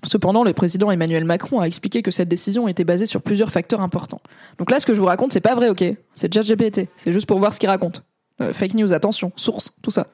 Cependant, 0.04 0.44
le 0.44 0.54
président 0.54 0.92
Emmanuel 0.92 1.26
Macron 1.26 1.60
a 1.60 1.66
expliqué 1.66 2.02
que 2.02 2.12
cette 2.12 2.30
décision 2.30 2.68
était 2.68 2.86
basée 2.86 3.06
sur 3.06 3.22
plusieurs 3.22 3.52
facteurs 3.52 3.82
importants. 3.82 4.22
Donc 4.58 4.72
là, 4.72 4.80
ce 4.80 4.86
que 4.86 4.94
je 4.94 5.00
vous 5.00 5.08
raconte, 5.08 5.34
c'est 5.34 5.42
pas 5.42 5.56
vrai, 5.56 5.70
ok? 5.70 5.84
C'est 6.14 6.34
ChatGPT. 6.34 6.88
C'est 6.96 7.12
juste 7.12 7.26
pour 7.26 7.40
voir 7.40 7.52
ce 7.52 7.60
qu'il 7.60 7.70
raconte. 7.70 8.04
Euh, 8.42 8.54
fake 8.54 8.76
news, 8.76 8.94
attention, 8.94 9.34
source, 9.36 9.74
tout 9.82 9.92
ça. 9.92 10.08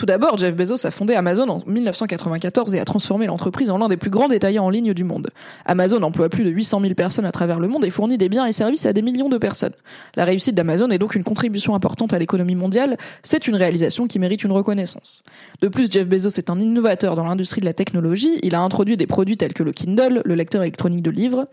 Tout 0.00 0.06
d'abord, 0.06 0.38
Jeff 0.38 0.56
Bezos 0.56 0.86
a 0.86 0.90
fondé 0.90 1.12
Amazon 1.12 1.46
en 1.50 1.62
1994 1.66 2.74
et 2.74 2.80
a 2.80 2.86
transformé 2.86 3.26
l'entreprise 3.26 3.68
en 3.68 3.76
l'un 3.76 3.86
des 3.86 3.98
plus 3.98 4.08
grands 4.08 4.28
détaillants 4.28 4.64
en 4.64 4.70
ligne 4.70 4.94
du 4.94 5.04
monde. 5.04 5.28
Amazon 5.66 6.02
emploie 6.02 6.30
plus 6.30 6.42
de 6.42 6.48
800 6.48 6.80
000 6.80 6.94
personnes 6.94 7.26
à 7.26 7.32
travers 7.32 7.60
le 7.60 7.68
monde 7.68 7.84
et 7.84 7.90
fournit 7.90 8.16
des 8.16 8.30
biens 8.30 8.46
et 8.46 8.52
services 8.52 8.86
à 8.86 8.94
des 8.94 9.02
millions 9.02 9.28
de 9.28 9.36
personnes. 9.36 9.74
La 10.14 10.24
réussite 10.24 10.54
d'Amazon 10.54 10.88
est 10.88 10.96
donc 10.96 11.16
une 11.16 11.22
contribution 11.22 11.74
importante 11.74 12.14
à 12.14 12.18
l'économie 12.18 12.54
mondiale. 12.54 12.96
C'est 13.22 13.46
une 13.46 13.56
réalisation 13.56 14.06
qui 14.06 14.18
mérite 14.18 14.42
une 14.42 14.52
reconnaissance. 14.52 15.22
De 15.60 15.68
plus, 15.68 15.92
Jeff 15.92 16.08
Bezos 16.08 16.38
est 16.38 16.48
un 16.48 16.58
innovateur 16.58 17.14
dans 17.14 17.26
l'industrie 17.26 17.60
de 17.60 17.66
la 17.66 17.74
technologie. 17.74 18.38
Il 18.42 18.54
a 18.54 18.62
introduit 18.62 18.96
des 18.96 19.06
produits 19.06 19.36
tels 19.36 19.52
que 19.52 19.62
le 19.62 19.72
Kindle, 19.72 20.22
le 20.24 20.34
lecteur 20.34 20.62
électronique 20.62 21.02
de 21.02 21.10
livres, 21.10 21.46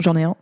J'en 0.00 0.16
ai 0.16 0.24
un. 0.24 0.36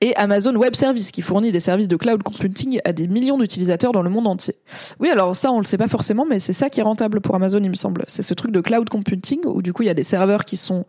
Et 0.00 0.14
Amazon 0.16 0.54
Web 0.54 0.74
Service, 0.74 1.10
qui 1.10 1.20
fournit 1.20 1.52
des 1.52 1.60
services 1.60 1.88
de 1.88 1.96
cloud 1.96 2.22
computing 2.22 2.80
à 2.84 2.92
des 2.92 3.06
millions 3.06 3.36
d'utilisateurs 3.36 3.92
dans 3.92 4.02
le 4.02 4.08
monde 4.08 4.26
entier. 4.26 4.54
Oui, 4.98 5.10
alors 5.10 5.36
ça, 5.36 5.52
on 5.52 5.58
le 5.58 5.64
sait 5.64 5.76
pas 5.76 5.88
forcément, 5.88 6.24
mais 6.24 6.38
c'est 6.38 6.52
ça 6.52 6.70
qui 6.70 6.80
est 6.80 6.82
rentable 6.82 7.20
pour 7.20 7.34
Amazon, 7.34 7.60
il 7.62 7.68
me 7.68 7.74
semble. 7.74 8.04
C'est 8.06 8.22
ce 8.22 8.32
truc 8.32 8.52
de 8.52 8.60
cloud 8.60 8.88
computing, 8.88 9.40
où 9.44 9.60
du 9.60 9.72
coup, 9.72 9.82
il 9.82 9.86
y 9.86 9.90
a 9.90 9.94
des 9.94 10.02
serveurs 10.02 10.44
qui 10.44 10.56
sont 10.56 10.86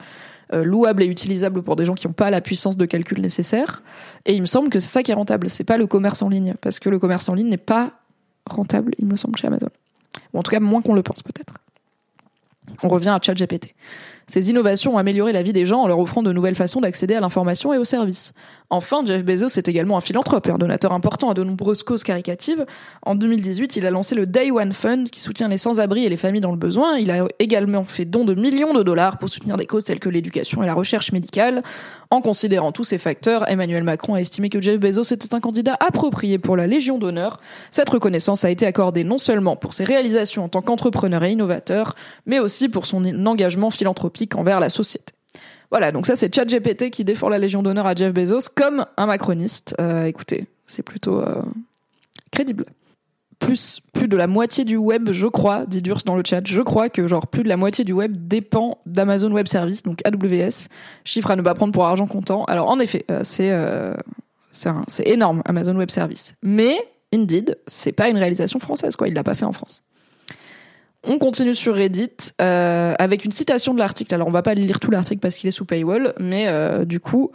euh, 0.53 0.63
louables 0.63 1.03
et 1.03 1.07
utilisables 1.07 1.62
pour 1.62 1.75
des 1.75 1.86
gens 1.86 1.95
qui 1.95 2.07
n'ont 2.07 2.13
pas 2.13 2.29
la 2.29 2.41
puissance 2.41 2.77
de 2.77 2.86
calcul 2.86 3.19
nécessaire. 3.19 3.84
Et 4.25 4.34
il 4.34 4.41
me 4.41 4.45
semble 4.45 4.69
que 4.69 4.79
c'est 4.79 4.91
ça 4.91 5.03
qui 5.03 5.12
est 5.12 5.15
rentable. 5.15 5.49
C'est 5.49 5.63
pas 5.63 5.77
le 5.77 5.88
commerce 5.88 6.21
en 6.21 6.29
ligne, 6.29 6.53
parce 6.62 6.79
que 6.79 6.89
le 6.89 6.99
commerce 6.99 7.27
en 7.27 7.34
ligne 7.34 7.49
n'est 7.49 7.57
pas 7.57 7.91
rentable, 8.45 8.93
il 8.97 9.07
me 9.07 9.17
semble, 9.17 9.38
chez 9.38 9.47
Amazon. 9.47 9.69
Ou 10.34 10.39
en 10.39 10.43
tout 10.43 10.51
cas, 10.51 10.60
moins 10.60 10.81
qu'on 10.81 10.93
le 10.93 11.03
pense, 11.03 11.21
peut-être. 11.23 11.53
On 12.84 12.88
revient 12.88 13.10
à 13.10 13.19
ChatGPT. 13.21 13.75
Ces 14.27 14.49
innovations 14.49 14.95
ont 14.95 14.97
amélioré 14.97 15.34
la 15.34 15.43
vie 15.43 15.53
des 15.53 15.65
gens 15.65 15.81
en 15.81 15.88
leur 15.88 15.99
offrant 15.99 16.23
de 16.23 16.31
nouvelles 16.31 16.55
façons 16.55 16.81
d'accéder 16.81 17.15
à 17.15 17.19
l'information 17.19 17.73
et 17.73 17.77
aux 17.77 17.84
services. 17.84 18.34
Enfin, 18.69 19.03
Jeff 19.03 19.25
Bezos 19.25 19.57
est 19.57 19.67
également 19.67 19.97
un 19.97 20.01
philanthrope 20.01 20.47
et 20.47 20.51
un 20.51 20.57
donateur 20.57 20.93
important 20.93 21.29
à 21.29 21.34
de 21.34 21.43
nombreuses 21.43 21.84
causes 21.84 22.03
caricatives. 22.03 22.65
En 23.05 23.15
2018, 23.15 23.75
il 23.75 23.86
a 23.86 23.91
lancé 23.91 24.15
le 24.15 24.25
Day 24.25 24.51
One 24.51 24.71
Fund 24.71 25.10
qui 25.10 25.19
soutient 25.19 25.49
les 25.49 25.57
sans-abri 25.57 26.05
et 26.05 26.10
les 26.10 26.17
familles 26.17 26.41
dans 26.41 26.51
le 26.51 26.57
besoin. 26.57 26.97
Il 26.97 27.12
a 27.12 27.25
également 27.39 27.84
fait 27.84 28.05
don 28.05 28.23
de 28.23 28.34
millions 28.34 28.73
de 28.73 28.84
dollars 28.84 29.17
pour 29.17 29.27
soutenir 29.27 29.57
des 29.57 29.65
causes 29.65 29.84
telles 29.84 29.99
que 29.99 30.10
l'éducation 30.10 30.63
et 30.63 30.65
la 30.65 30.73
recherche 30.73 31.12
médicale. 31.12 31.63
En 32.10 32.21
considérant 32.21 32.71
tous 32.71 32.86
ces 32.86 32.97
facteurs, 32.97 33.49
Emmanuel 33.49 33.84
Macron 33.84 34.13
a 34.13 34.21
estimé 34.21 34.49
que 34.49 34.62
Jeff 34.62 34.79
Bezos 34.79 35.13
était 35.13 35.36
un 35.36 35.39
candidat 35.39 35.75
approprié 35.79 36.38
pour 36.38 36.55
la 36.55 36.67
Légion 36.67 36.97
d'honneur. 36.97 37.39
Cette 37.71 37.89
reconnaissance 37.89 38.45
a 38.45 38.49
été 38.49 38.65
accordée 38.65 39.03
non 39.03 39.17
seulement 39.17 39.57
pour 39.57 39.73
ses 39.73 39.84
réalisations 39.84 40.45
en 40.45 40.49
tant 40.49 40.62
qu'entrepreneur 40.62 41.23
et 41.23 41.31
innovateur, 41.31 41.95
mais 42.25 42.39
aussi 42.39 42.69
pour 42.69 42.86
son 42.86 43.03
engagement 43.25 43.69
philanthropique 43.69 44.11
envers 44.36 44.60
la 44.60 44.69
société. 44.69 45.13
Voilà, 45.71 45.93
donc 45.93 46.06
ça 46.06 46.15
c'est 46.15 46.34
ChatGPT 46.34 46.89
qui 46.89 47.06
défend 47.06 47.30
la 47.30 47.38
Légion 47.38 47.63
d'honneur 47.63 47.88
à 47.88 47.95
Jeff 47.95 48.13
Bezos 48.13 48.50
comme 48.54 48.86
un 48.97 49.06
macroniste. 49.06 49.74
Euh, 49.80 50.06
écoutez, 50.06 50.47
c'est 50.67 50.84
plutôt 50.84 51.21
euh, 51.21 51.41
crédible. 52.32 52.65
Plus, 53.39 53.80
plus 53.91 54.08
de 54.08 54.15
la 54.15 54.28
moitié 54.28 54.65
du 54.65 54.78
web, 54.78 55.12
je 55.12 55.26
crois, 55.26 55.65
dit 55.65 55.82
Durs 55.82 56.02
dans 56.06 56.15
le 56.15 56.21
chat, 56.24 56.45
je 56.45 56.62
crois 56.62 56.89
que 56.89 57.08
genre 57.08 57.26
plus 57.26 57.41
de 57.41 57.50
la 57.50 57.58
moitié 57.58 57.84
du 57.84 57.93
web 57.93 58.28
dépend 58.28 58.78
d'Amazon 58.86 59.32
Web 59.32 59.47
Service, 59.47 59.82
donc 59.82 60.02
AWS, 60.06 60.67
chiffre 61.06 61.32
à 61.32 61.36
ne 61.36 61.41
pas 61.41 61.56
prendre 61.56 61.74
pour 61.74 61.86
argent 61.86 62.06
comptant. 62.06 62.43
Alors 62.45 62.69
en 62.69 62.80
effet, 62.80 63.06
euh, 63.10 63.21
c'est 63.24 63.52
c'est 64.52 65.08
énorme 65.08 65.41
Amazon 65.45 65.76
Web 65.76 65.89
Service, 65.89 66.36
mais 66.43 66.76
Indeed, 67.13 67.58
c'est 67.65 67.93
pas 67.93 68.10
une 68.10 68.17
réalisation 68.17 68.60
française 68.60 68.97
quoi, 68.97 69.08
il 69.08 69.13
l'a 69.13 69.24
pas 69.24 69.34
fait 69.34 69.45
en 69.45 69.54
France. 69.54 69.82
On 71.04 71.18
continue 71.18 71.56
sur 71.56 71.76
Reddit 71.76 72.12
euh, 72.42 72.94
avec 73.00 73.26
une 73.26 73.32
citation 73.32 73.74
de 73.74 73.80
l'article. 73.80 74.14
Alors 74.14 74.28
on 74.28 74.32
va 74.32 74.44
pas 74.44 74.54
lire 74.54 74.80
tout 74.80 74.92
l'article 74.92 75.20
parce 75.20 75.38
qu'il 75.38 75.48
est 75.48 75.52
sous 75.52 75.66
paywall, 75.66 76.14
mais 76.20 76.46
euh, 76.48 76.86
du 76.86 77.00
coup 77.00 77.32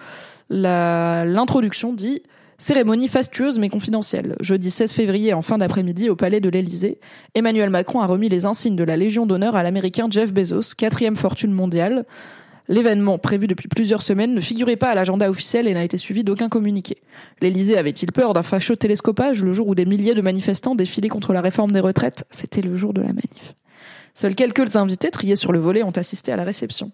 l'introduction 0.49 1.93
dit 1.93 2.23
Cérémonie 2.59 3.09
fastueuse 3.09 3.59
mais 3.59 3.69
confidentielle. 3.69 4.37
Jeudi 4.41 4.71
16 4.71 4.93
février 4.93 5.35
en 5.35 5.43
fin 5.43 5.59
d'après-midi 5.59 6.09
au 6.09 6.15
palais 6.15 6.41
de 6.41 6.49
l'Élysée, 6.49 7.01
Emmanuel 7.35 7.71
Macron 7.71 8.01
a 8.01 8.07
remis 8.07 8.29
les 8.29 8.47
insignes 8.47 8.77
de 8.77 8.85
la 8.85 8.97
Légion 8.97 9.27
d'honneur 9.27 9.57
à 9.57 9.65
l'américain 9.65 10.07
Jeff 10.09 10.33
Bezos, 10.33 10.75
quatrième 10.77 11.17
fortune 11.17 11.53
mondiale. 11.53 12.07
L'événement, 12.69 13.19
prévu 13.19 13.47
depuis 13.47 13.69
plusieurs 13.69 14.03
semaines, 14.03 14.35
ne 14.35 14.41
figurait 14.41 14.77
pas 14.77 14.91
à 14.91 14.95
l'agenda 14.95 15.31
officiel 15.31 15.69
et 15.69 15.75
n'a 15.75 15.85
été 15.85 15.99
suivi 15.99 16.25
d'aucun 16.25 16.49
communiqué. 16.49 16.97
L'Élysée 17.41 17.79
avait-il 17.79 18.11
peur 18.11 18.33
d'un 18.33 18.43
fâcheux 18.43 18.77
télescopage 18.77 19.43
le 19.43 19.53
jour 19.53 19.69
où 19.69 19.75
des 19.75 19.85
milliers 19.85 20.15
de 20.15 20.23
manifestants 20.23 20.75
défilaient 20.75 21.09
contre 21.09 21.33
la 21.33 21.41
réforme 21.41 21.71
des 21.71 21.81
retraites? 21.81 22.25
C'était 22.31 22.63
le 22.63 22.77
jour 22.77 22.93
de 22.93 23.03
la 23.03 23.09
manif. 23.09 23.55
Seuls 24.15 24.35
quelques 24.35 24.77
invités 24.77 25.11
triés 25.11 25.37
sur 25.37 25.53
le 25.53 25.61
volet 25.61 25.83
ont 25.83 25.91
assisté 25.91 26.33
à 26.33 26.37
la 26.37 26.45
réception. 26.45 26.91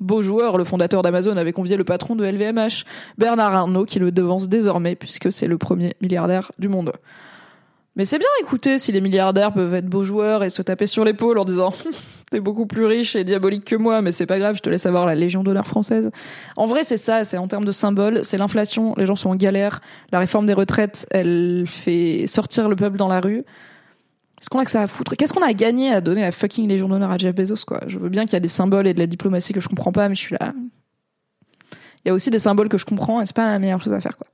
Beau 0.00 0.22
joueur, 0.22 0.56
le 0.56 0.64
fondateur 0.64 1.02
d'Amazon 1.02 1.36
avait 1.36 1.52
convié 1.52 1.76
le 1.76 1.84
patron 1.84 2.16
de 2.16 2.24
LVMH, 2.24 2.84
Bernard 3.18 3.54
Arnault, 3.54 3.84
qui 3.84 3.98
le 3.98 4.10
devance 4.10 4.48
désormais 4.48 4.96
puisque 4.96 5.30
c'est 5.30 5.46
le 5.46 5.58
premier 5.58 5.94
milliardaire 6.00 6.50
du 6.58 6.68
monde. 6.68 6.92
Mais 7.94 8.06
c'est 8.06 8.18
bien, 8.18 8.28
écoutez, 8.40 8.78
si 8.78 8.90
les 8.90 9.02
milliardaires 9.02 9.52
peuvent 9.52 9.74
être 9.74 9.86
beaux 9.86 10.02
joueurs 10.02 10.44
et 10.44 10.48
se 10.48 10.62
taper 10.62 10.86
sur 10.86 11.04
l'épaule 11.04 11.38
en 11.38 11.44
disant 11.44 11.70
t'es 12.30 12.40
beaucoup 12.40 12.64
plus 12.64 12.86
riche 12.86 13.16
et 13.16 13.24
diabolique 13.24 13.64
que 13.66 13.76
moi, 13.76 14.00
mais 14.00 14.12
c'est 14.12 14.24
pas 14.24 14.38
grave, 14.38 14.56
je 14.56 14.62
te 14.62 14.70
laisse 14.70 14.86
avoir 14.86 15.04
la 15.04 15.14
Légion 15.14 15.42
d'honneur 15.42 15.66
française. 15.66 16.10
En 16.56 16.64
vrai, 16.64 16.84
c'est 16.84 16.96
ça, 16.96 17.24
c'est 17.24 17.36
en 17.36 17.48
termes 17.48 17.66
de 17.66 17.72
symbole, 17.72 18.24
c'est 18.24 18.38
l'inflation, 18.38 18.94
les 18.96 19.04
gens 19.04 19.16
sont 19.16 19.28
en 19.28 19.36
galère, 19.36 19.82
la 20.10 20.20
réforme 20.20 20.46
des 20.46 20.54
retraites, 20.54 21.06
elle 21.10 21.64
fait 21.66 22.26
sortir 22.26 22.70
le 22.70 22.76
peuple 22.76 22.96
dans 22.96 23.08
la 23.08 23.20
rue. 23.20 23.44
Qu'est-ce 24.38 24.48
qu'on 24.48 24.58
a 24.58 24.64
que 24.64 24.70
ça 24.70 24.82
à 24.82 24.86
foutre? 24.86 25.14
Qu'est-ce 25.14 25.34
qu'on 25.34 25.42
a 25.42 25.52
gagné 25.52 25.92
à 25.92 26.00
donner 26.00 26.22
la 26.22 26.32
fucking 26.32 26.66
Légion 26.66 26.88
d'honneur 26.88 27.10
à 27.10 27.18
Jeff 27.18 27.34
Bezos, 27.34 27.64
quoi? 27.66 27.80
Je 27.86 27.98
veux 27.98 28.08
bien 28.08 28.24
qu'il 28.24 28.32
y 28.32 28.36
a 28.36 28.40
des 28.40 28.48
symboles 28.48 28.86
et 28.86 28.94
de 28.94 28.98
la 28.98 29.06
diplomatie 29.06 29.52
que 29.52 29.60
je 29.60 29.68
comprends 29.68 29.92
pas, 29.92 30.08
mais 30.08 30.14
je 30.14 30.20
suis 30.20 30.36
là. 30.40 30.54
Il 32.04 32.08
y 32.08 32.10
a 32.10 32.14
aussi 32.14 32.30
des 32.30 32.38
symboles 32.38 32.68
que 32.70 32.78
je 32.78 32.86
comprends 32.86 33.20
et 33.20 33.26
c'est 33.26 33.36
pas 33.36 33.46
la 33.46 33.58
meilleure 33.58 33.80
chose 33.80 33.92
à 33.92 34.00
faire, 34.00 34.16
quoi. 34.16 34.26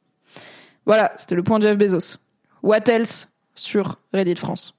Voilà, 0.87 1.13
c'était 1.17 1.35
le 1.35 1.43
point 1.43 1.59
de 1.59 1.65
Jeff 1.65 1.77
Bezos. 1.77 2.19
What 2.63 2.89
else? 2.89 3.29
Sur 3.59 3.97
Reddit 4.13 4.37
France. 4.37 4.75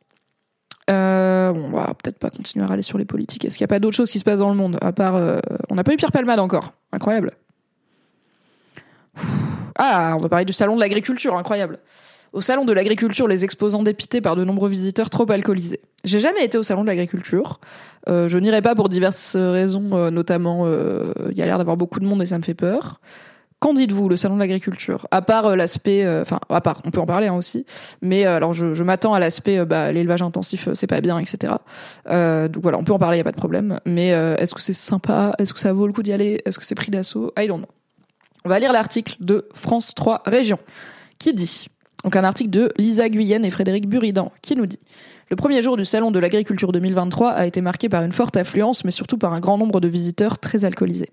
Euh, 0.90 1.54
on 1.56 1.70
va 1.70 1.94
peut-être 1.94 2.18
pas 2.18 2.30
continuer 2.30 2.66
à 2.66 2.68
râler 2.68 2.82
sur 2.82 2.98
les 2.98 3.06
politiques. 3.06 3.46
Est-ce 3.46 3.58
qu'il 3.58 3.64
n'y 3.64 3.70
a 3.70 3.74
pas 3.76 3.80
d'autres 3.80 3.96
choses 3.96 4.10
qui 4.10 4.20
se 4.20 4.24
passent 4.24 4.40
dans 4.40 4.50
le 4.50 4.56
monde 4.56 4.78
à 4.82 4.92
part 4.92 5.16
euh, 5.16 5.40
On 5.70 5.76
n'a 5.76 5.84
pas 5.84 5.94
eu 5.94 5.98
Pierre 5.98 6.12
Palmade 6.12 6.40
encore. 6.40 6.74
Incroyable. 6.92 7.32
Ah, 9.82 10.14
on 10.18 10.20
va 10.20 10.28
parler 10.28 10.46
du 10.46 10.52
salon 10.52 10.76
de 10.76 10.82
l'agriculture. 10.82 11.38
Incroyable. 11.38 11.78
Au 12.34 12.42
salon 12.42 12.66
de 12.66 12.74
l'agriculture, 12.74 13.28
les 13.28 13.46
exposants 13.46 13.82
dépités 13.82 14.20
par 14.20 14.36
de 14.36 14.44
nombreux 14.44 14.68
visiteurs 14.68 15.10
trop 15.10 15.30
alcoolisés. 15.32 15.80
J'ai 16.04 16.20
jamais 16.20 16.44
été 16.44 16.58
au 16.58 16.64
salon 16.64 16.82
de 16.82 16.88
l'agriculture. 16.88 17.60
Euh, 18.08 18.28
je 18.28 18.38
n'irai 18.38 18.62
pas 18.62 18.76
pour 18.76 18.90
diverses 18.90 19.36
raisons, 19.36 20.12
notamment 20.12 20.68
il 20.68 21.38
y 21.38 21.42
a 21.42 21.46
l'air 21.46 21.58
d'avoir 21.58 21.78
beaucoup 21.78 22.00
de 22.00 22.06
monde 22.06 22.22
et 22.22 22.26
ça 22.26 22.38
me 22.38 22.44
fait 22.44 22.56
peur. 22.56 23.00
Qu'en 23.60 23.74
dites-vous, 23.74 24.08
le 24.08 24.16
salon 24.16 24.36
de 24.36 24.40
l'agriculture? 24.40 25.06
À 25.12 25.22
part 25.22 25.48
euh, 25.48 25.56
l'aspect, 25.58 26.06
euh, 26.06 26.22
enfin, 26.22 26.40
à 26.50 26.62
part, 26.62 26.82
on 26.86 26.92
peut 26.92 27.02
en 27.02 27.06
parler 27.06 27.28
hein, 27.28 27.36
aussi, 27.36 27.66
mais 28.02 28.26
euh, 28.26 28.38
alors 28.38 28.54
je, 28.54 28.84
m'attends 28.84 29.14
à 29.14 29.20
l'aspect, 29.20 29.66
bah, 29.66 29.92
l'élevage 29.92 30.22
intensif, 30.22 30.70
c'est 30.74 30.88
pas 30.88 31.02
bien, 31.02 31.20
etc. 31.20 31.54
donc 32.06 32.64
voilà, 32.64 32.78
on 32.78 32.86
peut 32.86 32.94
en 32.94 33.00
parler, 33.00 33.18
y 33.18 33.22
a 33.22 33.26
pas 33.26 33.32
de 33.32 33.38
problème. 33.38 33.80
Mais 33.86 34.10
est-ce 34.10 34.56
que 34.56 34.62
c'est 34.62 34.74
sympa? 34.74 35.34
Est-ce 35.40 35.54
que 35.54 35.60
ça 35.60 35.74
vaut 35.74 35.88
le 35.88 35.94
coup 35.94 36.04
d'y 36.04 36.14
aller? 36.14 36.42
Est-ce 36.46 36.58
que 36.58 36.66
c'est 36.66 36.76
pris 36.76 36.92
d'assaut? 36.92 37.34
I 37.38 37.48
don't 37.48 37.60
know. 37.60 37.68
On 38.46 38.50
va 38.50 38.60
lire 38.60 38.72
l'article 38.72 39.16
de 39.20 39.48
France 39.54 39.94
3 39.94 40.24
Région 40.26 40.60
qui 41.18 41.34
dit, 41.34 41.68
donc 42.06 42.16
un 42.16 42.24
article 42.24 42.50
de 42.50 42.72
Lisa 42.78 43.10
Guyenne 43.10 43.44
et 43.44 43.50
Frédéric 43.50 43.90
Buridan 43.90 44.32
qui 44.42 44.56
nous 44.56 44.66
dit 44.66 44.80
le 45.30 45.36
premier 45.36 45.62
jour 45.62 45.78
du 45.78 45.86
Salon 45.86 46.10
de 46.10 46.18
l'agriculture 46.18 46.72
2023 46.72 47.30
a 47.30 47.46
été 47.46 47.62
marqué 47.62 47.88
par 47.88 48.02
une 48.02 48.12
forte 48.12 48.36
affluence, 48.36 48.84
mais 48.84 48.90
surtout 48.90 49.20
par 49.20 49.32
un 49.32 49.40
grand 49.40 49.60
nombre 49.60 49.80
de 49.80 49.88
visiteurs 49.88 50.40
très 50.40 50.66
alcoolisés. 50.66 51.12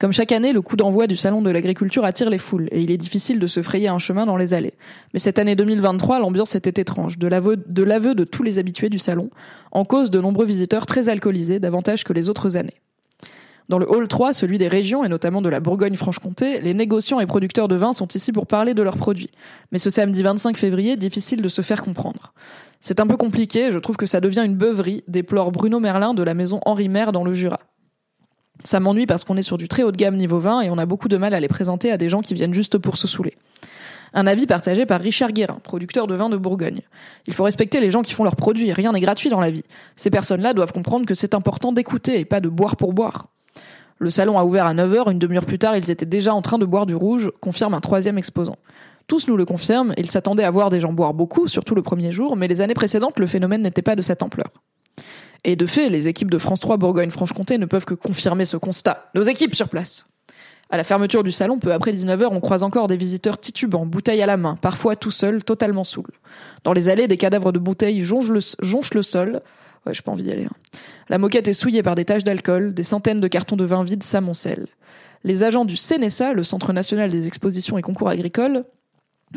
Comme 0.00 0.12
chaque 0.12 0.30
année, 0.30 0.52
le 0.52 0.62
coup 0.62 0.76
d'envoi 0.76 1.08
du 1.08 1.16
Salon 1.16 1.42
de 1.42 1.50
l'agriculture 1.50 2.04
attire 2.04 2.30
les 2.30 2.38
foules, 2.38 2.68
et 2.70 2.80
il 2.80 2.92
est 2.92 2.96
difficile 2.96 3.40
de 3.40 3.48
se 3.48 3.62
frayer 3.62 3.88
un 3.88 3.98
chemin 3.98 4.26
dans 4.26 4.36
les 4.36 4.54
allées. 4.54 4.74
Mais 5.12 5.18
cette 5.18 5.40
année 5.40 5.56
2023, 5.56 6.20
l'ambiance 6.20 6.54
était 6.54 6.80
étrange, 6.80 7.18
de 7.18 7.26
l'aveu 7.26 7.56
de, 7.56 8.24
tous 8.24 8.44
les 8.44 8.60
habitués 8.60 8.90
du 8.90 9.00
salon, 9.00 9.28
en 9.72 9.84
cause 9.84 10.12
de 10.12 10.20
nombreux 10.20 10.46
visiteurs 10.46 10.86
très 10.86 11.08
alcoolisés, 11.08 11.58
davantage 11.58 12.04
que 12.04 12.12
les 12.12 12.28
autres 12.28 12.56
années. 12.56 12.76
Dans 13.68 13.80
le 13.80 13.90
hall 13.90 14.06
3, 14.06 14.34
celui 14.34 14.56
des 14.56 14.68
régions 14.68 15.04
et 15.04 15.08
notamment 15.08 15.42
de 15.42 15.48
la 15.48 15.58
Bourgogne-Franche-Comté, 15.58 16.60
les 16.60 16.74
négociants 16.74 17.18
et 17.18 17.26
producteurs 17.26 17.66
de 17.66 17.74
vin 17.74 17.92
sont 17.92 18.06
ici 18.14 18.30
pour 18.30 18.46
parler 18.46 18.74
de 18.74 18.82
leurs 18.82 18.96
produits. 18.96 19.30
Mais 19.72 19.80
ce 19.80 19.90
samedi 19.90 20.22
25 20.22 20.56
février, 20.56 20.96
difficile 20.96 21.42
de 21.42 21.48
se 21.48 21.60
faire 21.60 21.82
comprendre. 21.82 22.32
C'est 22.78 23.00
un 23.00 23.06
peu 23.08 23.16
compliqué, 23.16 23.72
je 23.72 23.78
trouve 23.78 23.96
que 23.96 24.06
ça 24.06 24.20
devient 24.20 24.44
une 24.46 24.54
beuverie, 24.54 25.02
déplore 25.08 25.50
Bruno 25.50 25.80
Merlin 25.80 26.14
de 26.14 26.22
la 26.22 26.34
maison 26.34 26.60
Henri 26.66 26.88
Maire 26.88 27.10
dans 27.10 27.24
le 27.24 27.32
Jura. 27.32 27.58
Ça 28.64 28.80
m'ennuie 28.80 29.06
parce 29.06 29.24
qu'on 29.24 29.36
est 29.36 29.42
sur 29.42 29.58
du 29.58 29.68
très 29.68 29.82
haut 29.82 29.92
de 29.92 29.96
gamme 29.96 30.16
niveau 30.16 30.38
vin 30.38 30.60
et 30.60 30.70
on 30.70 30.78
a 30.78 30.86
beaucoup 30.86 31.08
de 31.08 31.16
mal 31.16 31.34
à 31.34 31.40
les 31.40 31.48
présenter 31.48 31.92
à 31.92 31.96
des 31.96 32.08
gens 32.08 32.20
qui 32.20 32.34
viennent 32.34 32.54
juste 32.54 32.78
pour 32.78 32.96
se 32.96 33.06
saouler. 33.06 33.36
Un 34.14 34.26
avis 34.26 34.46
partagé 34.46 34.86
par 34.86 35.00
Richard 35.00 35.32
Guérin, 35.32 35.60
producteur 35.62 36.06
de 36.06 36.14
vin 36.14 36.28
de 36.28 36.36
Bourgogne. 36.36 36.80
Il 37.26 37.34
faut 37.34 37.44
respecter 37.44 37.78
les 37.80 37.90
gens 37.90 38.02
qui 38.02 38.14
font 38.14 38.24
leurs 38.24 38.36
produits, 38.36 38.72
rien 38.72 38.92
n'est 38.92 39.00
gratuit 39.00 39.28
dans 39.28 39.40
la 39.40 39.50
vie. 39.50 39.64
Ces 39.96 40.10
personnes-là 40.10 40.54
doivent 40.54 40.72
comprendre 40.72 41.06
que 41.06 41.14
c'est 41.14 41.34
important 41.34 41.72
d'écouter 41.72 42.18
et 42.18 42.24
pas 42.24 42.40
de 42.40 42.48
boire 42.48 42.76
pour 42.76 42.92
boire. 42.92 43.28
Le 43.98 44.10
salon 44.10 44.38
a 44.38 44.44
ouvert 44.44 44.66
à 44.66 44.74
9h, 44.74 45.10
une 45.10 45.18
demi-heure 45.18 45.44
plus 45.44 45.58
tard, 45.58 45.76
ils 45.76 45.90
étaient 45.90 46.06
déjà 46.06 46.34
en 46.34 46.40
train 46.40 46.58
de 46.58 46.64
boire 46.64 46.86
du 46.86 46.94
rouge, 46.94 47.30
confirme 47.40 47.74
un 47.74 47.80
troisième 47.80 48.16
exposant. 48.16 48.56
Tous 49.08 49.26
nous 49.26 49.36
le 49.36 49.44
confirment, 49.44 49.92
ils 49.96 50.10
s'attendaient 50.10 50.44
à 50.44 50.50
voir 50.50 50.70
des 50.70 50.80
gens 50.80 50.92
boire 50.92 51.14
beaucoup, 51.14 51.48
surtout 51.48 51.74
le 51.74 51.82
premier 51.82 52.12
jour, 52.12 52.36
mais 52.36 52.46
les 52.46 52.60
années 52.60 52.74
précédentes, 52.74 53.18
le 53.18 53.26
phénomène 53.26 53.62
n'était 53.62 53.82
pas 53.82 53.96
de 53.96 54.02
cette 54.02 54.22
ampleur. 54.22 54.48
Et 55.48 55.56
de 55.56 55.64
fait, 55.64 55.88
les 55.88 56.08
équipes 56.08 56.30
de 56.30 56.36
France 56.36 56.60
3 56.60 56.76
Bourgogne-Franche-Comté 56.76 57.56
ne 57.56 57.64
peuvent 57.64 57.86
que 57.86 57.94
confirmer 57.94 58.44
ce 58.44 58.58
constat. 58.58 59.08
Nos 59.14 59.22
équipes 59.22 59.54
sur 59.54 59.70
place. 59.70 60.04
À 60.68 60.76
la 60.76 60.84
fermeture 60.84 61.24
du 61.24 61.32
salon, 61.32 61.58
peu 61.58 61.72
après 61.72 61.90
19h, 61.90 62.26
on 62.30 62.40
croise 62.40 62.62
encore 62.62 62.86
des 62.86 62.98
visiteurs 62.98 63.40
titubants, 63.40 63.86
bouteilles 63.86 64.20
à 64.20 64.26
la 64.26 64.36
main, 64.36 64.56
parfois 64.56 64.94
tout 64.94 65.10
seuls, 65.10 65.42
totalement 65.42 65.84
saouls. 65.84 66.04
Dans 66.64 66.74
les 66.74 66.90
allées, 66.90 67.08
des 67.08 67.16
cadavres 67.16 67.50
de 67.50 67.58
bouteilles 67.58 68.04
jonchent 68.04 68.28
le, 68.28 68.40
jonchent 68.60 68.92
le 68.92 69.00
sol. 69.00 69.40
Ouais, 69.86 69.94
j'ai 69.94 70.02
pas 70.02 70.12
envie 70.12 70.24
d'y 70.24 70.32
aller. 70.32 70.44
hein. 70.44 70.78
La 71.08 71.16
moquette 71.16 71.48
est 71.48 71.54
souillée 71.54 71.82
par 71.82 71.94
des 71.94 72.04
taches 72.04 72.24
d'alcool, 72.24 72.74
des 72.74 72.82
centaines 72.82 73.20
de 73.20 73.28
cartons 73.28 73.56
de 73.56 73.64
vin 73.64 73.82
vides 73.82 74.02
s'amoncellent. 74.02 74.68
Les 75.24 75.44
agents 75.44 75.64
du 75.64 75.76
CNSA, 75.78 76.34
le 76.34 76.44
Centre 76.44 76.74
national 76.74 77.08
des 77.08 77.26
expositions 77.26 77.78
et 77.78 77.82
concours 77.82 78.10
agricoles, 78.10 78.64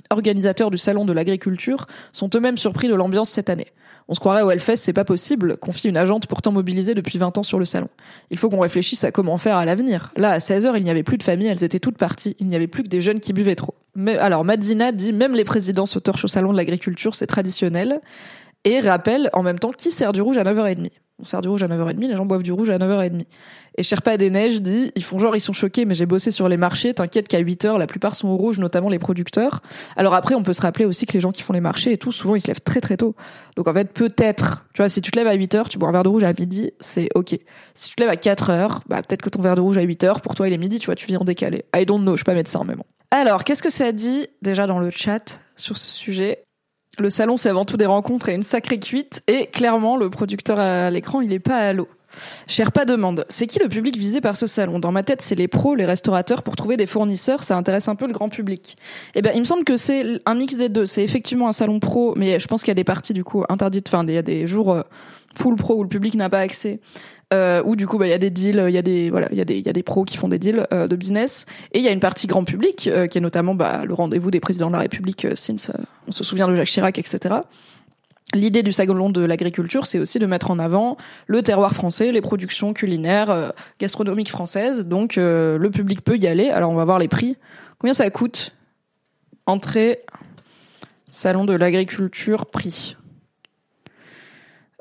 organisateurs 0.10 0.72
du 0.72 0.78
salon 0.78 1.06
de 1.06 1.14
l'agriculture, 1.14 1.88
sont 2.14 2.30
eux-mêmes 2.36 2.58
surpris 2.58 2.88
de 2.88 2.96
l'ambiance 2.96 3.30
cette 3.30 3.50
année. 3.50 3.68
On 4.08 4.14
se 4.14 4.20
croirait 4.20 4.42
au 4.42 4.52
Hellfest, 4.52 4.78
c'est 4.78 4.94
pas 4.94 5.06
possible, 5.06 5.58
confie 5.58 5.88
une 5.88 5.98
agente 5.98 6.28
pourtant 6.28 6.52
mobilisée 6.52 6.94
depuis 6.94 7.18
20 7.18 7.38
ans 7.38 7.44
sur 7.44 7.60
le 7.60 7.66
salon. 7.66 7.88
Il 8.30 8.38
faut 8.38 8.50
qu'on 8.50 8.60
réfléchisse 8.60 9.04
à 9.04 9.12
comment 9.12 9.38
faire 9.38 9.56
à 9.56 9.66
l'avenir. 9.66 10.12
Là, 10.18 10.32
à 10.32 10.38
16h, 10.40 10.74
il 10.76 10.84
n'y 10.84 10.90
avait 10.90 11.04
plus 11.04 11.18
de 11.18 11.24
famille, 11.24 11.48
elles 11.48 11.64
étaient 11.64 11.80
toutes 11.80 11.98
parties. 11.98 12.36
Il 12.40 12.48
n'y 12.48 12.56
avait 12.56 12.68
plus 12.68 12.84
que 12.84 12.90
des 12.90 13.00
jeunes 13.00 13.20
qui 13.20 13.32
buvaient 13.32 13.56
trop. 13.56 13.76
Mais, 13.96 14.18
alors, 14.18 14.44
Madzina 14.44 14.92
dit, 14.92 15.14
même 15.14 15.34
les 15.34 15.46
présidents 15.46 15.86
se 15.86 16.00
torchent 16.00 16.26
au 16.26 16.28
salon 16.28 16.52
de 16.52 16.58
l'agriculture, 16.58 17.16
c'est 17.16 17.28
traditionnel. 17.28 18.02
Et 18.64 18.80
rappelle, 18.80 19.30
en 19.34 19.44
même 19.44 19.60
temps, 19.60 19.72
qui 19.72 19.92
sert 19.92 20.14
du 20.14 20.22
rouge 20.22 20.38
à 20.38 20.44
9h30. 20.44 20.90
On 21.22 21.26
sert 21.26 21.42
du 21.42 21.50
rouge 21.50 21.62
à 21.62 21.68
9h30, 21.68 22.00
les 22.00 22.16
gens 22.16 22.26
boivent 22.26 22.42
du 22.42 22.52
rouge 22.52 22.72
à 22.72 22.80
9h30. 22.80 23.26
Et 23.78 23.84
Sherpa 23.84 24.18
des 24.18 24.32
Neiges 24.32 24.62
dit, 24.62 24.92
ils 24.96 25.04
font 25.04 25.20
genre, 25.20 25.36
ils 25.36 25.42
sont 25.42 25.54
choqués, 25.54 25.86
mais 25.86 25.94
j'ai 25.94 26.08
bossé 26.08 26.32
sur 26.32 26.50
les 26.50 26.58
marchés, 26.58 26.94
t'inquiète 26.96 27.28
qu'à 27.28 27.40
8h, 27.40 27.78
la 27.78 27.86
plupart 27.86 28.16
sont 28.16 28.28
au 28.28 28.36
rouge, 28.36 28.58
notamment 28.58 28.90
les 28.90 28.98
producteurs. 28.98 29.62
Alors 29.96 30.16
après, 30.16 30.34
on 30.34 30.42
peut 30.42 30.54
se 30.54 30.62
rappeler 30.62 30.86
aussi 30.86 31.06
que 31.06 31.14
les 31.14 31.20
gens 31.20 31.32
qui 31.32 31.44
font 31.44 31.54
les 31.54 31.62
marchés 31.62 31.92
et 31.92 31.98
tout, 31.98 32.12
souvent, 32.12 32.36
ils 32.36 32.42
se 32.42 32.48
lèvent 32.48 32.62
très 32.62 32.82
très 32.82 32.98
tôt. 32.98 33.16
Donc 33.56 33.68
en 33.68 33.74
fait, 33.74 33.94
peut-être, 33.94 34.66
tu 34.74 34.82
vois, 34.82 34.90
si 34.90 35.00
tu 35.02 35.12
te 35.12 35.20
lèves 35.20 35.28
à 35.28 35.36
8h, 35.36 35.70
tu 35.70 35.78
bois 35.78 35.90
un 35.90 35.92
verre 35.92 36.04
de 36.04 36.10
rouge 36.10 36.24
à 36.24 36.34
midi, 36.34 36.72
c'est 36.80 37.10
ok. 37.14 37.38
Si 37.76 37.90
tu 37.90 37.96
te 37.96 38.02
lèves 38.02 38.12
à 38.12 38.16
4h, 38.16 38.80
bah 38.88 39.04
peut-être 39.04 39.22
que 39.22 39.30
ton 39.30 39.44
verre 39.44 39.56
de 39.56 39.62
rouge 39.62 39.78
à 39.78 39.84
8h, 39.84 40.22
pour 40.22 40.34
toi, 40.34 40.48
il 40.48 40.54
est 40.54 40.58
midi, 40.58 40.80
tu 40.80 40.88
vois, 40.88 40.96
tu 40.96 41.06
vis 41.06 41.18
en 41.18 41.24
décalé. 41.24 41.64
I 41.76 41.86
don't 41.86 42.02
know, 42.02 42.14
je 42.14 42.18
suis 42.18 42.26
pas 42.26 42.34
médecin, 42.34 42.64
mais 42.66 42.76
bon. 42.76 42.84
Alors, 43.12 43.44
qu'est-ce 43.44 43.62
que 43.62 43.70
ça 43.70 43.92
dit, 43.92 44.28
déjà 44.42 44.68
dans 44.68 44.80
le 44.80 44.90
chat, 44.90 45.42
sur 45.56 45.78
ce 45.78 45.96
sujet? 45.98 46.44
Le 46.98 47.10
salon, 47.10 47.38
c'est 47.38 47.50
avant 47.50 47.66
tout 47.66 47.78
des 47.78 47.86
rencontres 47.86 48.30
et 48.30 48.34
une 48.34 48.44
sacrée 48.44 48.80
cuite. 48.80 49.22
Et 49.28 49.48
clairement, 49.48 49.98
le 49.98 50.10
producteur 50.10 50.60
à 50.60 50.90
l'écran, 50.90 51.22
il 51.22 51.32
est 51.34 51.40
pas 51.40 51.58
à 51.58 51.74
l'eau. 51.74 51.88
Sherpa 52.48 52.84
demande, 52.84 53.26
c'est 53.30 53.48
qui 53.48 53.60
le 53.60 53.70
public 53.70 53.96
visé 53.96 54.20
par 54.20 54.36
ce 54.36 54.46
salon? 54.46 54.80
Dans 54.80 54.92
ma 54.92 55.02
tête, 55.02 55.22
c'est 55.22 55.36
les 55.36 55.48
pros, 55.48 55.76
les 55.76 55.86
restaurateurs. 55.86 56.44
Pour 56.44 56.58
trouver 56.58 56.76
des 56.76 56.86
fournisseurs, 56.86 57.44
ça 57.44 57.56
intéresse 57.56 57.88
un 57.88 57.96
peu 57.96 58.06
le 58.06 58.14
grand 58.14 58.28
public. 58.28 58.78
Eh 59.16 59.22
ben, 59.22 59.32
il 59.34 59.40
me 59.40 59.46
semble 59.46 59.64
que 59.64 59.78
c'est 59.78 60.20
un 60.26 60.36
mix 60.36 60.58
des 60.58 60.68
deux. 60.68 60.86
C'est 60.86 61.04
effectivement 61.04 61.48
un 61.48 61.54
salon 61.54 61.80
pro, 61.80 62.14
mais 62.18 62.40
je 62.40 62.48
pense 62.48 62.64
qu'il 62.64 62.70
y 62.70 62.72
a 62.72 62.76
des 62.76 62.84
parties 62.84 63.14
du 63.14 63.24
coup 63.24 63.46
interdites. 63.48 63.88
Enfin, 63.88 64.06
il 64.06 64.14
y 64.14 64.18
a 64.18 64.22
des 64.22 64.46
jours 64.46 64.74
euh, 64.74 64.82
full 65.36 65.56
pro 65.56 65.76
où 65.76 65.84
le 65.84 65.90
public 65.90 66.16
n'a 66.16 66.30
pas 66.30 66.40
accès. 66.40 66.80
Euh, 67.34 67.62
où 67.64 67.78
du 67.78 67.88
coup 67.88 67.98
bah, 67.98 68.08
il 68.08 68.10
y 68.10 68.14
a 68.14 68.18
des 68.18 68.30
deals, 68.30 68.66
il 68.68 68.74
y 68.74 68.78
a 68.78 68.82
des 68.82 69.10
voilà, 69.10 69.30
il 69.32 69.38
y 69.38 69.70
a 69.70 69.74
des 69.74 69.84
pros 69.84 70.04
qui 70.04 70.18
font 70.18 70.28
des 70.28 70.38
deals 70.38 70.68
euh, 70.74 70.90
de 70.90 70.98
business 70.98 71.46
et 71.72 71.80
il 71.80 71.86
y 71.86 71.88
a 71.88 71.92
une 71.92 72.02
partie 72.02 72.28
grand 72.28 72.44
public 72.44 72.90
euh, 72.92 73.08
qui 73.08 73.20
est 73.20 73.22
notamment 73.22 73.56
bah, 73.56 73.86
le 73.86 73.94
rendez-vous 73.94 74.32
des 74.32 74.42
présidents 74.42 74.68
de 74.68 74.74
la 74.74 74.82
République 74.82 75.24
euh, 75.24 75.36
since 75.36 75.72
on 76.10 76.12
se 76.12 76.26
souvient 76.26 76.50
de 76.50 76.56
Jacques 76.56 76.68
Chirac 76.68 77.00
etc. 77.00 77.36
L'idée 78.34 78.64
du 78.64 78.74
salon 78.74 79.10
de 79.10 79.22
l'agriculture, 79.22 79.86
c'est 79.86 80.00
aussi 80.00 80.20
de 80.20 80.26
mettre 80.26 80.52
en 80.52 80.60
avant 80.60 80.98
le 81.28 81.42
terroir 81.42 81.74
français, 81.74 82.12
les 82.12 82.22
productions 82.22 82.74
culinaires, 82.74 83.52
gastronomiques 83.78 84.30
françaises. 84.30 84.86
Donc 84.86 85.18
le 85.18 85.70
public 85.70 86.02
peut 86.02 86.16
y 86.16 86.28
aller. 86.28 86.50
Alors 86.50 86.72
on 86.72 86.76
va 86.76 86.86
voir 86.86 86.98
les 86.98 87.10
prix. 87.10 87.36
Combien 87.78 87.94
ça 87.94 88.10
coûte? 88.10 88.56
Entrée 89.48 90.00
salon 91.10 91.44
de 91.44 91.54
l'agriculture 91.54 92.46
prix. 92.46 92.96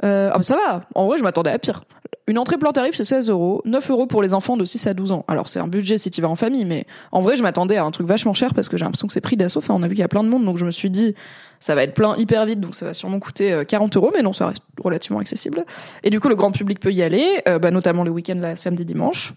Euh, 0.05 0.31
ah 0.33 0.39
bah 0.39 0.43
ça 0.43 0.57
va. 0.57 0.83
En 0.95 1.07
vrai, 1.07 1.19
je 1.19 1.23
m'attendais 1.23 1.51
à 1.51 1.59
pire. 1.59 1.83
Une 2.27 2.39
entrée 2.39 2.59
plan 2.59 2.71
tarif, 2.71 2.95
c'est 2.95 3.05
16 3.05 3.29
euros. 3.29 3.61
9 3.65 3.91
euros 3.91 4.07
pour 4.07 4.23
les 4.23 4.35
enfants 4.35 4.57
de 4.57 4.65
6 4.65 4.87
à 4.87 4.95
12 4.95 5.11
ans. 5.11 5.25
Alors, 5.27 5.49
c'est 5.49 5.59
un 5.59 5.67
budget 5.67 5.99
si 5.99 6.11
tu 6.11 6.23
vas 6.23 6.29
en 6.29 6.37
famille, 6.37 6.65
mais 6.65 6.87
en 7.11 7.21
vrai, 7.21 7.37
je 7.37 7.43
m'attendais 7.43 7.77
à 7.77 7.85
un 7.85 7.91
truc 7.91 8.07
vachement 8.07 8.35
cher 8.35 8.55
parce 8.55 8.69
que 8.69 8.77
j'ai 8.77 8.85
l'impression 8.85 9.09
que 9.09 9.13
c'est 9.13 9.21
prix 9.21 9.37
d'assaut. 9.37 9.59
Enfin, 9.59 9.75
on 9.75 9.83
a 9.83 9.89
vu 9.89 9.95
qu'il 9.95 10.03
y 10.03 10.05
a 10.05 10.09
plein 10.09 10.23
de 10.23 10.29
monde, 10.29 10.45
donc 10.45 10.57
je 10.57 10.65
me 10.65 10.71
suis 10.71 10.91
dit, 10.91 11.15
ça 11.59 11.75
va 11.75 11.83
être 11.83 11.93
plein 11.93 12.15
hyper 12.17 12.47
vite, 12.47 12.61
donc 12.61 12.77
ça 12.77 12.87
va 12.87 12.95
sûrement 12.95 13.19
coûter 13.19 13.53
euh, 13.53 13.65
40 13.65 13.97
euros, 13.97 14.13
mais 14.15 14.23
non, 14.23 14.33
ça 14.33 14.47
reste 14.47 14.63
relativement 14.83 15.19
accessible. 15.19 15.65
Et 16.05 16.11
du 16.11 16.21
coup, 16.21 16.29
le 16.29 16.37
grand 16.37 16.53
public 16.53 16.79
peut 16.79 16.93
y 16.93 17.03
aller, 17.03 17.43
euh, 17.49 17.59
bah, 17.59 17.73
notamment 17.73 18.05
le 18.05 18.13
week-end, 18.13 18.37
là, 18.37 18.55
samedi, 18.55 18.85
dimanche. 18.85 19.35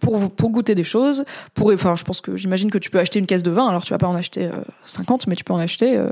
Pour, 0.00 0.30
pour 0.30 0.50
goûter 0.50 0.74
des 0.76 0.84
choses, 0.84 1.24
pour, 1.52 1.72
enfin, 1.72 1.96
je 1.96 2.04
pense 2.04 2.20
que 2.20 2.36
j'imagine 2.36 2.70
que 2.70 2.78
tu 2.78 2.90
peux 2.90 3.00
acheter 3.00 3.18
une 3.18 3.26
caisse 3.26 3.42
de 3.42 3.50
vin, 3.50 3.66
alors 3.66 3.82
tu 3.82 3.92
vas 3.92 3.98
pas 3.98 4.06
en 4.06 4.14
acheter 4.14 4.46
euh, 4.46 4.62
50, 4.84 5.26
mais 5.26 5.34
tu 5.34 5.42
peux 5.42 5.52
en 5.52 5.58
acheter 5.58 5.96
euh, 5.96 6.10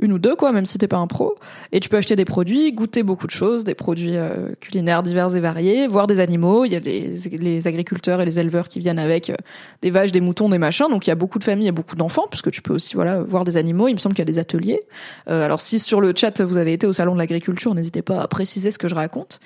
une 0.00 0.12
ou 0.12 0.18
deux, 0.18 0.34
quoi, 0.34 0.50
même 0.52 0.66
si 0.66 0.76
t'es 0.76 0.88
pas 0.88 0.96
un 0.96 1.06
pro. 1.06 1.36
Et 1.72 1.80
tu 1.80 1.88
peux 1.88 1.96
acheter 1.96 2.16
des 2.16 2.24
produits, 2.24 2.72
goûter 2.72 3.02
beaucoup 3.02 3.26
de 3.26 3.32
choses, 3.32 3.64
des 3.64 3.74
produits 3.74 4.16
euh, 4.16 4.48
culinaires 4.60 5.02
divers 5.02 5.34
et 5.34 5.40
variés, 5.40 5.86
voir 5.86 6.06
des 6.06 6.20
animaux. 6.20 6.64
Il 6.64 6.72
y 6.72 6.76
a 6.76 6.80
les, 6.80 7.14
les 7.38 7.66
agriculteurs 7.68 8.20
et 8.20 8.24
les 8.24 8.40
éleveurs 8.40 8.68
qui 8.68 8.80
viennent 8.80 8.98
avec 8.98 9.30
euh, 9.30 9.36
des 9.82 9.90
vaches, 9.90 10.12
des 10.12 10.20
moutons, 10.20 10.48
des 10.48 10.58
machins. 10.58 10.88
Donc 10.90 11.06
il 11.06 11.10
y 11.10 11.12
a 11.12 11.16
beaucoup 11.16 11.38
de 11.38 11.44
familles 11.44 11.68
et 11.68 11.72
beaucoup 11.72 11.96
d'enfants, 11.96 12.26
puisque 12.28 12.50
tu 12.50 12.60
peux 12.60 12.74
aussi 12.74 12.96
voilà 12.96 13.22
voir 13.22 13.44
des 13.44 13.56
animaux. 13.56 13.88
Il 13.88 13.94
me 13.94 13.98
semble 13.98 14.14
qu'il 14.14 14.22
y 14.22 14.28
a 14.28 14.32
des 14.32 14.38
ateliers. 14.38 14.82
Euh, 15.28 15.44
alors 15.44 15.60
si 15.60 15.78
sur 15.78 16.00
le 16.00 16.12
chat 16.14 16.40
vous 16.40 16.56
avez 16.56 16.72
été 16.72 16.86
au 16.86 16.92
salon 16.92 17.14
de 17.14 17.18
l'agriculture, 17.18 17.74
n'hésitez 17.74 18.02
pas 18.02 18.20
à 18.20 18.28
préciser 18.28 18.72
ce 18.72 18.78
que 18.78 18.88
je 18.88 18.94
raconte. 18.94 19.38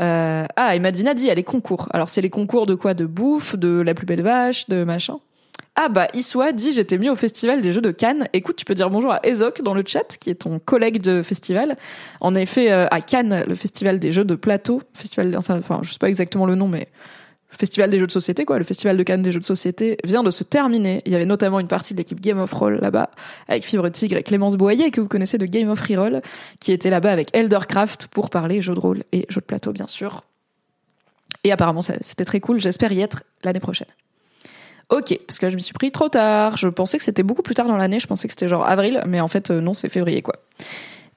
Euh, 0.00 0.46
ah, 0.56 0.74
et 0.74 0.80
Madina 0.80 1.14
dit 1.14 1.22
il 1.22 1.28
y 1.28 1.30
a 1.30 1.34
les 1.34 1.44
concours. 1.44 1.88
Alors 1.92 2.08
c'est 2.08 2.22
les 2.22 2.30
concours 2.30 2.66
de 2.66 2.74
quoi? 2.74 2.94
De 2.94 3.06
bouffe, 3.06 3.56
de 3.56 3.80
la 3.80 3.94
plus 3.94 4.06
belle 4.06 4.22
vache, 4.22 4.68
de 4.68 4.82
machin? 4.84 5.18
Ah 5.74 5.88
bah 5.88 6.06
Iswa 6.12 6.52
dit 6.52 6.72
j'étais 6.72 6.98
mis 6.98 7.08
au 7.08 7.14
festival 7.14 7.62
des 7.62 7.72
Jeux 7.72 7.80
de 7.80 7.90
Cannes. 7.90 8.28
Écoute, 8.34 8.56
tu 8.56 8.64
peux 8.64 8.74
dire 8.74 8.90
bonjour 8.90 9.12
à 9.12 9.20
Ezok 9.24 9.62
dans 9.62 9.72
le 9.72 9.82
chat, 9.86 10.16
qui 10.20 10.28
est 10.28 10.34
ton 10.34 10.58
collègue 10.58 11.00
de 11.00 11.22
festival. 11.22 11.76
En 12.20 12.34
effet, 12.34 12.70
euh, 12.70 12.86
à 12.90 13.00
Cannes, 13.00 13.44
le 13.48 13.54
festival 13.54 13.98
des 13.98 14.12
Jeux 14.12 14.24
de 14.24 14.34
plateau, 14.34 14.82
festival, 14.92 15.34
enfin 15.36 15.80
je 15.82 15.92
sais 15.92 15.98
pas 15.98 16.08
exactement 16.08 16.44
le 16.44 16.56
nom, 16.56 16.68
mais 16.68 16.88
festival 17.48 17.90
des 17.90 17.98
Jeux 17.98 18.06
de 18.06 18.12
société, 18.12 18.44
quoi, 18.44 18.58
le 18.58 18.64
festival 18.64 18.96
de 18.96 19.02
Cannes 19.02 19.22
des 19.22 19.32
Jeux 19.32 19.40
de 19.40 19.44
société 19.44 19.96
vient 20.04 20.22
de 20.22 20.30
se 20.30 20.44
terminer. 20.44 21.02
Il 21.06 21.12
y 21.12 21.14
avait 21.14 21.24
notamment 21.24 21.58
une 21.58 21.68
partie 21.68 21.94
de 21.94 21.98
l'équipe 21.98 22.20
Game 22.20 22.38
of 22.38 22.52
Roll 22.52 22.78
là-bas, 22.80 23.10
avec 23.48 23.64
Fibre 23.64 23.88
Tigre 23.88 24.18
et 24.18 24.22
Clémence 24.22 24.56
Boyer, 24.56 24.90
que 24.90 25.00
vous 25.00 25.08
connaissez 25.08 25.38
de 25.38 25.46
Game 25.46 25.70
of 25.70 25.80
Reroll, 25.80 26.20
qui 26.60 26.72
était 26.72 26.90
là-bas 26.90 27.12
avec 27.12 27.34
Eldercraft 27.34 28.08
pour 28.08 28.30
parler 28.30 28.60
jeux 28.60 28.74
de 28.74 28.80
rôle 28.80 29.04
et 29.12 29.26
jeux 29.30 29.40
de 29.40 29.46
plateau, 29.46 29.72
bien 29.72 29.86
sûr. 29.86 30.22
Et 31.44 31.52
apparemment, 31.52 31.80
c'était 31.82 32.24
très 32.24 32.40
cool. 32.40 32.60
J'espère 32.60 32.92
y 32.92 33.00
être 33.00 33.24
l'année 33.42 33.60
prochaine. 33.60 33.88
Ok, 34.92 35.16
parce 35.26 35.38
que 35.38 35.48
je 35.48 35.56
m'y 35.56 35.62
suis 35.62 35.72
pris 35.72 35.90
trop 35.90 36.10
tard. 36.10 36.58
Je 36.58 36.68
pensais 36.68 36.98
que 36.98 37.04
c'était 37.04 37.22
beaucoup 37.22 37.40
plus 37.40 37.54
tard 37.54 37.66
dans 37.66 37.78
l'année. 37.78 37.98
Je 37.98 38.06
pensais 38.06 38.28
que 38.28 38.32
c'était 38.32 38.46
genre 38.46 38.66
avril, 38.66 39.02
mais 39.06 39.22
en 39.22 39.28
fait, 39.28 39.50
euh, 39.50 39.62
non, 39.62 39.72
c'est 39.72 39.88
février, 39.88 40.20
quoi. 40.20 40.36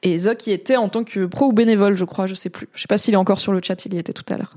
Et 0.02 0.18
Zoc 0.18 0.48
y 0.48 0.52
était 0.52 0.78
en 0.78 0.88
tant 0.88 1.04
que 1.04 1.26
pro 1.26 1.48
ou 1.48 1.52
bénévole, 1.52 1.96
je 1.96 2.06
crois, 2.06 2.26
je 2.26 2.36
sais 2.36 2.50
plus. 2.50 2.70
Je 2.74 2.82
sais 2.82 2.88
pas 2.88 2.98
s'il 2.98 3.14
est 3.16 3.18
encore 3.18 3.42
sur 3.42 3.52
le 3.52 3.60
chat, 3.62 3.86
il 3.86 3.94
y 3.94 3.98
était 3.98 4.14
tout 4.14 4.24
à 4.34 4.38
l'heure. 4.38 4.56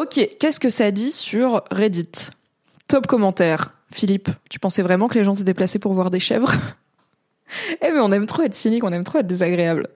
Ok, 0.00 0.26
qu'est-ce 0.40 0.58
que 0.58 0.70
ça 0.70 0.90
dit 0.90 1.12
sur 1.12 1.62
Reddit? 1.70 2.30
Top 2.88 3.06
commentaire. 3.06 3.74
Philippe, 3.92 4.30
tu 4.48 4.58
pensais 4.58 4.80
vraiment 4.80 5.06
que 5.06 5.18
les 5.18 5.24
gens 5.24 5.34
se 5.34 5.42
déplaçaient 5.42 5.78
pour 5.78 5.92
voir 5.92 6.10
des 6.10 6.20
chèvres? 6.20 6.52
Eh 7.82 7.92
mais 7.92 8.00
on 8.00 8.10
aime 8.12 8.24
trop 8.24 8.44
être 8.44 8.54
cynique, 8.54 8.82
on 8.82 8.92
aime 8.92 9.04
trop 9.04 9.18
être 9.18 9.26
désagréable. 9.26 9.86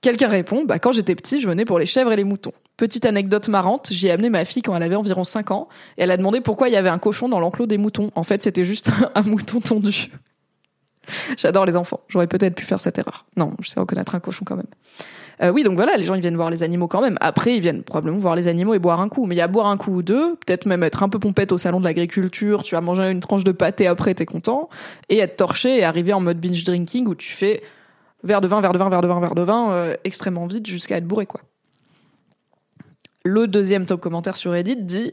Quelqu'un 0.00 0.28
répond, 0.28 0.64
bah 0.64 0.78
quand 0.78 0.92
j'étais 0.92 1.14
petit, 1.14 1.40
je 1.40 1.48
venais 1.48 1.64
pour 1.64 1.78
les 1.78 1.86
chèvres 1.86 2.12
et 2.12 2.16
les 2.16 2.24
moutons. 2.24 2.52
Petite 2.76 3.06
anecdote 3.06 3.48
marrante, 3.48 3.88
j'y 3.90 4.08
ai 4.08 4.10
amené 4.10 4.30
ma 4.30 4.44
fille 4.44 4.62
quand 4.62 4.76
elle 4.76 4.82
avait 4.82 4.96
environ 4.96 5.24
5 5.24 5.50
ans, 5.50 5.68
et 5.96 6.02
elle 6.02 6.10
a 6.10 6.16
demandé 6.16 6.40
pourquoi 6.40 6.68
il 6.68 6.72
y 6.72 6.76
avait 6.76 6.88
un 6.88 6.98
cochon 6.98 7.28
dans 7.28 7.40
l'enclos 7.40 7.66
des 7.66 7.78
moutons. 7.78 8.10
En 8.14 8.22
fait, 8.22 8.42
c'était 8.42 8.64
juste 8.64 8.90
un 9.14 9.22
mouton 9.22 9.60
tondu. 9.60 10.10
J'adore 11.36 11.66
les 11.66 11.76
enfants, 11.76 12.00
j'aurais 12.08 12.26
peut-être 12.26 12.54
pu 12.54 12.64
faire 12.64 12.80
cette 12.80 12.98
erreur. 12.98 13.26
Non, 13.36 13.54
je 13.60 13.68
sais 13.68 13.80
reconnaître 13.80 14.14
un 14.14 14.20
cochon 14.20 14.44
quand 14.44 14.56
même. 14.56 14.66
Euh, 15.42 15.50
oui, 15.50 15.62
donc 15.62 15.74
voilà, 15.74 15.96
les 15.96 16.04
gens 16.04 16.14
ils 16.14 16.20
viennent 16.20 16.36
voir 16.36 16.50
les 16.50 16.62
animaux 16.62 16.88
quand 16.88 17.00
même. 17.00 17.18
Après, 17.20 17.54
ils 17.54 17.60
viennent 17.60 17.82
probablement 17.82 18.18
voir 18.18 18.36
les 18.36 18.48
animaux 18.48 18.74
et 18.74 18.78
boire 18.78 19.00
un 19.00 19.08
coup. 19.08 19.26
Mais 19.26 19.34
il 19.34 19.38
y 19.38 19.42
a 19.42 19.48
boire 19.48 19.66
un 19.66 19.76
coup 19.76 19.96
ou 19.96 20.02
deux, 20.02 20.36
peut-être 20.36 20.66
même 20.66 20.82
être 20.82 21.02
un 21.02 21.08
peu 21.08 21.18
pompette 21.18 21.52
au 21.52 21.58
salon 21.58 21.78
de 21.78 21.84
l'agriculture, 21.84 22.62
tu 22.62 22.74
vas 22.74 22.80
manger 22.80 23.10
une 23.10 23.20
tranche 23.20 23.44
de 23.44 23.52
pâté 23.52 23.86
après, 23.86 24.14
t'es 24.14 24.26
content, 24.26 24.68
et 25.08 25.18
être 25.18 25.36
torché 25.36 25.78
et 25.78 25.84
arriver 25.84 26.12
en 26.12 26.20
mode 26.20 26.40
binge 26.40 26.64
drinking 26.64 27.06
où 27.06 27.14
tu 27.14 27.30
fais 27.30 27.62
verre 28.26 28.40
de 28.40 28.48
vin, 28.48 28.60
verre 28.60 28.72
de 28.72 28.78
vin, 28.78 28.88
verre 28.88 29.02
de 29.02 29.08
vin, 29.08 29.20
verre 29.20 29.34
de 29.34 29.42
vin, 29.42 29.72
euh, 29.72 29.96
extrêmement 30.04 30.46
vite 30.46 30.66
jusqu'à 30.66 30.96
être 30.96 31.06
bourré, 31.06 31.26
quoi. 31.26 31.40
Le 33.24 33.48
deuxième 33.48 33.86
top 33.86 34.00
commentaire 34.00 34.36
sur 34.36 34.52
Reddit 34.52 34.76
dit 34.76 35.12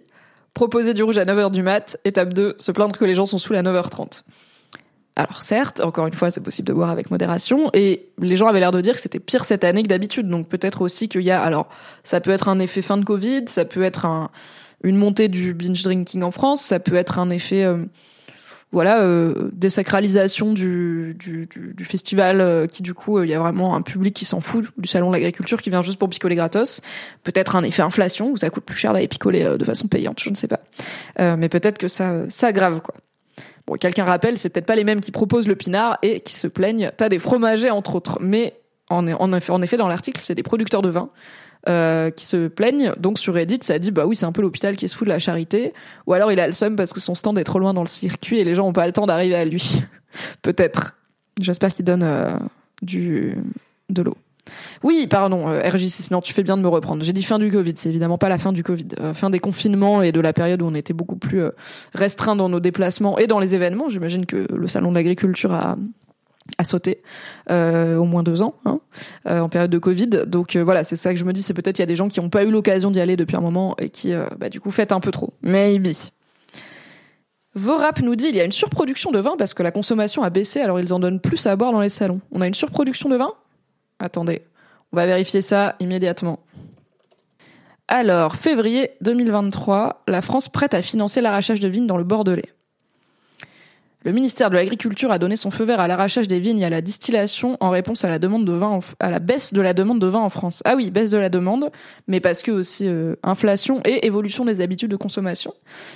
proposer 0.54 0.94
du 0.94 1.02
rouge 1.02 1.18
à 1.18 1.26
9h 1.26 1.50
du 1.50 1.64
mat, 1.64 1.98
étape 2.06 2.34
2, 2.34 2.56
se 2.60 2.72
plaindre 2.72 2.96
que 2.96 3.06
les 3.06 3.16
gens 3.16 3.26
sont 3.26 3.40
sous 3.40 3.54
à 3.54 3.62
9h30. 3.62 4.24
Alors 5.16 5.44
certes, 5.44 5.80
encore 5.80 6.08
une 6.08 6.14
fois, 6.14 6.32
c'est 6.32 6.42
possible 6.42 6.68
de 6.68 6.74
boire 6.74 6.90
avec 6.90 7.12
modération, 7.12 7.70
et 7.74 8.08
les 8.20 8.38
gens 8.38 8.48
avaient 8.48 8.60
l'air 8.60 8.72
de 8.72 8.82
dire 8.82 8.96
que 8.96 9.02
c'était 9.02 9.20
pire 9.20 9.46
cette 9.46 9.64
année 9.64 9.84
que 9.84 9.88
d'habitude, 9.88 10.28
donc 10.28 10.48
peut-être 10.48 10.82
aussi 10.82 11.08
qu'il 11.08 11.22
y 11.22 11.32
a, 11.32 11.42
alors 11.42 11.70
ça 12.04 12.20
peut 12.20 12.32
être 12.32 12.50
un 12.50 12.60
effet 12.60 12.82
fin 12.82 12.98
de 12.98 13.06
Covid, 13.06 13.46
ça 13.48 13.66
peut 13.66 13.84
être 13.84 14.06
un, 14.06 14.30
une 14.84 14.98
montée 14.98 15.28
du 15.28 15.54
binge 15.54 15.82
drinking 15.84 16.24
en 16.24 16.32
France, 16.32 16.62
ça 16.62 16.80
peut 16.80 16.96
être 16.96 17.20
un 17.20 17.30
effet 17.30 17.64
euh, 17.64 17.78
voilà 18.74 19.02
euh, 19.02 19.52
désacralisation 19.54 20.52
du, 20.52 21.16
du, 21.18 21.86
festival 21.86 22.42
euh, 22.42 22.66
qui 22.66 22.82
du 22.82 22.96
coup 22.96 23.22
il 23.22 23.30
y 23.30 23.34
a 23.36 23.40
vraiment 23.40 23.76
un 23.76 23.84
public 23.84 24.16
qui 24.16 24.26
s'en 24.26 24.42
fout 24.42 24.66
du 24.78 24.90
salon 24.90 25.10
de 25.10 25.14
l'agriculture 25.14 25.62
qui 25.62 25.70
vient 25.70 25.84
juste 25.84 26.00
pour 26.00 26.10
picoler 26.10 26.36
gratos. 26.36 26.82
Peut-être 27.24 27.56
un 27.56 27.62
effet 27.62 27.84
inflation 27.84 28.32
où 28.32 28.38
ça 28.38 28.50
coûte 28.50 28.66
plus 28.66 28.76
cher 28.76 28.92
d'aller 28.92 29.08
picoler 29.08 29.44
euh, 29.44 29.58
de 29.58 29.64
façon 29.64 29.88
payante 29.88 30.20
je 30.22 30.32
ne 30.32 30.36
sais 30.36 30.48
pas. 30.48 30.60
Mais 31.20 31.50
peut-être 31.50 31.78
que 31.78 31.88
ça 31.88 32.24
ça 32.30 32.48
aggrave 32.48 32.82
quoi. 32.82 32.96
Bon 33.68 33.76
quelqu'un 33.76 34.06
rappelle 34.06 34.40
c'est 34.40 34.50
peut-être 34.50 34.66
pas 34.66 34.76
les 34.76 34.84
mêmes 34.84 35.02
qui 35.02 35.12
proposent 35.12 35.48
le 35.48 35.56
pinard 35.56 36.00
et 36.02 36.20
qui 36.22 36.34
se 36.34 36.48
plaignent. 36.48 36.92
T'as 36.98 37.10
des 37.10 37.20
fromagers 37.20 37.70
entre 37.70 37.96
autres. 37.96 38.18
Mais 38.22 38.56
en, 38.90 39.08
en 39.08 39.32
en 39.32 39.62
effet 39.62 39.78
dans 39.78 39.88
l'article 39.88 40.20
c'est 40.20 40.36
des 40.36 40.44
producteurs 40.44 40.82
de 40.82 40.90
vin 40.90 41.12
euh, 41.70 42.10
qui 42.10 42.26
se 42.26 42.48
plaignent. 42.48 42.92
Donc 42.98 43.18
sur 43.20 43.34
Reddit, 43.34 43.60
ça 43.62 43.80
dit 43.80 43.92
bah 43.92 44.06
oui, 44.06 44.18
c'est 44.18 44.26
un 44.26 44.34
peu 44.34 44.42
l'hôpital 44.42 44.76
qui 44.76 44.90
se 44.90 44.96
fout 44.96 45.08
de 45.08 45.14
la 45.14 45.20
charité. 45.20 45.74
Ou 46.08 46.14
alors 46.14 46.32
il 46.32 46.40
a 46.40 46.46
le 46.46 46.52
seum 46.52 46.76
parce 46.76 46.92
que 46.92 47.00
son 47.00 47.16
stand 47.16 47.40
est 47.40 47.46
trop 47.46 47.60
loin 47.60 47.74
dans 47.74 47.84
le 47.84 47.88
circuit 47.88 48.40
et 48.40 48.44
les 48.44 48.54
gens 48.54 48.68
ont 48.68 48.74
pas 48.74 48.86
le 48.86 48.92
temps 48.92 49.06
d'arriver 49.06 49.36
à 49.36 49.46
lui. 49.46 49.82
Peut-être. 50.42 50.98
J'espère 51.40 51.74
qu'il 51.74 51.86
donne 51.86 52.04
euh, 52.04 52.32
du 52.82 53.36
de 53.90 54.02
l'eau. 54.02 54.18
Oui, 54.84 55.08
pardon, 55.08 55.48
euh, 55.48 55.62
RJ6, 55.62 56.12
non, 56.12 56.20
tu 56.20 56.34
fais 56.34 56.44
bien 56.44 56.58
de 56.58 56.62
me 56.62 56.68
reprendre. 56.68 57.02
J'ai 57.02 57.14
dit 57.14 57.24
fin 57.24 57.40
du 57.40 57.50
Covid, 57.50 57.74
c'est 57.76 57.88
évidemment 57.88 58.18
pas 58.18 58.28
la 58.28 58.38
fin 58.38 58.52
du 58.52 58.62
Covid. 58.62 58.88
Euh, 59.00 59.14
fin 59.14 59.30
des 59.30 59.40
confinements 59.40 60.02
et 60.02 60.12
de 60.12 60.20
la 60.20 60.34
période 60.34 60.62
où 60.62 60.66
on 60.66 60.76
était 60.76 60.94
beaucoup 60.94 61.16
plus 61.16 61.44
restreint 61.94 62.36
dans 62.36 62.50
nos 62.50 62.60
déplacements 62.60 63.18
et 63.18 63.28
dans 63.28 63.40
les 63.40 63.56
événements. 63.56 63.88
J'imagine 63.88 64.26
que 64.26 64.48
le 64.54 64.68
salon 64.68 64.90
de 64.90 64.96
l'agriculture 64.96 65.54
a, 65.54 65.78
à 66.58 66.64
sauter 66.64 67.02
euh, 67.50 67.98
au 67.98 68.06
moins 68.06 68.24
deux 68.24 68.42
ans 68.42 68.56
hein, 68.66 68.80
euh, 69.28 69.40
en 69.40 69.50
période 69.50 69.72
de 69.72 69.78
Covid. 69.78 70.08
Donc 70.28 70.56
euh, 70.56 70.64
voilà, 70.64 70.84
c'est 70.84 70.96
ça 70.96 71.14
que 71.14 71.20
je 71.20 71.26
me 71.26 71.34
dis, 71.34 71.42
c'est 71.42 71.54
peut-être 71.54 71.80
il 71.80 71.82
y 71.82 71.84
a 71.84 71.88
des 71.88 71.96
gens 71.96 72.10
qui 72.10 72.20
n'ont 72.20 72.30
pas 72.30 72.44
eu 72.44 72.52
l'occasion 72.52 72.92
d'y 72.92 73.00
aller 73.00 73.16
depuis 73.16 73.36
un 73.36 73.42
moment 73.42 73.76
et 73.80 73.90
qui 73.90 74.14
bah, 74.38 74.50
du 74.50 74.60
coup 74.60 74.72
fêtent 74.72 74.92
un 74.92 75.00
peu 75.00 75.12
trop. 75.12 75.34
Maybe. 75.42 75.94
Vorap 77.56 78.02
nous 78.02 78.16
dit 78.16 78.28
il 78.30 78.36
y 78.36 78.42
a 78.42 78.46
une 78.46 78.52
surproduction 78.52 79.12
de 79.12 79.20
vin 79.20 79.36
parce 79.38 79.54
que 79.54 79.64
la 79.64 79.72
consommation 79.72 80.24
a 80.24 80.30
baissé, 80.30 80.60
alors 80.60 80.80
ils 80.80 80.94
en 80.94 81.00
donnent 81.00 81.20
plus 81.20 81.46
à 81.46 81.56
boire 81.56 81.72
dans 81.72 81.82
les 81.82 81.90
salons. 81.90 82.22
On 82.32 82.42
a 82.42 82.48
une 82.48 82.54
surproduction 82.54 83.10
de 83.10 83.16
vin? 83.16 83.32
Attendez, 84.00 84.42
on 84.92 84.98
va 84.98 85.06
vérifier 85.06 85.42
ça 85.42 85.76
immédiatement. 85.80 86.40
Alors, 87.88 88.38
février 88.38 88.92
2023, 89.02 90.04
la 90.08 90.22
France 90.22 90.50
prête 90.50 90.74
à 90.74 90.82
financer 90.82 91.22
l'arrachage 91.22 91.60
de 91.60 91.68
vignes 91.68 91.86
dans 91.86 91.98
le 91.98 92.04
Bordelais. 92.04 92.53
Le 94.06 94.12
ministère 94.12 94.50
de 94.50 94.56
l'Agriculture 94.56 95.14
a 95.14 95.18
donné 95.18 95.38
son 95.38 95.50
feu 95.50 95.64
vert 95.64 95.80
à 95.80 95.88
l'arrachage 95.88 96.28
des 96.28 96.40
vignes 96.40 96.60
et 96.60 96.66
à 96.66 96.70
la 96.70 96.82
distillation 96.82 97.56
en 97.62 97.70
réponse 97.70 98.04
à 98.04 98.10
la 98.10 98.20
demande 98.20 98.44
de 98.44 98.52
vin 98.52 98.80
à 99.00 99.10
la 99.10 99.20
baisse 99.20 99.54
de 99.54 99.62
la 99.62 99.74
demande 99.74 100.00
de 100.00 100.08
vin 100.08 100.20
en 100.20 100.28
France. 100.28 100.62
Ah 100.66 100.76
oui, 100.76 100.92
baisse 100.92 101.12
de 101.12 101.18
la 101.18 101.30
demande, 101.30 101.72
mais 102.10 102.20
parce 102.20 102.42
que 102.42 102.52
aussi 102.52 102.86
euh, 102.86 103.16
inflation 103.24 103.80
et 103.86 104.06
évolution 104.06 104.44
des 104.44 104.60
habitudes 104.60 104.92
de 104.92 104.98
consommation. 104.98 105.54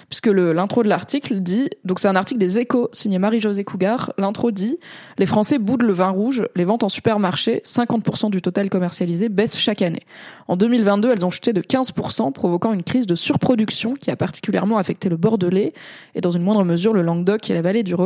Puisque 0.08 0.28
l'intro 0.28 0.84
de 0.84 0.88
l'article 0.88 1.42
dit, 1.42 1.70
donc 1.84 2.00
c'est 2.00 2.08
un 2.08 2.16
article 2.16 2.40
des 2.40 2.60
Échos 2.60 2.88
signé 2.94 3.20
Marie-Josée 3.20 3.66
Cougar. 3.66 4.14
L'intro 4.18 4.52
dit 4.52 4.78
les 5.18 5.26
Français 5.26 5.58
boudent 5.58 5.86
le 5.86 5.92
vin 5.92 6.10
rouge, 6.10 6.46
les 6.56 6.64
ventes 6.64 6.84
en 6.84 6.90
supermarché, 6.90 7.62
50% 7.66 8.30
du 8.30 8.42
total 8.42 8.70
commercialisé 8.70 9.28
baissent 9.28 9.58
chaque 9.58 9.82
année. 9.82 10.04
En 10.48 10.56
2022, 10.56 11.12
elles 11.12 11.26
ont 11.26 11.30
chuté 11.30 11.52
de 11.52 11.62
15%, 11.62 12.32
provoquant 12.32 12.72
une 12.72 12.84
crise 12.84 13.06
de 13.06 13.16
surproduction 13.16 13.96
qui 13.96 14.12
a 14.12 14.16
particulièrement 14.16 14.78
affecté 14.78 15.10
le 15.10 15.18
Bordelais 15.18 15.74
et 16.16 16.22
dans 16.22 16.32
une 16.32 16.44
moindre 16.44 16.64
mesure 16.64 16.94
le 16.94 17.02
Languedoc 17.02 17.50
et 17.50 17.54
la 17.54 17.62
vallée 17.62 17.84
du 17.84 17.97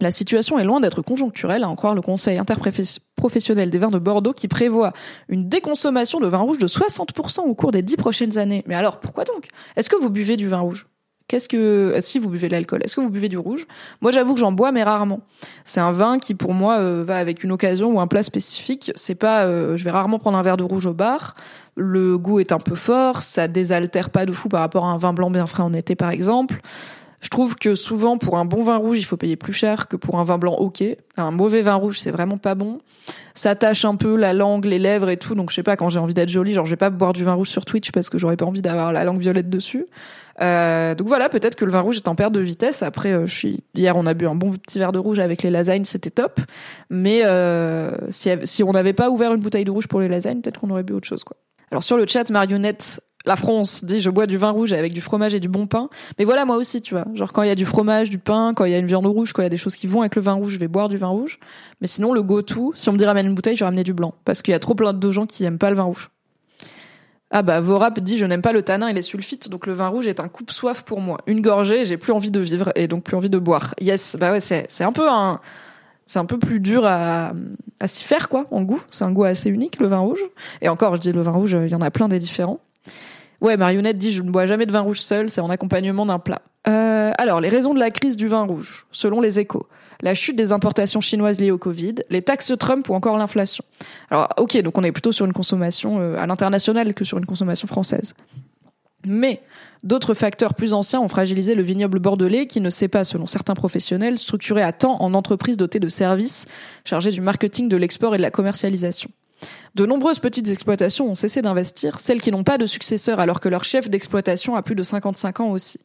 la 0.00 0.10
situation 0.10 0.58
est 0.58 0.64
loin 0.64 0.80
d'être 0.80 1.02
conjoncturelle, 1.02 1.62
à 1.62 1.68
en 1.68 1.76
croire 1.76 1.94
le 1.94 2.00
Conseil 2.00 2.38
interprofessionnel 2.38 3.70
des 3.70 3.78
vins 3.78 3.90
de 3.90 3.98
Bordeaux 3.98 4.32
qui 4.32 4.48
prévoit 4.48 4.92
une 5.28 5.48
déconsommation 5.48 6.18
de 6.18 6.26
vin 6.26 6.38
rouge 6.38 6.58
de 6.58 6.66
60% 6.66 7.42
au 7.42 7.54
cours 7.54 7.72
des 7.72 7.82
dix 7.82 7.96
prochaines 7.96 8.38
années. 8.38 8.64
Mais 8.66 8.74
alors, 8.74 9.00
pourquoi 9.00 9.24
donc? 9.24 9.48
Est-ce 9.76 9.88
que 9.88 9.96
vous 9.96 10.10
buvez 10.10 10.36
du 10.36 10.48
vin 10.48 10.58
rouge? 10.58 10.86
Qu'est-ce 11.28 11.48
que 11.48 11.96
si 12.00 12.18
vous 12.18 12.28
buvez 12.28 12.48
de 12.48 12.52
l'alcool, 12.52 12.82
est-ce 12.84 12.96
que 12.96 13.00
vous 13.00 13.08
buvez 13.08 13.28
du 13.28 13.38
rouge? 13.38 13.66
Moi, 14.00 14.10
j'avoue 14.10 14.34
que 14.34 14.40
j'en 14.40 14.52
bois, 14.52 14.72
mais 14.72 14.82
rarement. 14.82 15.20
C'est 15.64 15.80
un 15.80 15.92
vin 15.92 16.18
qui, 16.18 16.34
pour 16.34 16.52
moi, 16.52 16.78
euh, 16.78 17.04
va 17.06 17.16
avec 17.16 17.44
une 17.44 17.52
occasion 17.52 17.90
ou 17.92 18.00
un 18.00 18.06
plat 18.06 18.22
spécifique. 18.22 18.92
C'est 18.96 19.14
pas, 19.14 19.44
euh, 19.44 19.76
je 19.76 19.84
vais 19.84 19.90
rarement 19.90 20.18
prendre 20.18 20.36
un 20.36 20.42
verre 20.42 20.56
de 20.56 20.64
rouge 20.64 20.84
au 20.84 20.92
bar. 20.92 21.34
Le 21.74 22.18
goût 22.18 22.40
est 22.40 22.52
un 22.52 22.58
peu 22.58 22.74
fort, 22.74 23.22
ça 23.22 23.48
désaltère 23.48 24.10
pas 24.10 24.26
de 24.26 24.32
fou 24.32 24.48
par 24.48 24.60
rapport 24.60 24.84
à 24.84 24.90
un 24.90 24.98
vin 24.98 25.14
blanc 25.14 25.30
bien 25.30 25.46
frais 25.46 25.62
en 25.62 25.72
été, 25.72 25.94
par 25.94 26.10
exemple. 26.10 26.60
Je 27.22 27.28
trouve 27.28 27.54
que 27.54 27.76
souvent, 27.76 28.18
pour 28.18 28.36
un 28.36 28.44
bon 28.44 28.62
vin 28.62 28.76
rouge, 28.76 28.98
il 28.98 29.04
faut 29.04 29.16
payer 29.16 29.36
plus 29.36 29.52
cher 29.52 29.86
que 29.86 29.96
pour 29.96 30.18
un 30.18 30.24
vin 30.24 30.38
blanc 30.38 30.54
ok. 30.54 30.82
Un 31.16 31.30
mauvais 31.30 31.62
vin 31.62 31.74
rouge, 31.74 31.98
c'est 31.98 32.10
vraiment 32.10 32.36
pas 32.36 32.54
bon. 32.56 32.80
Ça 33.34 33.54
tâche 33.54 33.84
un 33.84 33.94
peu 33.94 34.16
la 34.16 34.32
langue, 34.32 34.64
les 34.64 34.80
lèvres 34.80 35.08
et 35.08 35.16
tout. 35.16 35.34
Donc, 35.36 35.50
je 35.50 35.54
sais 35.54 35.62
pas, 35.62 35.76
quand 35.76 35.88
j'ai 35.88 36.00
envie 36.00 36.14
d'être 36.14 36.28
jolie, 36.28 36.52
genre, 36.52 36.66
je 36.66 36.70
vais 36.70 36.76
pas 36.76 36.90
boire 36.90 37.12
du 37.12 37.22
vin 37.22 37.34
rouge 37.34 37.48
sur 37.48 37.64
Twitch 37.64 37.92
parce 37.92 38.10
que 38.10 38.18
j'aurais 38.18 38.36
pas 38.36 38.44
envie 38.44 38.60
d'avoir 38.60 38.92
la 38.92 39.04
langue 39.04 39.20
violette 39.20 39.48
dessus. 39.48 39.86
Euh, 40.40 40.94
donc 40.94 41.08
voilà, 41.08 41.28
peut-être 41.28 41.54
que 41.54 41.64
le 41.64 41.70
vin 41.70 41.80
rouge 41.80 41.96
est 41.96 42.08
en 42.08 42.14
perte 42.14 42.32
de 42.32 42.40
vitesse. 42.40 42.82
Après, 42.82 43.12
euh, 43.12 43.26
je 43.26 43.34
suis 43.34 43.64
hier, 43.74 43.96
on 43.96 44.06
a 44.06 44.14
bu 44.14 44.26
un 44.26 44.34
bon 44.34 44.50
petit 44.50 44.78
verre 44.78 44.92
de 44.92 44.98
rouge 44.98 45.18
avec 45.18 45.42
les 45.42 45.50
lasagnes, 45.50 45.84
c'était 45.84 46.10
top. 46.10 46.40
Mais 46.90 47.20
euh, 47.24 47.92
si, 48.10 48.62
on 48.62 48.72
n'avait 48.72 48.92
pas 48.92 49.10
ouvert 49.10 49.32
une 49.34 49.40
bouteille 49.40 49.64
de 49.64 49.70
rouge 49.70 49.88
pour 49.88 50.00
les 50.00 50.08
lasagnes, 50.08 50.40
peut-être 50.40 50.60
qu'on 50.60 50.70
aurait 50.70 50.82
bu 50.82 50.92
autre 50.94 51.08
chose, 51.08 51.24
quoi. 51.24 51.36
Alors 51.70 51.82
sur 51.82 51.96
le 51.96 52.06
chat, 52.06 52.28
Marionnette 52.28 53.00
la 53.24 53.36
France 53.36 53.84
dit 53.84 54.00
je 54.00 54.10
bois 54.10 54.26
du 54.26 54.36
vin 54.36 54.50
rouge 54.50 54.72
avec 54.72 54.92
du 54.92 55.00
fromage 55.00 55.34
et 55.34 55.40
du 55.40 55.48
bon 55.48 55.66
pain. 55.66 55.88
Mais 56.18 56.24
voilà, 56.24 56.44
moi 56.44 56.56
aussi, 56.56 56.80
tu 56.80 56.94
vois. 56.94 57.04
Genre 57.14 57.32
quand 57.32 57.42
il 57.42 57.48
y 57.48 57.52
a 57.52 57.54
du 57.54 57.66
fromage, 57.66 58.10
du 58.10 58.18
pain, 58.18 58.52
quand 58.54 58.64
il 58.64 58.72
y 58.72 58.74
a 58.74 58.78
une 58.78 58.86
viande 58.86 59.06
rouge, 59.06 59.32
quand 59.32 59.42
il 59.42 59.44
y 59.44 59.46
a 59.46 59.50
des 59.50 59.56
choses 59.56 59.76
qui 59.76 59.86
vont 59.86 60.00
avec 60.00 60.16
le 60.16 60.22
vin 60.22 60.34
rouge, 60.34 60.52
je 60.52 60.58
vais 60.58 60.68
boire 60.68 60.88
du 60.88 60.96
vin 60.96 61.08
rouge. 61.08 61.38
Mais 61.80 61.86
sinon, 61.86 62.12
le 62.12 62.22
go-to, 62.22 62.72
si 62.74 62.88
on 62.88 62.92
me 62.92 62.98
dit 62.98 63.04
ramène 63.04 63.26
une 63.26 63.34
bouteille, 63.34 63.56
je 63.56 63.60
vais 63.60 63.66
ramener 63.66 63.84
du 63.84 63.94
blanc. 63.94 64.14
Parce 64.24 64.42
qu'il 64.42 64.52
y 64.52 64.54
a 64.54 64.58
trop 64.58 64.74
plein 64.74 64.92
de 64.92 65.10
gens 65.10 65.26
qui 65.26 65.44
aiment 65.44 65.58
pas 65.58 65.70
le 65.70 65.76
vin 65.76 65.84
rouge. 65.84 66.10
Ah 67.34 67.40
bah, 67.40 67.60
Vorap 67.60 67.98
dit 67.98 68.18
je 68.18 68.26
n'aime 68.26 68.42
pas 68.42 68.52
le 68.52 68.62
tanin 68.62 68.88
et 68.88 68.92
les 68.92 69.00
sulfites, 69.00 69.48
donc 69.48 69.66
le 69.66 69.72
vin 69.72 69.88
rouge 69.88 70.06
est 70.06 70.20
un 70.20 70.28
coupe-soif 70.28 70.82
pour 70.82 71.00
moi. 71.00 71.18
Une 71.26 71.40
gorgée, 71.40 71.86
j'ai 71.86 71.96
plus 71.96 72.12
envie 72.12 72.30
de 72.30 72.40
vivre 72.40 72.70
et 72.74 72.88
donc 72.88 73.04
plus 73.04 73.16
envie 73.16 73.30
de 73.30 73.38
boire. 73.38 73.74
Yes, 73.80 74.16
bah 74.20 74.32
ouais, 74.32 74.40
c'est, 74.40 74.84
un 74.84 74.92
peu 74.92 75.10
un, 75.10 75.40
c'est 76.04 76.18
un 76.18 76.26
peu 76.26 76.38
plus 76.38 76.60
dur 76.60 76.84
à, 76.84 77.32
à 77.80 77.88
s'y 77.88 78.04
faire, 78.04 78.28
quoi, 78.28 78.46
en 78.50 78.62
goût. 78.62 78.82
C'est 78.90 79.04
un 79.04 79.12
goût 79.12 79.24
assez 79.24 79.48
unique, 79.48 79.80
le 79.80 79.86
vin 79.86 80.00
rouge. 80.00 80.22
Et 80.60 80.68
encore, 80.68 80.96
je 80.96 81.00
dis 81.00 81.12
le 81.12 81.22
vin 81.22 81.30
rouge, 81.30 81.56
il 81.58 81.70
y 81.70 81.74
en 81.74 81.80
a 81.80 81.90
plein 81.90 82.06
des 82.06 82.18
différents. 82.18 82.60
Ouais, 83.40 83.56
Marionnette 83.56 83.98
dit 83.98 84.12
je 84.12 84.22
ne 84.22 84.30
bois 84.30 84.46
jamais 84.46 84.66
de 84.66 84.72
vin 84.72 84.80
rouge 84.80 85.00
seul, 85.00 85.28
c'est 85.28 85.40
en 85.40 85.50
accompagnement 85.50 86.06
d'un 86.06 86.20
plat. 86.20 86.42
Euh, 86.68 87.10
alors, 87.18 87.40
les 87.40 87.48
raisons 87.48 87.74
de 87.74 87.80
la 87.80 87.90
crise 87.90 88.16
du 88.16 88.28
vin 88.28 88.44
rouge, 88.44 88.86
selon 88.92 89.20
les 89.20 89.40
échos. 89.40 89.66
La 90.00 90.14
chute 90.14 90.36
des 90.36 90.52
importations 90.52 91.00
chinoises 91.00 91.40
liées 91.40 91.50
au 91.50 91.58
Covid, 91.58 91.96
les 92.10 92.22
taxes 92.22 92.52
Trump 92.58 92.88
ou 92.88 92.94
encore 92.94 93.16
l'inflation. 93.16 93.64
Alors, 94.10 94.28
ok, 94.36 94.56
donc 94.62 94.78
on 94.78 94.84
est 94.84 94.92
plutôt 94.92 95.12
sur 95.12 95.26
une 95.26 95.32
consommation 95.32 96.00
euh, 96.00 96.16
à 96.18 96.26
l'international 96.26 96.94
que 96.94 97.04
sur 97.04 97.18
une 97.18 97.26
consommation 97.26 97.66
française. 97.66 98.14
Mais 99.04 99.40
d'autres 99.82 100.14
facteurs 100.14 100.54
plus 100.54 100.74
anciens 100.74 101.00
ont 101.00 101.08
fragilisé 101.08 101.56
le 101.56 101.62
vignoble 101.62 101.98
bordelais 101.98 102.46
qui 102.46 102.60
ne 102.60 102.70
s'est 102.70 102.88
pas, 102.88 103.02
selon 103.02 103.26
certains 103.26 103.54
professionnels, 103.54 104.18
structuré 104.18 104.62
à 104.62 104.72
temps 104.72 105.02
en 105.02 105.14
entreprise 105.14 105.56
dotée 105.56 105.80
de 105.80 105.88
services 105.88 106.46
chargés 106.84 107.10
du 107.10 107.20
marketing, 107.20 107.68
de 107.68 107.76
l'export 107.76 108.14
et 108.14 108.18
de 108.18 108.22
la 108.22 108.30
commercialisation. 108.30 109.10
De 109.74 109.86
nombreuses 109.86 110.18
petites 110.18 110.50
exploitations 110.50 111.10
ont 111.10 111.14
cessé 111.14 111.42
d'investir, 111.42 111.98
celles 111.98 112.20
qui 112.20 112.30
n'ont 112.30 112.44
pas 112.44 112.58
de 112.58 112.66
successeur 112.66 113.20
alors 113.20 113.40
que 113.40 113.48
leur 113.48 113.64
chef 113.64 113.88
d'exploitation 113.88 114.54
a 114.54 114.62
plus 114.62 114.74
de 114.74 114.82
55 114.82 115.40
ans 115.40 115.50
aussi. 115.50 115.80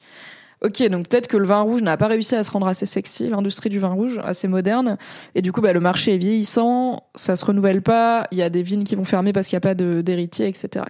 Ok, 0.64 0.82
donc 0.90 1.08
peut-être 1.08 1.28
que 1.28 1.38
le 1.38 1.46
vin 1.46 1.62
rouge 1.62 1.84
n'a 1.84 1.98
pas 1.98 2.08
réussi 2.08 2.36
à 2.36 2.44
se 2.44 2.50
rendre 2.50 2.68
assez 2.68 2.88
sexy, 2.88 3.28
l'industrie 3.28 3.70
du 3.70 3.78
vin 3.78 3.92
rouge, 3.92 4.20
assez 4.24 4.48
moderne, 4.48 4.98
et 5.36 5.44
du 5.44 5.52
coup 5.52 5.62
bah, 5.62 5.72
le 5.72 5.80
marché 5.80 6.16
est 6.16 6.18
vieillissant, 6.18 7.04
ça 7.14 7.36
se 7.36 7.46
renouvelle 7.46 7.84
pas, 7.84 8.26
il 8.32 8.40
y 8.40 8.42
a 8.42 8.50
des 8.50 8.64
vignes 8.64 8.84
qui 8.84 8.96
vont 8.96 9.04
fermer 9.04 9.34
parce 9.34 9.48
qu'il 9.48 9.56
n'y 9.56 9.58
a 9.58 9.62
pas 9.62 9.76
d'héritier, 9.76 10.48
etc. 10.48 10.86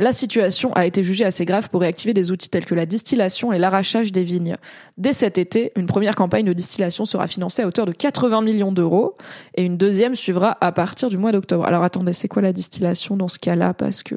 La 0.00 0.12
situation 0.12 0.72
a 0.74 0.86
été 0.86 1.02
jugée 1.02 1.24
assez 1.24 1.44
grave 1.44 1.68
pour 1.70 1.80
réactiver 1.80 2.14
des 2.14 2.30
outils 2.30 2.48
tels 2.48 2.64
que 2.64 2.76
la 2.76 2.86
distillation 2.86 3.52
et 3.52 3.58
l'arrachage 3.58 4.12
des 4.12 4.22
vignes. 4.22 4.56
Dès 4.96 5.12
cet 5.12 5.38
été, 5.38 5.72
une 5.74 5.86
première 5.86 6.14
campagne 6.14 6.46
de 6.46 6.52
distillation 6.52 7.04
sera 7.04 7.26
financée 7.26 7.62
à 7.62 7.66
hauteur 7.66 7.84
de 7.84 7.90
80 7.90 8.42
millions 8.42 8.70
d'euros 8.70 9.16
et 9.56 9.64
une 9.64 9.76
deuxième 9.76 10.14
suivra 10.14 10.56
à 10.60 10.70
partir 10.70 11.08
du 11.08 11.18
mois 11.18 11.32
d'octobre. 11.32 11.66
Alors 11.66 11.82
attendez, 11.82 12.12
c'est 12.12 12.28
quoi 12.28 12.42
la 12.42 12.52
distillation 12.52 13.16
dans 13.16 13.26
ce 13.26 13.40
cas-là? 13.40 13.74
Parce 13.74 14.04
que... 14.04 14.14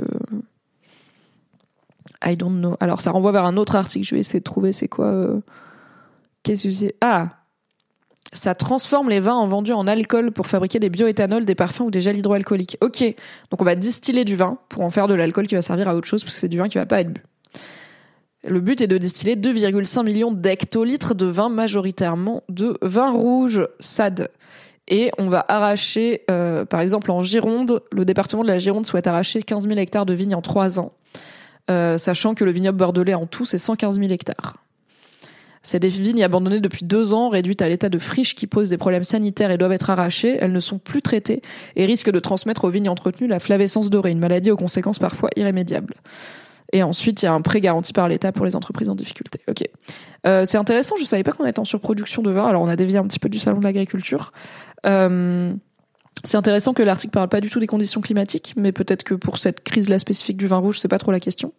I 2.23 2.38
don't 2.38 2.59
know. 2.59 2.77
Alors 2.79 3.01
ça 3.01 3.09
renvoie 3.09 3.32
vers 3.32 3.45
un 3.45 3.57
autre 3.57 3.75
article, 3.75 4.05
je 4.05 4.13
vais 4.13 4.19
essayer 4.19 4.39
de 4.39 4.43
trouver 4.43 4.73
c'est 4.73 4.88
quoi... 4.88 5.07
Euh, 5.07 5.41
qu'est-ce 6.43 6.65
que 6.65 6.71
c'est? 6.71 6.95
Ah 7.01 7.41
ça 8.34 8.55
transforme 8.55 9.09
les 9.09 9.19
vins 9.19 9.36
en 9.36 9.47
vendus 9.47 9.73
en 9.73 9.88
alcool 9.88 10.32
pour 10.32 10.47
fabriquer 10.47 10.79
des 10.79 10.89
bioéthanols, 10.89 11.45
des 11.45 11.55
parfums 11.55 11.82
ou 11.82 11.91
des 11.91 12.01
gels 12.01 12.17
hydroalcooliques. 12.17 12.77
Ok, 12.82 13.03
donc 13.49 13.61
on 13.61 13.65
va 13.65 13.75
distiller 13.75 14.23
du 14.23 14.36
vin 14.36 14.57
pour 14.69 14.84
en 14.84 14.89
faire 14.89 15.07
de 15.07 15.13
l'alcool 15.13 15.47
qui 15.47 15.55
va 15.55 15.61
servir 15.61 15.89
à 15.89 15.95
autre 15.95 16.07
chose 16.07 16.23
parce 16.23 16.36
que 16.36 16.39
c'est 16.39 16.47
du 16.47 16.57
vin 16.57 16.67
qui 16.67 16.77
va 16.77 16.86
pas 16.86 17.01
être 17.01 17.11
bu. 17.11 17.21
Le 18.43 18.59
but 18.59 18.82
est 18.82 18.88
de 18.88 18.97
distiller 18.97 19.36
2,5 19.36 20.03
millions 20.03 20.32
d'hectolitres 20.32 21.13
de 21.13 21.27
vin 21.27 21.49
majoritairement 21.49 22.41
de 22.49 22.77
vin 22.82 23.11
rouge 23.11 23.67
SAD. 23.79 24.29
Et 24.88 25.11
on 25.19 25.27
va 25.27 25.45
arracher, 25.47 26.23
euh, 26.32 26.65
par 26.65 26.79
exemple 26.82 27.11
en 27.11 27.21
Gironde, 27.21 27.82
le 27.91 28.03
département 28.03 28.41
de 28.41 28.47
la 28.47 28.57
Gironde 28.57 28.86
souhaite 28.86 29.07
arracher 29.07 29.43
15 29.43 29.67
000 29.67 29.79
hectares 29.79 30.07
de 30.07 30.13
vignes 30.13 30.36
en 30.36 30.41
trois 30.41 30.79
ans, 30.79 30.93
euh, 31.69 31.97
sachant 31.97 32.34
que 32.34 32.43
le 32.43 32.51
vignoble 32.51 32.77
bordelais 32.77 33.13
en 33.13 33.27
tout, 33.27 33.45
c'est 33.45 33.59
115 33.59 33.99
000 33.99 34.11
hectares. 34.11 34.55
C'est 35.62 35.80
des 35.80 35.89
vignes 35.89 36.24
abandonnées 36.24 36.59
depuis 36.59 36.86
deux 36.86 37.14
ans, 37.14 37.30
réduites 37.30 37.62
à 37.62 37.70
l'état 37.70 37.89
de 37.89 37.99
friche 37.99 38.34
qui 38.34 38.47
posent 38.47 38.70
des 38.70 38.78
problèmes 38.78 39.03
sanitaires 39.03 39.51
et 39.51 39.57
doivent 39.57 39.74
être 39.74 39.89
arrachées. 39.91 40.38
Elles 40.41 40.51
ne 40.51 40.59
sont 40.59 40.80
plus 40.80 41.01
traitées 41.01 41.41
et 41.76 41.86
risquent 41.86 42.12
de 42.12 42.20
transmettre 42.20 42.66
aux 42.66 42.70
vignes 42.70 42.89
entretenues 42.89 43.28
la 43.28 43.39
flavescence 43.39 43.89
dorée, 43.89 44.12
une 44.12 44.20
maladie 44.20 44.49
aux 44.49 44.57
conséquences 44.57 44.97
parfois 44.97 45.30
irrémédiables. 45.36 45.93
Et 46.74 46.84
ensuite, 46.84 47.22
il 47.22 47.26
y 47.26 47.28
a 47.28 47.34
un 47.34 47.41
prêt 47.41 47.62
garanti 47.62 47.93
par 47.93 48.07
l'État 48.07 48.32
pour 48.32 48.45
les 48.45 48.55
entreprises 48.55 48.89
en 48.89 48.95
difficulté. 48.95 49.41
Ok. 49.49 49.64
Euh, 50.26 50.45
c'est 50.45 50.57
intéressant, 50.57 50.95
je 50.97 51.05
savais 51.05 51.24
pas 51.24 51.32
qu'on 51.32 51.45
était 51.45 51.59
en 51.59 51.66
surproduction 51.66 52.22
de 52.22 52.32
vin. 52.32 52.47
Alors, 52.47 52.62
on 52.62 52.68
a 52.68 52.76
dévié 52.76 52.97
un 52.97 53.03
petit 53.03 53.20
peu 53.20 53.30
du 53.30 53.39
salon 53.39 53.59
de 53.59 53.64
l'agriculture. 53.64 54.32
Euh, 54.86 55.53
c'est 56.24 56.38
intéressant 56.38 56.74
que 56.74 56.84
l'article 56.84 57.12
parle 57.12 57.30
pas 57.30 57.41
du 57.41 57.49
tout 57.49 57.59
des 57.59 57.68
conditions 57.68 57.99
climatiques, 57.99 58.53
mais 58.55 58.72
peut-être 58.72 59.03
que 59.03 59.16
pour 59.16 59.38
cette 59.38 59.64
crise-là 59.64 59.99
spécifique 59.99 60.38
du 60.38 60.47
vin 60.47 60.57
rouge, 60.57 60.80
c'est 60.80 60.88
pas 60.88 60.99
trop 60.99 61.12
la 61.12 61.20
question. 61.20 61.51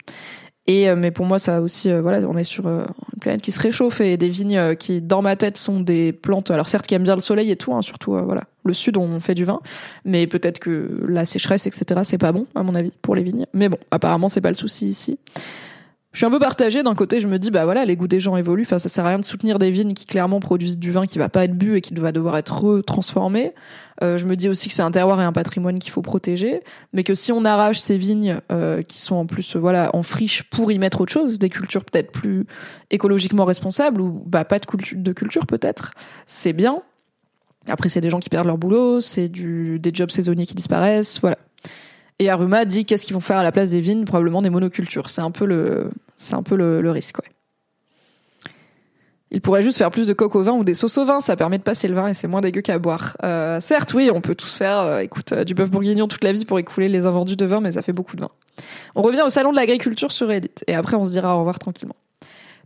Et 0.66 0.88
euh, 0.88 0.94
mais 0.96 1.10
pour 1.10 1.26
moi, 1.26 1.38
ça 1.38 1.60
aussi, 1.60 1.90
euh, 1.90 2.00
voilà, 2.00 2.26
on 2.28 2.36
est 2.36 2.44
sur 2.44 2.66
euh, 2.66 2.84
une 3.14 3.20
planète 3.20 3.42
qui 3.42 3.50
se 3.50 3.60
réchauffe 3.60 4.00
et 4.00 4.16
des 4.16 4.28
vignes 4.28 4.76
qui, 4.76 5.00
dans 5.00 5.20
ma 5.20 5.34
tête, 5.34 5.56
sont 5.56 5.80
des 5.80 6.12
plantes. 6.12 6.50
Alors 6.50 6.68
certes, 6.68 6.86
qui 6.86 6.94
aiment 6.94 7.02
bien 7.02 7.14
le 7.14 7.20
soleil 7.20 7.50
et 7.50 7.56
tout, 7.56 7.74
hein, 7.74 7.82
surtout 7.82 8.12
voilà, 8.12 8.44
le 8.64 8.72
sud, 8.72 8.96
on 8.96 9.18
fait 9.18 9.34
du 9.34 9.44
vin, 9.44 9.60
mais 10.04 10.26
peut-être 10.26 10.60
que 10.60 11.04
la 11.08 11.24
sécheresse, 11.24 11.66
etc., 11.66 12.02
c'est 12.04 12.18
pas 12.18 12.32
bon 12.32 12.46
à 12.54 12.62
mon 12.62 12.74
avis 12.74 12.92
pour 13.02 13.16
les 13.16 13.22
vignes. 13.22 13.46
Mais 13.52 13.68
bon, 13.68 13.78
apparemment, 13.90 14.28
c'est 14.28 14.40
pas 14.40 14.50
le 14.50 14.54
souci 14.54 14.86
ici 14.86 15.18
je 16.12 16.18
suis 16.18 16.26
un 16.26 16.30
peu 16.30 16.38
partagée. 16.38 16.82
D'un 16.82 16.94
côté, 16.94 17.20
je 17.20 17.28
me 17.28 17.38
dis, 17.38 17.50
bah 17.50 17.64
voilà, 17.64 17.84
les 17.84 17.96
goûts 17.96 18.06
des 18.06 18.20
gens 18.20 18.36
évoluent. 18.36 18.62
Enfin, 18.62 18.78
ça 18.78 18.88
sert 18.88 19.04
à 19.06 19.08
rien 19.08 19.18
de 19.18 19.24
soutenir 19.24 19.58
des 19.58 19.70
vignes 19.70 19.94
qui 19.94 20.04
clairement 20.04 20.40
produisent 20.40 20.78
du 20.78 20.90
vin 20.90 21.06
qui 21.06 21.18
va 21.18 21.30
pas 21.30 21.44
être 21.44 21.56
bu 21.56 21.76
et 21.76 21.80
qui 21.80 21.94
va 21.94 22.12
devoir 22.12 22.36
être 22.36 22.62
retransformé. 22.62 23.54
Euh, 24.02 24.18
je 24.18 24.26
me 24.26 24.36
dis 24.36 24.48
aussi 24.48 24.68
que 24.68 24.74
c'est 24.74 24.82
un 24.82 24.90
terroir 24.90 25.20
et 25.22 25.24
un 25.24 25.32
patrimoine 25.32 25.78
qu'il 25.78 25.90
faut 25.90 26.02
protéger, 26.02 26.62
mais 26.92 27.02
que 27.02 27.14
si 27.14 27.32
on 27.32 27.44
arrache 27.44 27.78
ces 27.78 27.96
vignes 27.96 28.40
euh, 28.50 28.82
qui 28.82 29.00
sont 29.00 29.16
en 29.16 29.26
plus, 29.26 29.56
voilà, 29.56 29.90
en 29.94 30.02
friche 30.02 30.42
pour 30.42 30.70
y 30.70 30.78
mettre 30.78 31.00
autre 31.00 31.12
chose, 31.12 31.38
des 31.38 31.48
cultures 31.48 31.84
peut-être 31.84 32.12
plus 32.12 32.46
écologiquement 32.90 33.44
responsables 33.44 34.00
ou 34.00 34.22
bah 34.26 34.44
pas 34.44 34.58
de 34.58 34.66
culture, 34.66 34.98
de 34.98 35.12
culture 35.12 35.46
peut-être, 35.46 35.92
c'est 36.26 36.52
bien. 36.52 36.82
Après, 37.68 37.88
c'est 37.88 38.00
des 38.00 38.10
gens 38.10 38.18
qui 38.18 38.28
perdent 38.28 38.48
leur 38.48 38.58
boulot, 38.58 39.00
c'est 39.00 39.28
du 39.28 39.78
des 39.78 39.92
jobs 39.94 40.10
saisonniers 40.10 40.46
qui 40.46 40.54
disparaissent, 40.54 41.20
voilà. 41.20 41.36
Et 42.18 42.30
Aruma 42.30 42.64
dit 42.64 42.84
qu'est-ce 42.84 43.04
qu'ils 43.04 43.14
vont 43.14 43.20
faire 43.20 43.38
à 43.38 43.42
la 43.42 43.52
place 43.52 43.70
des 43.70 43.80
vignes? 43.80 44.04
Probablement 44.04 44.42
des 44.42 44.50
monocultures. 44.50 45.08
C'est 45.08 45.22
un 45.22 45.30
peu 45.30 45.44
le, 45.44 45.90
c'est 46.16 46.36
risque, 46.36 47.18
ouais. 47.18 47.32
Il 49.34 49.40
pourrait 49.40 49.62
juste 49.62 49.78
faire 49.78 49.90
plus 49.90 50.06
de 50.06 50.12
coq 50.12 50.34
au 50.36 50.42
vin 50.42 50.52
ou 50.52 50.62
des 50.62 50.74
sauces 50.74 50.98
au 50.98 51.06
vin, 51.06 51.22
ça 51.22 51.36
permet 51.36 51.56
de 51.56 51.62
passer 51.62 51.88
le 51.88 51.94
vin 51.94 52.06
et 52.06 52.12
c'est 52.12 52.28
moins 52.28 52.42
dégueu 52.42 52.60
qu'à 52.60 52.78
boire. 52.78 53.16
Euh, 53.24 53.60
certes, 53.60 53.94
oui, 53.94 54.10
on 54.14 54.20
peut 54.20 54.34
tous 54.34 54.52
faire, 54.52 54.80
euh, 54.80 54.98
écoute, 54.98 55.32
euh, 55.32 55.42
du 55.42 55.54
bœuf 55.54 55.70
bourguignon 55.70 56.06
toute 56.06 56.22
la 56.22 56.32
vie 56.32 56.44
pour 56.44 56.58
écouler 56.58 56.90
les 56.90 57.06
invendus 57.06 57.36
de 57.36 57.46
vin, 57.46 57.60
mais 57.60 57.72
ça 57.72 57.80
fait 57.80 57.94
beaucoup 57.94 58.14
de 58.14 58.20
vin. 58.20 58.30
On 58.94 59.00
revient 59.00 59.22
au 59.24 59.30
salon 59.30 59.50
de 59.50 59.56
l'agriculture 59.56 60.12
sur 60.12 60.28
Reddit 60.28 60.50
et 60.66 60.74
après 60.74 60.96
on 60.96 61.04
se 61.04 61.10
dira 61.10 61.34
au 61.34 61.38
revoir 61.38 61.58
tranquillement. 61.58 61.96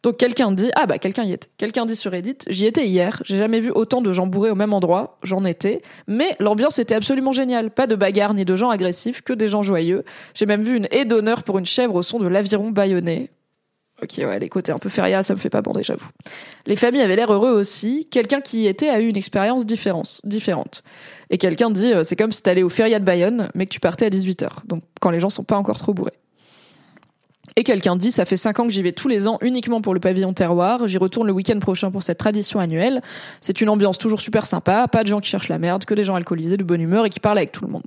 Donc 0.07 0.18
quelqu'un 0.18 0.52
dit 0.52 0.70
ah 0.76 0.86
bah 0.86 0.98
quelqu'un 0.98 1.24
y 1.24 1.32
était. 1.32 1.48
Quelqu'un 1.59 1.84
dit 1.84 1.96
sur 1.96 2.12
Reddit 2.12 2.38
j'y 2.48 2.66
étais 2.66 2.86
hier. 2.86 3.20
J'ai 3.24 3.38
jamais 3.38 3.59
vu 3.59 3.72
autant 3.72 4.00
de 4.00 4.12
gens 4.12 4.28
bourrés 4.28 4.52
au 4.52 4.54
même 4.54 4.72
endroit. 4.72 5.18
J'en 5.24 5.44
étais, 5.44 5.82
mais 6.07 6.36
l'ambiance 6.38 6.78
était 6.78 6.94
absolument 6.94 7.32
géniale. 7.32 7.72
Pas 7.72 7.88
de 7.88 7.96
bagarre 7.96 8.32
ni 8.32 8.44
de 8.44 8.54
gens 8.54 8.70
agressifs, 8.70 9.22
que 9.22 9.32
des 9.32 9.48
gens 9.48 9.64
joyeux. 9.64 10.04
J'ai 10.32 10.46
même 10.46 10.62
vu 10.62 10.76
une 10.76 10.86
haie 10.92 11.07
d'honneur 11.07 11.42
pour 11.42 11.59
une 11.59 11.66
chèvre 11.66 11.96
au 11.96 12.02
son 12.02 12.20
de 12.20 12.28
l'aviron 12.28 12.70
bâillonné. 12.70 13.30
Ok, 14.00 14.18
ouais, 14.18 14.38
les 14.38 14.48
côtés 14.48 14.70
un 14.70 14.78
peu 14.78 14.90
feria, 14.90 15.24
ça 15.24 15.34
me 15.34 15.40
fait 15.40 15.50
pas 15.50 15.61
bander, 15.61 15.82
j'avoue. 15.82 16.07
Les 16.66 16.76
familles 16.76 17.02
avaient 17.02 17.16
l'air 17.16 17.32
heureux 17.32 17.50
aussi. 17.50 18.07
Quelqu'un 18.09 18.40
qui 18.40 18.61
y 18.61 18.66
était 18.68 18.88
a 18.88 19.00
eu 19.00 19.09
une 19.09 19.16
expérience 19.16 19.66
différente. 19.66 20.84
Et 21.30 21.38
quelqu'un 21.38 21.70
dit, 21.70 21.92
euh, 21.92 22.04
c'est 22.04 22.14
comme 22.14 22.30
si 22.30 22.44
t'allais 22.44 22.62
au 22.62 22.68
feria 22.68 23.00
de 23.00 23.04
Bayonne, 23.04 23.48
mais 23.57 23.66
que 23.66 23.72
tu 23.72 23.80
partais 23.80 24.07
à 24.07 24.11
18h. 24.11 24.66
Donc, 24.66 24.84
quand 25.00 25.11
les 25.11 25.18
gens 25.18 25.30
sont 25.30 25.42
pas 25.42 25.57
encore 25.57 25.78
trop 25.78 25.94
bourrés. 25.94 26.12
Et 27.59 27.64
quelqu'un 27.64 27.96
dit, 27.96 28.12
ça 28.12 28.26
fait 28.26 28.36
cinq 28.36 28.61
ans 28.61 28.64
que 28.64 28.70
j'y 28.70 28.82
vais 28.82 28.92
tous 28.92 29.09
les 29.09 29.26
ans 29.26 29.38
uniquement 29.40 29.80
pour 29.80 29.94
le 29.94 30.00
pavillon 30.00 30.34
terroir. 30.34 30.86
J'y 30.86 30.98
retourne 30.98 31.26
le 31.26 31.32
week-end 31.32 31.59
prochain 31.59 31.90
pour 31.90 32.02
cette 32.02 32.18
tradition 32.18 32.61
annuelle. 32.61 33.00
C'est 33.40 33.62
une 33.62 33.70
ambiance 33.70 33.96
toujours 33.96 34.20
super 34.20 34.44
sympa, 34.44 34.86
pas 34.88 35.02
de 35.02 35.09
gens 35.09 35.20
qui 35.20 35.30
cherchent 35.30 35.48
la 35.48 35.59
merde, 35.59 35.86
que 35.86 35.94
des 35.94 36.04
gens 36.04 36.16
alcoolisés, 36.16 36.59
de 36.59 36.64
bonne 36.64 36.82
humeur 36.82 37.07
et 37.07 37.11
qui 37.11 37.18
parlent 37.18 37.38
avec 37.38 37.52
tout 37.52 37.64
le 37.64 37.70
monde. 37.70 37.84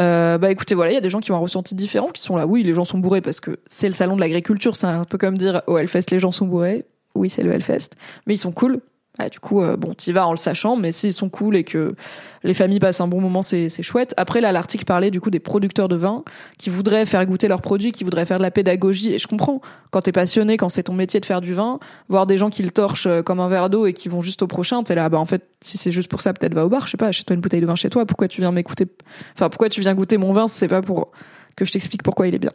Euh, 0.00 0.36
bah 0.38 0.50
écoutez, 0.50 0.74
voilà, 0.74 0.90
il 0.90 0.94
y 0.94 0.98
a 0.98 1.00
des 1.00 1.10
gens 1.10 1.20
qui 1.20 1.30
ont 1.30 1.36
un 1.36 1.38
ressenti 1.38 1.76
différent, 1.76 2.08
qui 2.08 2.20
sont 2.20 2.36
là. 2.36 2.44
Oui, 2.44 2.64
les 2.64 2.74
gens 2.74 2.84
sont 2.84 2.98
bourrés 2.98 3.20
parce 3.20 3.38
que 3.38 3.60
c'est 3.68 3.86
le 3.86 3.92
salon 3.92 4.16
de 4.16 4.20
l'agriculture. 4.20 4.74
C'est 4.74 4.88
un 4.88 5.04
peu 5.04 5.16
comme 5.16 5.38
dire 5.38 5.62
au 5.68 5.78
Hellfest, 5.78 6.10
les 6.10 6.18
gens 6.18 6.32
sont 6.32 6.46
bourrés. 6.46 6.84
Oui, 7.14 7.30
c'est 7.30 7.44
le 7.44 7.52
Hellfest, 7.52 7.90
mais 8.26 8.34
ils 8.34 8.38
sont 8.38 8.52
cool. 8.52 8.80
Ah, 9.20 9.28
du 9.28 9.40
coup, 9.40 9.62
euh, 9.62 9.76
bon, 9.76 9.94
t'y 9.94 10.12
vas 10.12 10.28
en 10.28 10.30
le 10.30 10.36
sachant, 10.36 10.76
mais 10.76 10.92
s'ils 10.92 11.12
sont 11.12 11.28
cool 11.28 11.56
et 11.56 11.64
que 11.64 11.96
les 12.44 12.54
familles 12.54 12.78
passent 12.78 13.00
un 13.00 13.08
bon 13.08 13.20
moment, 13.20 13.42
c'est 13.42 13.68
chouette. 13.82 14.14
Après, 14.16 14.40
là, 14.40 14.52
l'article 14.52 14.84
parlait 14.84 15.10
du 15.10 15.20
coup 15.20 15.30
des 15.30 15.40
producteurs 15.40 15.88
de 15.88 15.96
vin 15.96 16.22
qui 16.56 16.70
voudraient 16.70 17.04
faire 17.04 17.26
goûter 17.26 17.48
leurs 17.48 17.60
produits, 17.60 17.90
qui 17.90 18.04
voudraient 18.04 18.26
faire 18.26 18.38
de 18.38 18.44
la 18.44 18.52
pédagogie. 18.52 19.12
Et 19.12 19.18
je 19.18 19.26
comprends, 19.26 19.60
quand 19.90 20.02
t'es 20.02 20.12
passionné, 20.12 20.56
quand 20.56 20.68
c'est 20.68 20.84
ton 20.84 20.92
métier 20.92 21.18
de 21.18 21.26
faire 21.26 21.40
du 21.40 21.52
vin, 21.52 21.80
voir 22.08 22.26
des 22.26 22.38
gens 22.38 22.48
qui 22.48 22.62
le 22.62 22.70
torchent 22.70 23.08
euh, 23.08 23.22
comme 23.22 23.40
un 23.40 23.48
verre 23.48 23.70
d'eau 23.70 23.86
et 23.86 23.92
qui 23.92 24.08
vont 24.08 24.20
juste 24.20 24.42
au 24.42 24.46
prochain, 24.46 24.84
t'es 24.84 24.94
là, 24.94 25.08
bah 25.08 25.18
en 25.18 25.24
fait, 25.24 25.42
si 25.62 25.78
c'est 25.78 25.90
juste 25.90 26.08
pour 26.08 26.20
ça, 26.20 26.32
peut-être 26.32 26.54
va 26.54 26.64
au 26.64 26.68
bar, 26.68 26.86
je 26.86 26.92
sais 26.92 26.96
pas, 26.96 27.08
achète-toi 27.08 27.34
une 27.34 27.40
bouteille 27.40 27.60
de 27.60 27.66
vin 27.66 27.74
chez 27.74 27.90
toi. 27.90 28.06
Pourquoi 28.06 28.28
tu 28.28 28.40
viens 28.40 28.52
m'écouter? 28.52 28.86
Enfin, 29.34 29.48
pourquoi 29.48 29.68
tu 29.68 29.80
viens 29.80 29.96
goûter 29.96 30.16
mon 30.16 30.32
vin 30.32 30.46
C'est 30.46 30.68
pas 30.68 30.80
pour 30.80 31.10
que 31.56 31.64
je 31.64 31.72
t'explique 31.72 32.04
pourquoi 32.04 32.28
il 32.28 32.36
est 32.36 32.38
bien? 32.38 32.52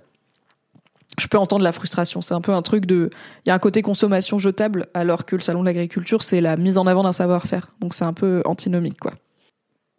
Je 1.19 1.27
peux 1.27 1.37
entendre 1.37 1.63
la 1.63 1.71
frustration. 1.71 2.21
C'est 2.21 2.33
un 2.33 2.41
peu 2.41 2.53
un 2.53 2.61
truc 2.61 2.85
de, 2.85 3.09
il 3.45 3.49
y 3.49 3.51
a 3.51 3.55
un 3.55 3.59
côté 3.59 3.81
consommation 3.81 4.37
jetable, 4.37 4.87
alors 4.93 5.25
que 5.25 5.35
le 5.35 5.41
salon 5.41 5.61
de 5.61 5.65
l'agriculture, 5.65 6.23
c'est 6.23 6.41
la 6.41 6.55
mise 6.55 6.77
en 6.77 6.87
avant 6.87 7.03
d'un 7.03 7.11
savoir-faire. 7.11 7.73
Donc 7.81 7.93
c'est 7.93 8.05
un 8.05 8.13
peu 8.13 8.41
antinomique, 8.45 8.99
quoi. 8.99 9.13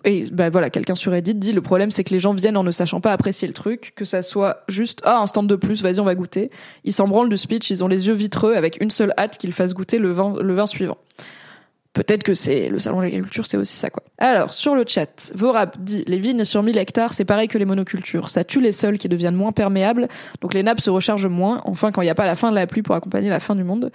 Et 0.07 0.27
ben 0.31 0.51
voilà, 0.51 0.69
quelqu'un 0.69 0.95
sur 0.95 1.13
Reddit 1.13 1.35
dit 1.35 1.53
le 1.53 1.63
problème 1.63 1.91
c'est 1.91 2.05
que 2.05 2.13
les 2.13 2.19
gens 2.19 2.35
viennent 2.35 2.59
en 2.59 2.63
ne 2.63 2.71
sachant 2.71 3.01
pas 3.01 3.13
apprécier 3.13 3.49
le 3.49 3.55
truc, 3.55 3.95
que 3.97 4.05
ça 4.05 4.21
soit 4.21 4.63
juste 4.69 5.01
ah 5.05 5.23
un 5.23 5.27
stand 5.27 5.47
de 5.47 5.57
plus, 5.57 5.83
vas-y 5.83 5.99
on 5.99 6.05
va 6.05 6.15
goûter. 6.15 6.51
Ils 6.85 6.93
s'en 6.93 7.09
branlent 7.09 7.31
du 7.31 7.39
speech, 7.39 7.71
ils 7.71 7.83
ont 7.83 7.89
les 7.89 8.07
yeux 8.07 8.13
vitreux 8.13 8.55
avec 8.55 8.77
une 8.83 8.91
seule 8.91 9.15
hâte 9.17 9.39
qu'ils 9.39 9.55
fassent 9.55 9.73
goûter 9.73 9.99
le 9.99 10.13
vin 10.13 10.37
le 10.39 10.53
vin 10.53 10.67
suivant. 10.67 10.99
Peut-être 11.95 12.25
que 12.25 12.35
c'est 12.35 12.69
le 12.69 12.81
salon 12.81 12.99
de 12.99 13.03
l'agriculture, 13.05 13.47
c'est 13.47 13.57
aussi 13.57 13.77
ça 13.77 13.89
quoi. 13.89 14.03
Alors 14.19 14.53
sur 14.53 14.75
le 14.75 14.85
chat, 14.87 15.33
Vorap 15.37 15.77
dit 15.81 16.05
les 16.09 16.19
vignes 16.19 16.45
sur 16.45 16.63
1000 16.63 16.77
hectares, 16.77 17.15
c'est 17.15 17.25
pareil 17.25 17.47
que 17.47 17.57
les 17.57 17.65
monocultures, 17.65 18.31
ça 18.31 18.43
tue 18.43 18.61
les 18.61 18.73
sols 18.73 18.99
qui 18.99 19.09
deviennent 19.09 19.37
moins 19.37 19.53
perméables, 19.53 20.09
donc 20.41 20.55
les 20.55 20.65
nappes 20.65 20.81
se 20.81 20.91
rechargent 20.91 21.29
moins. 21.29 21.63
Enfin 21.67 21.93
quand 21.93 22.03
il 22.03 22.07
n'y 22.07 22.11
a 22.11 22.17
pas 22.17 22.27
la 22.27 22.35
fin 22.35 22.51
de 22.51 22.57
la 22.57 22.67
pluie 22.67 22.83
pour 22.83 22.97
accompagner 22.97 23.31
la 23.31 23.41
fin 23.41 23.55
du 23.55 23.63
monde. 23.63 23.93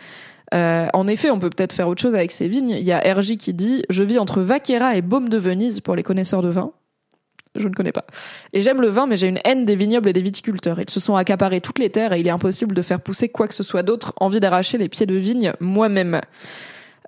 Euh, 0.53 0.87
en 0.93 1.07
effet, 1.07 1.29
on 1.29 1.39
peut 1.39 1.49
peut-être 1.49 1.73
faire 1.73 1.87
autre 1.87 2.01
chose 2.01 2.15
avec 2.15 2.31
ces 2.31 2.47
vignes. 2.47 2.71
Il 2.71 2.83
y 2.83 2.91
a 2.91 2.99
RJ 2.99 3.37
qui 3.37 3.53
dit 3.53 3.83
je 3.89 4.01
vis 4.01 4.17
entre 4.17 4.41
Vaquera 4.41 4.95
et 4.95 5.01
Baume 5.01 5.29
de 5.29 5.37
Venise 5.37 5.81
pour 5.81 5.95
les 5.95 6.03
connaisseurs 6.03 6.41
de 6.41 6.49
vin. 6.49 6.71
Je 7.55 7.67
ne 7.67 7.73
connais 7.73 7.91
pas. 7.91 8.05
Et 8.53 8.61
j'aime 8.61 8.79
le 8.79 8.87
vin, 8.87 9.07
mais 9.07 9.17
j'ai 9.17 9.27
une 9.27 9.39
haine 9.43 9.65
des 9.65 9.75
vignobles 9.75 10.07
et 10.07 10.13
des 10.13 10.21
viticulteurs. 10.21 10.79
Ils 10.79 10.89
se 10.89 10.99
sont 10.99 11.15
accaparés 11.15 11.61
toutes 11.61 11.79
les 11.79 11.89
terres 11.89 12.13
et 12.13 12.19
il 12.19 12.27
est 12.27 12.31
impossible 12.31 12.75
de 12.75 12.81
faire 12.81 13.01
pousser 13.01 13.27
quoi 13.27 13.47
que 13.47 13.55
ce 13.55 13.63
soit 13.63 13.83
d'autre. 13.83 14.13
Envie 14.17 14.39
d'arracher 14.39 14.77
les 14.77 14.87
pieds 14.87 15.05
de 15.05 15.15
vigne 15.15 15.51
moi-même. 15.59 16.21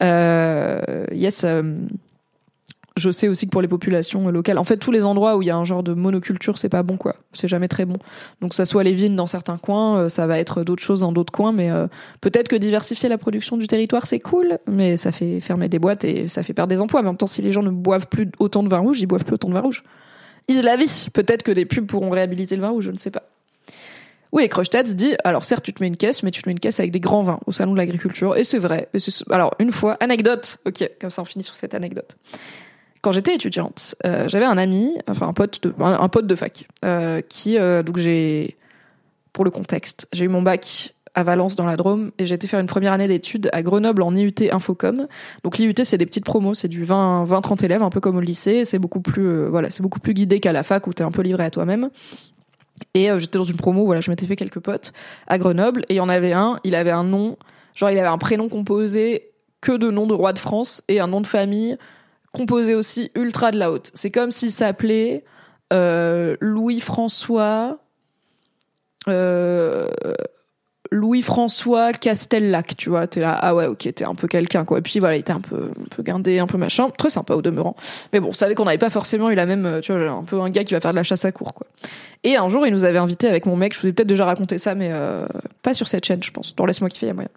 Euh, 0.02 1.06
yes. 1.12 1.43
Euh, 1.43 1.78
je 2.97 3.10
sais 3.10 3.30
aussi 3.30 3.45
que 3.45 3.52
pour 3.52 3.62
les 3.62 3.70
populations 3.70 4.28
locales, 4.28 4.58
en 4.58 4.66
fait, 4.66 4.76
tous 4.76 4.91
les 4.91 5.06
endroits 5.06 5.38
où 5.38 5.41
il 5.41 5.45
y 5.45 5.49
a 5.49 5.56
un 5.56 5.64
genre 5.64 5.82
de 5.82 5.93
monoculture, 5.93 6.58
c'est 6.58 6.70
pas 6.70 6.84
bon, 6.84 6.97
quoi. 6.97 7.16
C'est 7.32 7.47
jamais 7.47 7.70
très 7.70 7.86
bon. 7.86 7.97
Donc, 8.41 8.54
ça 8.54 8.66
soit 8.66 8.84
les 8.84 8.91
vignes 8.91 9.16
dans 9.16 9.28
certains 9.28 9.58
coins, 9.58 9.97
euh, 9.97 10.10
ça 10.10 10.28
va 10.28 10.38
être 10.39 10.64
d'autres 10.64 10.84
choses 10.84 10.99
dans 10.99 11.14
d'autres 11.14 11.32
coins, 11.32 11.54
mais 11.54 11.70
peut-être 12.20 12.49
que 12.49 12.58
diversifier 12.58 13.08
la 13.08 13.18
production 13.18 13.56
du 13.56 13.68
territoire, 13.68 14.06
c'est 14.06 14.20
cool, 14.20 14.60
mais 14.68 14.97
ça 14.97 15.14
fait 15.14 15.39
fermer 15.39 15.70
des 15.70 15.80
boîtes 15.80 16.04
et 16.04 16.28
ça 16.28 16.43
fait 16.43 16.54
perdre 16.54 16.70
des 16.70 16.82
emplois. 16.82 17.02
Mais 17.02 17.08
en 17.08 17.12
même 17.12 17.18
temps, 17.18 17.28
si 17.28 17.41
les 17.41 17.54
gens 17.54 17.64
ne 17.64 17.70
boivent 17.70 18.08
plus 18.08 18.30
autant 18.39 18.62
de 18.62 18.70
vin 18.70 18.80
rouge, 18.80 18.99
ils 18.99 19.08
boivent 19.08 19.26
plus 19.26 19.36
autant 19.36 19.49
de 19.49 19.54
vin 19.54 19.62
rouge. 19.62 19.84
Ils 20.49 20.62
la 20.62 20.76
vie. 20.76 21.08
Peut-être 21.14 21.43
que 21.43 21.52
des 21.52 21.66
pubs 21.66 21.86
pourront 21.86 22.10
réhabiliter 22.10 22.58
le 22.58 22.62
vin 22.62 22.70
rouge, 22.70 22.86
je 22.86 22.91
ne 22.91 22.97
sais 22.97 23.12
pas. 23.12 23.24
Oui, 24.32 24.43
et 24.43 24.49
Crushtats 24.49 24.84
dit, 24.84 25.15
alors 25.23 25.43
certes, 25.43 25.63
tu 25.63 25.73
te 25.73 25.84
mets 25.84 25.88
une 25.88 25.97
caisse, 25.97 26.23
mais 26.23 26.32
tu 26.32 26.41
te 26.41 26.47
mets 26.47 26.53
une 26.53 26.59
caisse 26.59 26.79
avec 26.79 26.91
des 26.91 27.01
grands 27.01 27.21
vins 27.21 27.39
au 27.45 27.51
salon 27.51 27.73
de 27.73 27.77
l'agriculture, 27.77 28.38
et 28.38 28.43
c'est 28.43 28.59
vrai. 28.59 28.89
alors, 29.29 29.53
une 29.59 29.71
fois, 29.71 29.97
anecdote, 29.99 30.57
ok, 30.65 30.89
comme 30.99 31.09
ça 31.09 31.21
on 31.21 31.25
finit 31.25 31.43
sur 31.43 31.55
cette 31.55 31.73
anecdote. 31.73 32.15
Quand 33.01 33.11
j'étais 33.11 33.34
étudiante, 33.34 33.95
euh, 34.05 34.27
j'avais 34.27 34.45
un 34.45 34.57
ami, 34.57 34.95
enfin 35.09 35.27
un 35.27 35.34
pote 35.34 35.63
de, 35.63 35.73
un, 35.84 36.07
pote 36.07 36.27
de 36.27 36.36
fac, 36.36 36.67
euh, 36.86 37.21
qui, 37.27 37.57
euh, 37.57 37.82
donc 37.82 37.97
j'ai, 37.97 38.57
pour 39.34 39.43
le 39.43 39.49
contexte, 39.49 40.07
j'ai 40.13 40.25
eu 40.25 40.27
mon 40.27 40.43
bac 40.43 40.93
à 41.13 41.23
Valence 41.23 41.55
dans 41.55 41.65
la 41.65 41.75
Drôme 41.75 42.11
et 42.19 42.25
j'ai 42.25 42.36
été 42.36 42.47
faire 42.47 42.59
une 42.59 42.67
première 42.67 42.93
année 42.93 43.07
d'études 43.07 43.49
à 43.51 43.63
Grenoble 43.63 44.01
en 44.03 44.15
IUT 44.15 44.34
Infocom. 44.51 45.07
Donc 45.43 45.57
l'IUT 45.57 45.73
c'est 45.84 45.97
des 45.97 46.05
petites 46.05 46.23
promos, 46.23 46.53
c'est 46.53 46.69
du 46.69 46.86
20 46.86 47.25
20 47.25 47.41
30 47.41 47.63
élèves 47.63 47.84
un 47.84 47.89
peu 47.89 47.99
comme 47.99 48.15
au 48.15 48.21
lycée, 48.21 48.63
c'est 48.63 48.79
beaucoup 48.79 49.01
plus 49.01 49.47
voilà, 49.47 49.69
c'est 49.69 49.84
beaucoup 49.84 49.99
plus 49.99 50.13
guidé 50.13 50.39
qu'à 50.39 50.53
la 50.53 50.63
fac 50.63 50.88
où 50.88 50.93
tu 50.93 51.01
es 51.01 51.05
un 51.05 51.11
peu 51.11 51.21
livré 51.21 51.43
à 51.43 51.49
toi-même. 51.49 51.89
Et 52.93 53.09
euh, 53.09 53.17
j'étais 53.17 53.38
dans 53.38 53.43
une 53.43 53.57
promo, 53.57 53.86
voilà, 53.86 54.01
je 54.01 54.09
m'étais 54.09 54.25
fait 54.25 54.36
quelques 54.36 54.59
potes 54.59 54.93
à 55.27 55.38
Grenoble 55.38 55.82
et 55.89 55.93
il 55.93 55.97
y 55.97 56.01
en 56.01 56.09
avait 56.09 56.34
un, 56.34 56.59
il 56.63 56.75
avait 56.75 56.91
un 56.91 57.03
nom, 57.03 57.38
genre 57.73 57.89
il 57.89 57.97
avait 57.97 58.07
un 58.07 58.17
prénom 58.17 58.49
composé 58.49 59.32
que 59.61 59.71
de 59.73 59.91
nom 59.91 60.07
de 60.07 60.13
roi 60.13 60.34
de 60.34 60.39
France 60.39 60.84
et 60.88 60.99
un 60.99 61.07
nom 61.07 61.21
de 61.21 61.27
famille 61.27 61.77
composé 62.34 62.75
aussi 62.75 63.11
ultra 63.15 63.51
de 63.51 63.57
la 63.57 63.71
haute. 63.71 63.91
C'est 63.93 64.11
comme 64.11 64.32
s'il 64.32 64.51
s'appelait 64.51 65.23
euh, 65.73 66.36
Louis-François 66.39 67.79
euh, 69.07 69.88
Louis-François 70.91 71.93
Castellac, 71.93 72.75
tu 72.75 72.89
vois. 72.89 73.07
T'es 73.07 73.21
là, 73.21 73.37
ah 73.41 73.55
ouais, 73.55 73.65
ok, 73.65 73.89
t'es 73.95 74.03
un 74.03 74.13
peu 74.13 74.27
quelqu'un, 74.27 74.65
quoi. 74.65 74.79
Et 74.79 74.81
puis 74.81 74.99
voilà, 74.99 75.15
il 75.15 75.21
était 75.21 75.31
un 75.31 75.39
peu, 75.39 75.71
un 75.79 75.95
peu 75.95 76.03
guindé, 76.03 76.39
un 76.39 76.47
peu 76.47 76.57
machin. 76.57 76.89
Très 76.97 77.09
sympa 77.09 77.33
au 77.33 77.41
demeurant. 77.41 77.77
Mais 78.11 78.19
bon, 78.19 78.27
on 78.29 78.33
savait 78.33 78.55
qu'on 78.55 78.65
n'avait 78.65 78.77
pas 78.77 78.89
forcément 78.89 79.29
eu 79.29 79.35
la 79.35 79.45
même, 79.45 79.65
euh, 79.65 79.79
tu 79.79 79.93
vois, 79.93 80.11
un 80.11 80.23
peu 80.23 80.41
un 80.41 80.49
gars 80.49 80.65
qui 80.65 80.73
va 80.73 80.81
faire 80.81 80.91
de 80.91 80.97
la 80.97 81.03
chasse 81.03 81.23
à 81.23 81.31
court, 81.31 81.53
quoi. 81.53 81.65
Et 82.23 82.35
un 82.35 82.49
jour, 82.49 82.67
il 82.67 82.73
nous 82.73 82.83
avait 82.83 82.97
invité 82.99 83.27
avec 83.27 83.45
mon 83.45 83.55
mec, 83.55 83.73
je 83.73 83.79
vous 83.79 83.87
ai 83.87 83.93
peut-être 83.93 84.07
déjà 84.07 84.25
raconté 84.25 84.57
ça, 84.57 84.75
mais 84.75 84.89
euh, 84.91 85.25
pas 85.63 85.73
sur 85.73 85.87
cette 85.87 86.05
chaîne, 86.05 86.21
je 86.21 86.31
pense. 86.31 86.55
Dans 86.55 86.65
Laisse-moi 86.65 86.89
kiffer, 86.89 87.07
il 87.07 87.09
y 87.09 87.11
a 87.11 87.15
moyen. 87.15 87.29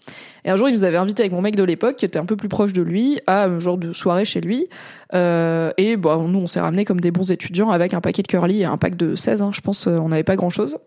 Et 0.44 0.50
un 0.50 0.56
jour, 0.56 0.68
il 0.68 0.74
nous 0.74 0.84
avait 0.84 0.98
invité 0.98 1.22
avec 1.22 1.32
mon 1.32 1.40
mec 1.40 1.54
de 1.54 1.62
l'époque, 1.62 1.96
qui 1.96 2.04
était 2.04 2.18
un 2.18 2.26
peu 2.26 2.36
plus 2.36 2.48
proche 2.48 2.72
de 2.72 2.82
lui, 2.82 3.20
à 3.28 3.44
un 3.44 3.60
genre 3.60 3.78
de 3.78 3.92
soirée 3.92 4.24
chez 4.24 4.40
lui. 4.40 4.66
Euh, 5.14 5.70
et 5.78 5.96
bon, 5.96 6.28
nous, 6.28 6.40
on 6.40 6.46
s'est 6.48 6.60
ramenés 6.60 6.84
comme 6.84 7.00
des 7.00 7.12
bons 7.12 7.30
étudiants 7.30 7.70
avec 7.70 7.94
un 7.94 8.00
paquet 8.00 8.22
de 8.22 8.28
curly 8.28 8.62
et 8.62 8.64
un 8.64 8.76
pack 8.76 8.96
de 8.96 9.14
16, 9.14 9.42
hein, 9.42 9.50
je 9.54 9.60
pense, 9.60 9.86
on 9.86 10.08
n'avait 10.08 10.24
pas 10.24 10.36
grand-chose 10.36 10.78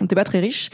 on 0.00 0.04
n'était 0.04 0.14
pas 0.14 0.24
très 0.24 0.40
riche 0.40 0.70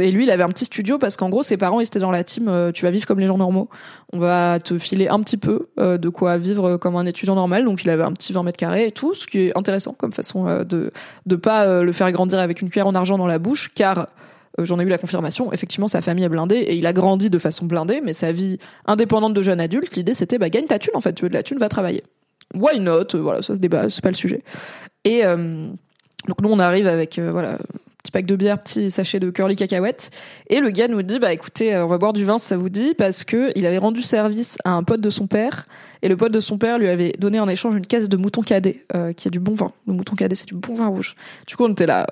et 0.00 0.10
lui 0.10 0.24
il 0.24 0.30
avait 0.30 0.42
un 0.42 0.48
petit 0.48 0.64
studio 0.64 0.98
parce 0.98 1.16
qu'en 1.16 1.28
gros 1.28 1.42
ses 1.42 1.56
parents 1.56 1.80
ils 1.80 1.86
étaient 1.86 1.98
dans 1.98 2.10
la 2.10 2.24
team 2.24 2.48
euh, 2.48 2.72
tu 2.72 2.84
vas 2.84 2.90
vivre 2.90 3.06
comme 3.06 3.20
les 3.20 3.26
gens 3.26 3.38
normaux. 3.38 3.68
On 4.12 4.18
va 4.18 4.58
te 4.60 4.78
filer 4.78 5.08
un 5.08 5.20
petit 5.20 5.36
peu 5.36 5.68
euh, 5.78 5.98
de 5.98 6.08
quoi 6.08 6.36
vivre 6.36 6.76
comme 6.76 6.96
un 6.96 7.06
étudiant 7.06 7.34
normal. 7.34 7.64
Donc 7.64 7.84
il 7.84 7.90
avait 7.90 8.02
un 8.02 8.12
petit 8.12 8.32
20 8.32 8.42
mètres 8.42 8.56
carrés 8.56 8.86
et 8.86 8.92
tout 8.92 9.14
ce 9.14 9.26
qui 9.26 9.40
est 9.40 9.58
intéressant 9.58 9.92
comme 9.92 10.12
façon 10.12 10.46
euh, 10.46 10.64
de 10.64 10.90
de 11.26 11.36
pas 11.36 11.82
le 11.82 11.92
faire 11.92 12.10
grandir 12.12 12.38
avec 12.38 12.60
une 12.60 12.70
cuillère 12.70 12.86
en 12.86 12.94
argent 12.94 13.18
dans 13.18 13.26
la 13.26 13.38
bouche 13.38 13.70
car 13.74 14.06
j'en 14.58 14.78
ai 14.78 14.84
eu 14.84 14.88
la 14.88 14.98
confirmation 14.98 15.52
effectivement 15.52 15.88
sa 15.88 16.00
famille 16.00 16.24
est 16.24 16.28
blindée 16.28 16.56
et 16.56 16.76
il 16.76 16.86
a 16.86 16.92
grandi 16.92 17.28
de 17.30 17.38
façon 17.38 17.66
blindée 17.66 18.00
mais 18.02 18.12
sa 18.12 18.32
vie 18.32 18.58
indépendante 18.86 19.34
de 19.34 19.42
jeune 19.42 19.60
adulte 19.60 19.96
l'idée 19.96 20.14
c'était 20.14 20.38
bah 20.38 20.48
gagne 20.48 20.66
ta 20.66 20.78
thune 20.78 20.94
en 20.94 21.00
fait. 21.00 21.12
Tu 21.12 21.24
veux 21.24 21.28
de 21.28 21.34
la 21.34 21.42
thune 21.42 21.58
va 21.58 21.68
travailler. 21.68 22.02
Why 22.54 22.80
not? 22.80 23.14
Voilà 23.14 23.42
ça 23.42 23.54
se 23.54 23.60
débat 23.60 23.88
c'est 23.88 24.02
pas 24.02 24.10
le 24.10 24.14
sujet. 24.14 24.42
Et 25.04 25.22
donc 25.22 26.40
nous 26.40 26.48
on 26.50 26.58
arrive 26.58 26.86
avec 26.86 27.18
voilà 27.18 27.58
petit 28.04 28.12
pack 28.12 28.26
de 28.26 28.36
bière, 28.36 28.62
petit 28.62 28.90
sachet 28.90 29.18
de 29.18 29.30
curly 29.30 29.56
cacahuètes. 29.56 30.10
Et 30.50 30.60
le 30.60 30.70
gars 30.70 30.88
nous 30.88 31.02
dit, 31.02 31.18
bah 31.18 31.32
écoutez, 31.32 31.74
euh, 31.74 31.84
on 31.84 31.88
va 31.88 31.96
boire 31.96 32.12
du 32.12 32.24
vin, 32.24 32.36
ça 32.36 32.58
vous 32.58 32.68
dit, 32.68 32.92
parce 32.94 33.24
que 33.24 33.50
il 33.56 33.64
avait 33.64 33.78
rendu 33.78 34.02
service 34.02 34.58
à 34.64 34.72
un 34.72 34.82
pote 34.82 35.00
de 35.00 35.08
son 35.08 35.26
père, 35.26 35.66
et 36.02 36.08
le 36.08 36.16
pote 36.16 36.32
de 36.32 36.40
son 36.40 36.58
père 36.58 36.78
lui 36.78 36.88
avait 36.88 37.12
donné 37.18 37.40
en 37.40 37.48
échange 37.48 37.74
une 37.74 37.86
caisse 37.86 38.10
de 38.10 38.18
mouton 38.18 38.42
cadet, 38.42 38.84
euh, 38.94 39.14
qui 39.14 39.28
est 39.28 39.30
du 39.30 39.40
bon 39.40 39.54
vin. 39.54 39.72
Le 39.86 39.94
mouton 39.94 40.16
cadet, 40.16 40.34
c'est 40.34 40.46
du 40.46 40.54
bon 40.54 40.74
vin 40.74 40.88
rouge. 40.88 41.16
Du 41.46 41.56
coup, 41.56 41.64
on 41.64 41.72
était 41.72 41.86
là, 41.86 42.06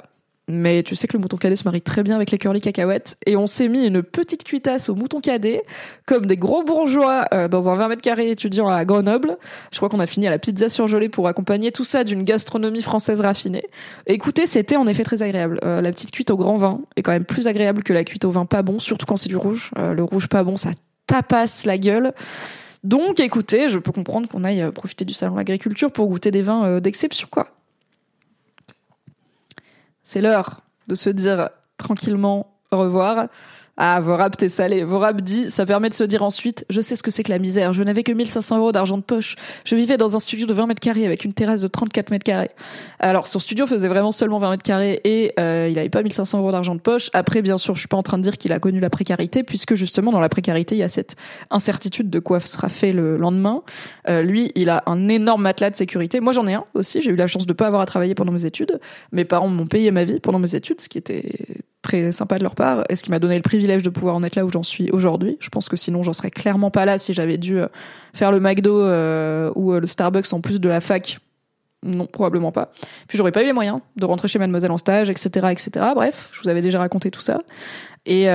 mais 0.52 0.82
tu 0.82 0.94
sais 0.94 1.08
que 1.08 1.16
le 1.16 1.20
mouton 1.20 1.36
cadet 1.36 1.56
se 1.56 1.64
marie 1.64 1.80
très 1.80 2.02
bien 2.02 2.16
avec 2.16 2.30
les 2.30 2.38
curly 2.38 2.60
cacahuètes. 2.60 3.16
Et 3.26 3.36
on 3.36 3.46
s'est 3.46 3.68
mis 3.68 3.86
une 3.86 4.02
petite 4.02 4.44
cuitasse 4.44 4.88
au 4.88 4.94
mouton 4.94 5.20
cadet, 5.20 5.64
comme 6.06 6.26
des 6.26 6.36
gros 6.36 6.62
bourgeois 6.62 7.26
euh, 7.32 7.48
dans 7.48 7.68
un 7.68 7.74
20 7.74 7.88
mètres 7.88 8.02
carrés 8.02 8.30
étudiant 8.30 8.68
à 8.68 8.84
Grenoble. 8.84 9.36
Je 9.70 9.78
crois 9.78 9.88
qu'on 9.88 10.00
a 10.00 10.06
fini 10.06 10.26
à 10.26 10.30
la 10.30 10.38
pizza 10.38 10.68
surgelée 10.68 11.08
pour 11.08 11.28
accompagner 11.28 11.72
tout 11.72 11.84
ça 11.84 12.04
d'une 12.04 12.24
gastronomie 12.24 12.82
française 12.82 13.20
raffinée. 13.20 13.64
écoutez, 14.06 14.46
c'était 14.46 14.76
en 14.76 14.86
effet 14.86 15.04
très 15.04 15.22
agréable. 15.22 15.58
Euh, 15.64 15.80
la 15.80 15.90
petite 15.90 16.10
cuite 16.10 16.30
au 16.30 16.36
grand 16.36 16.54
vin 16.54 16.80
est 16.96 17.02
quand 17.02 17.12
même 17.12 17.24
plus 17.24 17.46
agréable 17.46 17.82
que 17.82 17.92
la 17.92 18.04
cuite 18.04 18.24
au 18.24 18.30
vin 18.30 18.46
pas 18.46 18.62
bon, 18.62 18.78
surtout 18.78 19.06
quand 19.06 19.16
c'est 19.16 19.28
du 19.28 19.36
rouge. 19.36 19.70
Euh, 19.78 19.94
le 19.94 20.04
rouge 20.04 20.28
pas 20.28 20.44
bon, 20.44 20.56
ça 20.56 20.70
tapasse 21.06 21.64
la 21.64 21.78
gueule. 21.78 22.12
Donc 22.84 23.20
écoutez, 23.20 23.68
je 23.68 23.78
peux 23.78 23.92
comprendre 23.92 24.28
qu'on 24.28 24.44
aille 24.44 24.70
profiter 24.72 25.04
du 25.04 25.14
salon 25.14 25.32
de 25.32 25.38
l'agriculture 25.38 25.90
pour 25.92 26.08
goûter 26.08 26.30
des 26.30 26.42
vins 26.42 26.80
d'exception, 26.80 27.28
quoi. 27.30 27.48
C'est 30.02 30.20
l'heure 30.20 30.60
de 30.88 30.94
se 30.94 31.10
dire 31.10 31.50
tranquillement 31.76 32.58
au 32.70 32.78
revoir. 32.78 33.26
Ah, 33.78 34.00
Vorab, 34.00 34.36
t'es 34.36 34.50
salé. 34.50 34.84
Vorab 34.84 35.22
dit, 35.22 35.50
ça 35.50 35.64
permet 35.64 35.88
de 35.88 35.94
se 35.94 36.04
dire 36.04 36.22
ensuite, 36.22 36.66
je 36.68 36.82
sais 36.82 36.94
ce 36.94 37.02
que 37.02 37.10
c'est 37.10 37.22
que 37.22 37.30
la 37.30 37.38
misère. 37.38 37.72
Je 37.72 37.82
n'avais 37.82 38.02
que 38.02 38.12
1500 38.12 38.58
euros 38.58 38.70
d'argent 38.70 38.98
de 38.98 39.02
poche. 39.02 39.34
Je 39.64 39.74
vivais 39.76 39.96
dans 39.96 40.14
un 40.14 40.18
studio 40.18 40.46
de 40.46 40.52
20 40.52 40.66
mètres 40.66 40.80
carrés 40.80 41.06
avec 41.06 41.24
une 41.24 41.32
terrasse 41.32 41.62
de 41.62 41.68
34 41.68 42.10
mètres 42.10 42.24
carrés. 42.24 42.50
Alors, 42.98 43.26
son 43.26 43.38
studio 43.38 43.66
faisait 43.66 43.88
vraiment 43.88 44.12
seulement 44.12 44.38
20 44.38 44.50
mètres 44.50 44.62
carrés 44.62 45.00
et 45.04 45.32
euh, 45.40 45.68
il 45.70 45.76
n'avait 45.76 45.88
pas 45.88 46.02
1500 46.02 46.40
euros 46.40 46.52
d'argent 46.52 46.74
de 46.74 46.80
poche. 46.80 47.08
Après, 47.14 47.40
bien 47.40 47.56
sûr, 47.56 47.74
je 47.74 47.80
suis 47.80 47.88
pas 47.88 47.96
en 47.96 48.02
train 48.02 48.18
de 48.18 48.22
dire 48.22 48.36
qu'il 48.36 48.52
a 48.52 48.58
connu 48.58 48.78
la 48.78 48.90
précarité 48.90 49.42
puisque 49.42 49.74
justement, 49.74 50.12
dans 50.12 50.20
la 50.20 50.28
précarité, 50.28 50.74
il 50.74 50.78
y 50.78 50.84
a 50.84 50.88
cette 50.88 51.16
incertitude 51.50 52.10
de 52.10 52.18
quoi 52.18 52.40
sera 52.40 52.68
fait 52.68 52.92
le 52.92 53.16
lendemain. 53.16 53.62
Euh, 54.06 54.20
lui, 54.20 54.52
il 54.54 54.68
a 54.68 54.82
un 54.84 55.08
énorme 55.08 55.42
matelas 55.42 55.70
de 55.70 55.76
sécurité. 55.76 56.20
Moi, 56.20 56.34
j'en 56.34 56.46
ai 56.46 56.54
un 56.54 56.64
aussi. 56.74 57.00
J'ai 57.00 57.10
eu 57.10 57.16
la 57.16 57.26
chance 57.26 57.46
de 57.46 57.52
pas 57.54 57.68
avoir 57.68 57.80
à 57.80 57.86
travailler 57.86 58.14
pendant 58.14 58.32
mes 58.32 58.44
études. 58.44 58.80
Mes 59.12 59.24
parents 59.24 59.48
m'ont 59.48 59.66
payé 59.66 59.90
ma 59.90 60.04
vie 60.04 60.20
pendant 60.20 60.38
mes 60.38 60.54
études, 60.54 60.82
ce 60.82 60.90
qui 60.90 60.98
était 60.98 61.24
très 61.82 62.12
sympa 62.12 62.38
de 62.38 62.44
leur 62.44 62.54
part 62.54 62.84
et 62.88 62.96
ce 62.96 63.02
qui 63.02 63.10
m'a 63.10 63.18
donné 63.18 63.36
le 63.36 63.42
privilège 63.42 63.82
de 63.82 63.90
pouvoir 63.90 64.14
en 64.14 64.22
être 64.22 64.36
là 64.36 64.44
où 64.44 64.50
j'en 64.50 64.62
suis 64.62 64.90
aujourd'hui? 64.90 65.36
Je 65.40 65.48
pense 65.48 65.68
que 65.68 65.76
sinon 65.76 66.02
j'en 66.02 66.12
serais 66.12 66.30
clairement 66.30 66.70
pas 66.70 66.84
là 66.84 66.96
si 66.96 67.12
j'avais 67.12 67.36
dû 67.36 67.58
euh, 67.58 67.66
faire 68.14 68.30
le 68.32 68.40
McDo 68.40 68.80
euh, 68.80 69.50
ou 69.56 69.72
euh, 69.72 69.80
le 69.80 69.86
Starbucks 69.86 70.32
en 70.32 70.40
plus 70.40 70.60
de 70.60 70.68
la 70.68 70.80
fac. 70.80 71.18
Non, 71.84 72.06
probablement 72.06 72.52
pas. 72.52 72.70
Puis 73.08 73.18
j'aurais 73.18 73.32
pas 73.32 73.42
eu 73.42 73.46
les 73.46 73.52
moyens 73.52 73.80
de 73.96 74.06
rentrer 74.06 74.28
chez 74.28 74.38
Mademoiselle 74.38 74.70
en 74.70 74.78
stage, 74.78 75.10
etc., 75.10 75.48
etc. 75.50 75.86
Bref, 75.96 76.30
je 76.32 76.40
vous 76.40 76.48
avais 76.48 76.60
déjà 76.60 76.78
raconté 76.78 77.10
tout 77.10 77.20
ça. 77.20 77.40
Et 78.06 78.26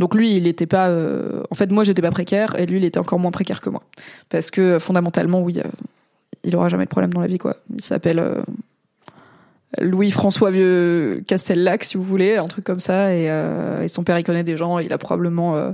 donc 0.00 0.16
lui, 0.16 0.36
il 0.36 0.48
était 0.48 0.66
pas. 0.66 0.90
en 0.90 1.54
fait, 1.54 1.70
moi, 1.70 1.84
j'étais 1.84 2.02
pas 2.02 2.10
précaire 2.10 2.58
et 2.58 2.66
lui, 2.66 2.78
il 2.78 2.84
était 2.84 2.98
encore 2.98 3.20
moins 3.20 3.30
précaire 3.30 3.60
que 3.60 3.70
moi, 3.70 3.84
parce 4.30 4.50
que 4.50 4.80
fondamentalement, 4.80 5.42
oui, 5.42 5.60
il 6.42 6.56
aura 6.56 6.68
jamais 6.68 6.86
de 6.86 6.90
problème 6.90 7.12
dans 7.12 7.20
la 7.20 7.28
vie, 7.28 7.38
quoi. 7.38 7.58
Il 7.72 7.84
s'appelle 7.84 8.42
Louis-François 9.80 10.50
Vieux 10.50 11.24
Castellac, 11.26 11.84
si 11.84 11.96
vous 11.96 12.02
voulez, 12.02 12.36
un 12.36 12.46
truc 12.46 12.64
comme 12.64 12.80
ça. 12.80 13.06
Euh, 13.06 13.82
et, 13.82 13.88
son 13.88 14.04
père, 14.04 14.18
il 14.18 14.24
connaît 14.24 14.44
des 14.44 14.56
gens. 14.56 14.78
Il 14.78 14.92
a 14.92 14.98
probablement. 14.98 15.56
Euh, 15.56 15.72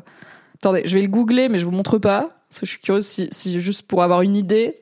attendez, 0.57 0.83
je 0.85 0.95
vais 0.95 1.03
le 1.03 1.09
googler, 1.09 1.49
mais 1.49 1.59
je 1.59 1.65
vous 1.65 1.73
montre 1.73 1.99
pas. 1.99 2.31
Parce 2.49 2.61
que 2.61 2.67
je 2.67 2.71
suis 2.71 2.81
curieuse 2.81 3.07
si, 3.31 3.61
juste 3.61 3.83
pour 3.83 4.03
avoir 4.03 4.23
une 4.23 4.37
idée 4.37 4.79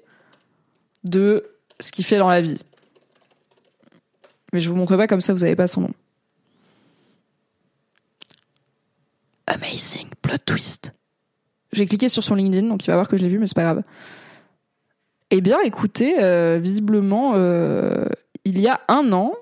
de 1.04 1.42
ce 1.80 1.90
qu'il 1.90 2.04
fait 2.04 2.18
dans 2.18 2.28
la 2.28 2.40
vie. 2.40 2.60
Mais 4.52 4.60
je 4.60 4.68
vous 4.68 4.76
montre 4.76 4.96
pas 4.96 5.06
comme 5.06 5.20
ça, 5.20 5.32
vous 5.32 5.42
avez 5.42 5.56
pas 5.56 5.66
son 5.66 5.82
nom. 5.82 5.90
Amazing 9.46 10.08
plot 10.22 10.38
twist. 10.44 10.92
J'ai 11.72 11.86
cliqué 11.86 12.08
sur 12.08 12.22
son 12.22 12.34
LinkedIn, 12.34 12.68
donc 12.68 12.86
il 12.86 12.90
va 12.90 12.94
voir 12.94 13.08
que 13.08 13.16
je 13.16 13.22
l'ai 13.22 13.28
vu, 13.28 13.38
mais 13.38 13.46
c'est 13.46 13.56
pas 13.56 13.62
grave. 13.62 13.82
Eh 15.30 15.40
bien, 15.40 15.58
écoutez, 15.62 16.22
euh, 16.22 16.58
visiblement, 16.62 17.32
il 18.46 18.60
y 18.60 18.68
a 18.68 18.80
un 18.88 19.12
an, 19.12 19.34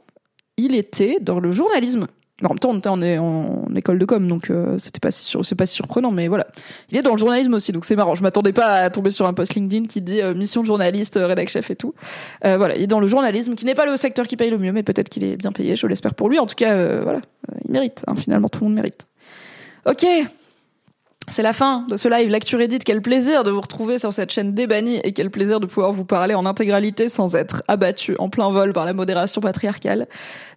il 0.57 0.75
était 0.75 1.19
dans 1.21 1.39
le 1.39 1.53
journalisme. 1.53 2.07
En 2.43 2.49
même 2.49 2.59
temps, 2.59 2.71
on 2.71 2.79
était 2.79 3.19
en, 3.19 3.73
école 3.77 3.99
de 3.99 4.05
com, 4.05 4.27
donc 4.27 4.51
euh, 4.51 4.77
c'était 4.79 4.99
pas 4.99 5.11
si 5.11 5.37
c'est 5.43 5.55
pas 5.55 5.67
si 5.67 5.75
surprenant, 5.75 6.11
mais 6.11 6.27
voilà. 6.27 6.47
Il 6.91 6.97
est 6.97 7.03
dans 7.03 7.13
le 7.13 7.19
journalisme 7.19 7.55
aussi, 7.55 7.71
donc 7.71 7.85
c'est 7.85 7.97
marrant. 7.97 8.15
Je 8.15 8.23
m'attendais 8.23 8.53
pas 8.53 8.73
à 8.73 8.91
tomber 8.91 9.11
sur 9.11 9.27
un 9.27 9.35
post 9.35 9.55
LinkedIn 9.55 9.87
qui 9.87 10.01
dit 10.01 10.21
euh, 10.21 10.35
mission 10.35 10.63
de 10.63 10.67
journaliste, 10.67 11.17
euh, 11.17 11.27
rédac 11.27 11.49
chef 11.49 11.71
et 11.71 11.77
tout. 11.77 11.95
voilà, 12.43 12.77
il 12.77 12.83
est 12.83 12.87
dans 12.87 12.99
le 12.99 13.07
journalisme, 13.07 13.55
qui 13.55 13.67
n'est 13.67 13.75
pas 13.75 13.87
le 13.87 13.97
secteur 13.97 14.27
qui 14.27 14.37
paye 14.37 14.51
le 14.51 14.59
mieux, 14.59 14.73
mais 14.73 14.83
peut-être 14.83 15.11
qu'il 15.11 15.23
est 15.23 15.37
bien 15.37 15.53
payé. 15.53 15.77
Je 15.77 15.87
l'espère 15.87 16.15
pour 16.15 16.29
lui. 16.29 16.39
En 16.39 16.47
tout 16.47 16.57
cas, 16.57 17.01
voilà, 17.03 17.21
il 17.65 17.71
mérite. 17.71 18.05
Hein, 18.07 18.17
finalement, 18.17 18.49
tout 18.49 18.61
le 18.61 18.67
monde 18.67 18.77
mérite. 18.77 19.07
Ok, 19.87 20.07
c'est 21.29 21.43
la 21.43 21.55
fin 21.55 21.87
de 21.89 21.97
ce 21.97 22.07
live 22.07 22.29
Lecture 22.29 22.61
Edit. 22.61 22.81
Quel 22.81 23.01
plaisir 23.01 23.45
de 23.45 23.51
vous 23.51 23.61
retrouver 23.61 23.99
sur 23.99 24.13
cette 24.13 24.31
chaîne 24.31 24.53
débannie 24.53 25.01
et 25.05 25.13
quel 25.13 25.31
plaisir 25.31 25.59
de 25.59 25.67
pouvoir 25.67 25.91
vous 25.91 26.05
parler 26.05 26.35
en 26.35 26.45
intégralité 26.45 27.09
sans 27.09 27.35
être 27.35 27.63
abattu 27.67 28.15
en 28.19 28.29
plein 28.29 28.51
vol 28.51 28.73
par 28.73 28.85
la 28.85 28.93
modération 28.93 29.41
patriarcale. 29.41 30.07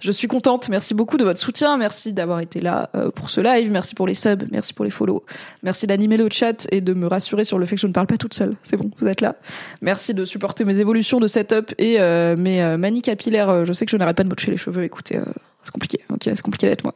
Je 0.01 0.11
suis 0.11 0.27
contente. 0.27 0.67
Merci 0.69 0.93
beaucoup 0.93 1.17
de 1.17 1.23
votre 1.23 1.39
soutien. 1.39 1.77
Merci 1.77 2.11
d'avoir 2.11 2.41
été 2.41 2.59
là 2.59 2.89
euh, 2.95 3.11
pour 3.11 3.29
ce 3.29 3.39
live. 3.39 3.71
Merci 3.71 3.95
pour 3.95 4.07
les 4.07 4.13
subs. 4.13 4.45
Merci 4.51 4.73
pour 4.73 4.83
les 4.83 4.91
follow. 4.91 5.23
Merci 5.63 5.87
d'animer 5.87 6.17
le 6.17 6.27
chat 6.29 6.67
et 6.71 6.81
de 6.81 6.93
me 6.93 7.07
rassurer 7.07 7.45
sur 7.45 7.59
le 7.59 7.65
fait 7.65 7.75
que 7.75 7.81
je 7.81 7.87
ne 7.87 7.93
parle 7.93 8.07
pas 8.07 8.17
toute 8.17 8.33
seule. 8.33 8.55
C'est 8.61 8.77
bon, 8.77 8.91
vous 8.99 9.07
êtes 9.07 9.21
là. 9.21 9.37
Merci 9.81 10.13
de 10.13 10.25
supporter 10.25 10.65
mes 10.65 10.79
évolutions 10.81 11.19
de 11.19 11.27
setup 11.27 11.73
et 11.77 11.99
euh, 11.99 12.35
mes 12.35 12.61
euh, 12.61 12.77
manies 12.77 13.01
capillaires. 13.01 13.63
Je 13.63 13.71
sais 13.71 13.85
que 13.85 13.91
je 13.91 13.97
n'arrête 13.97 14.17
pas 14.17 14.23
de 14.23 14.29
mocher 14.29 14.51
les 14.51 14.57
cheveux. 14.57 14.83
Écoutez, 14.83 15.19
c'est 15.63 15.71
compliqué. 15.71 16.01
Ok, 16.09 16.23
c'est 16.23 16.41
compliqué 16.41 16.67
d'être 16.67 16.83
moi. 16.83 16.93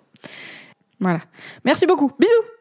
Voilà. 0.99 1.22
Merci 1.63 1.86
beaucoup. 1.86 2.11
Bisous. 2.19 2.61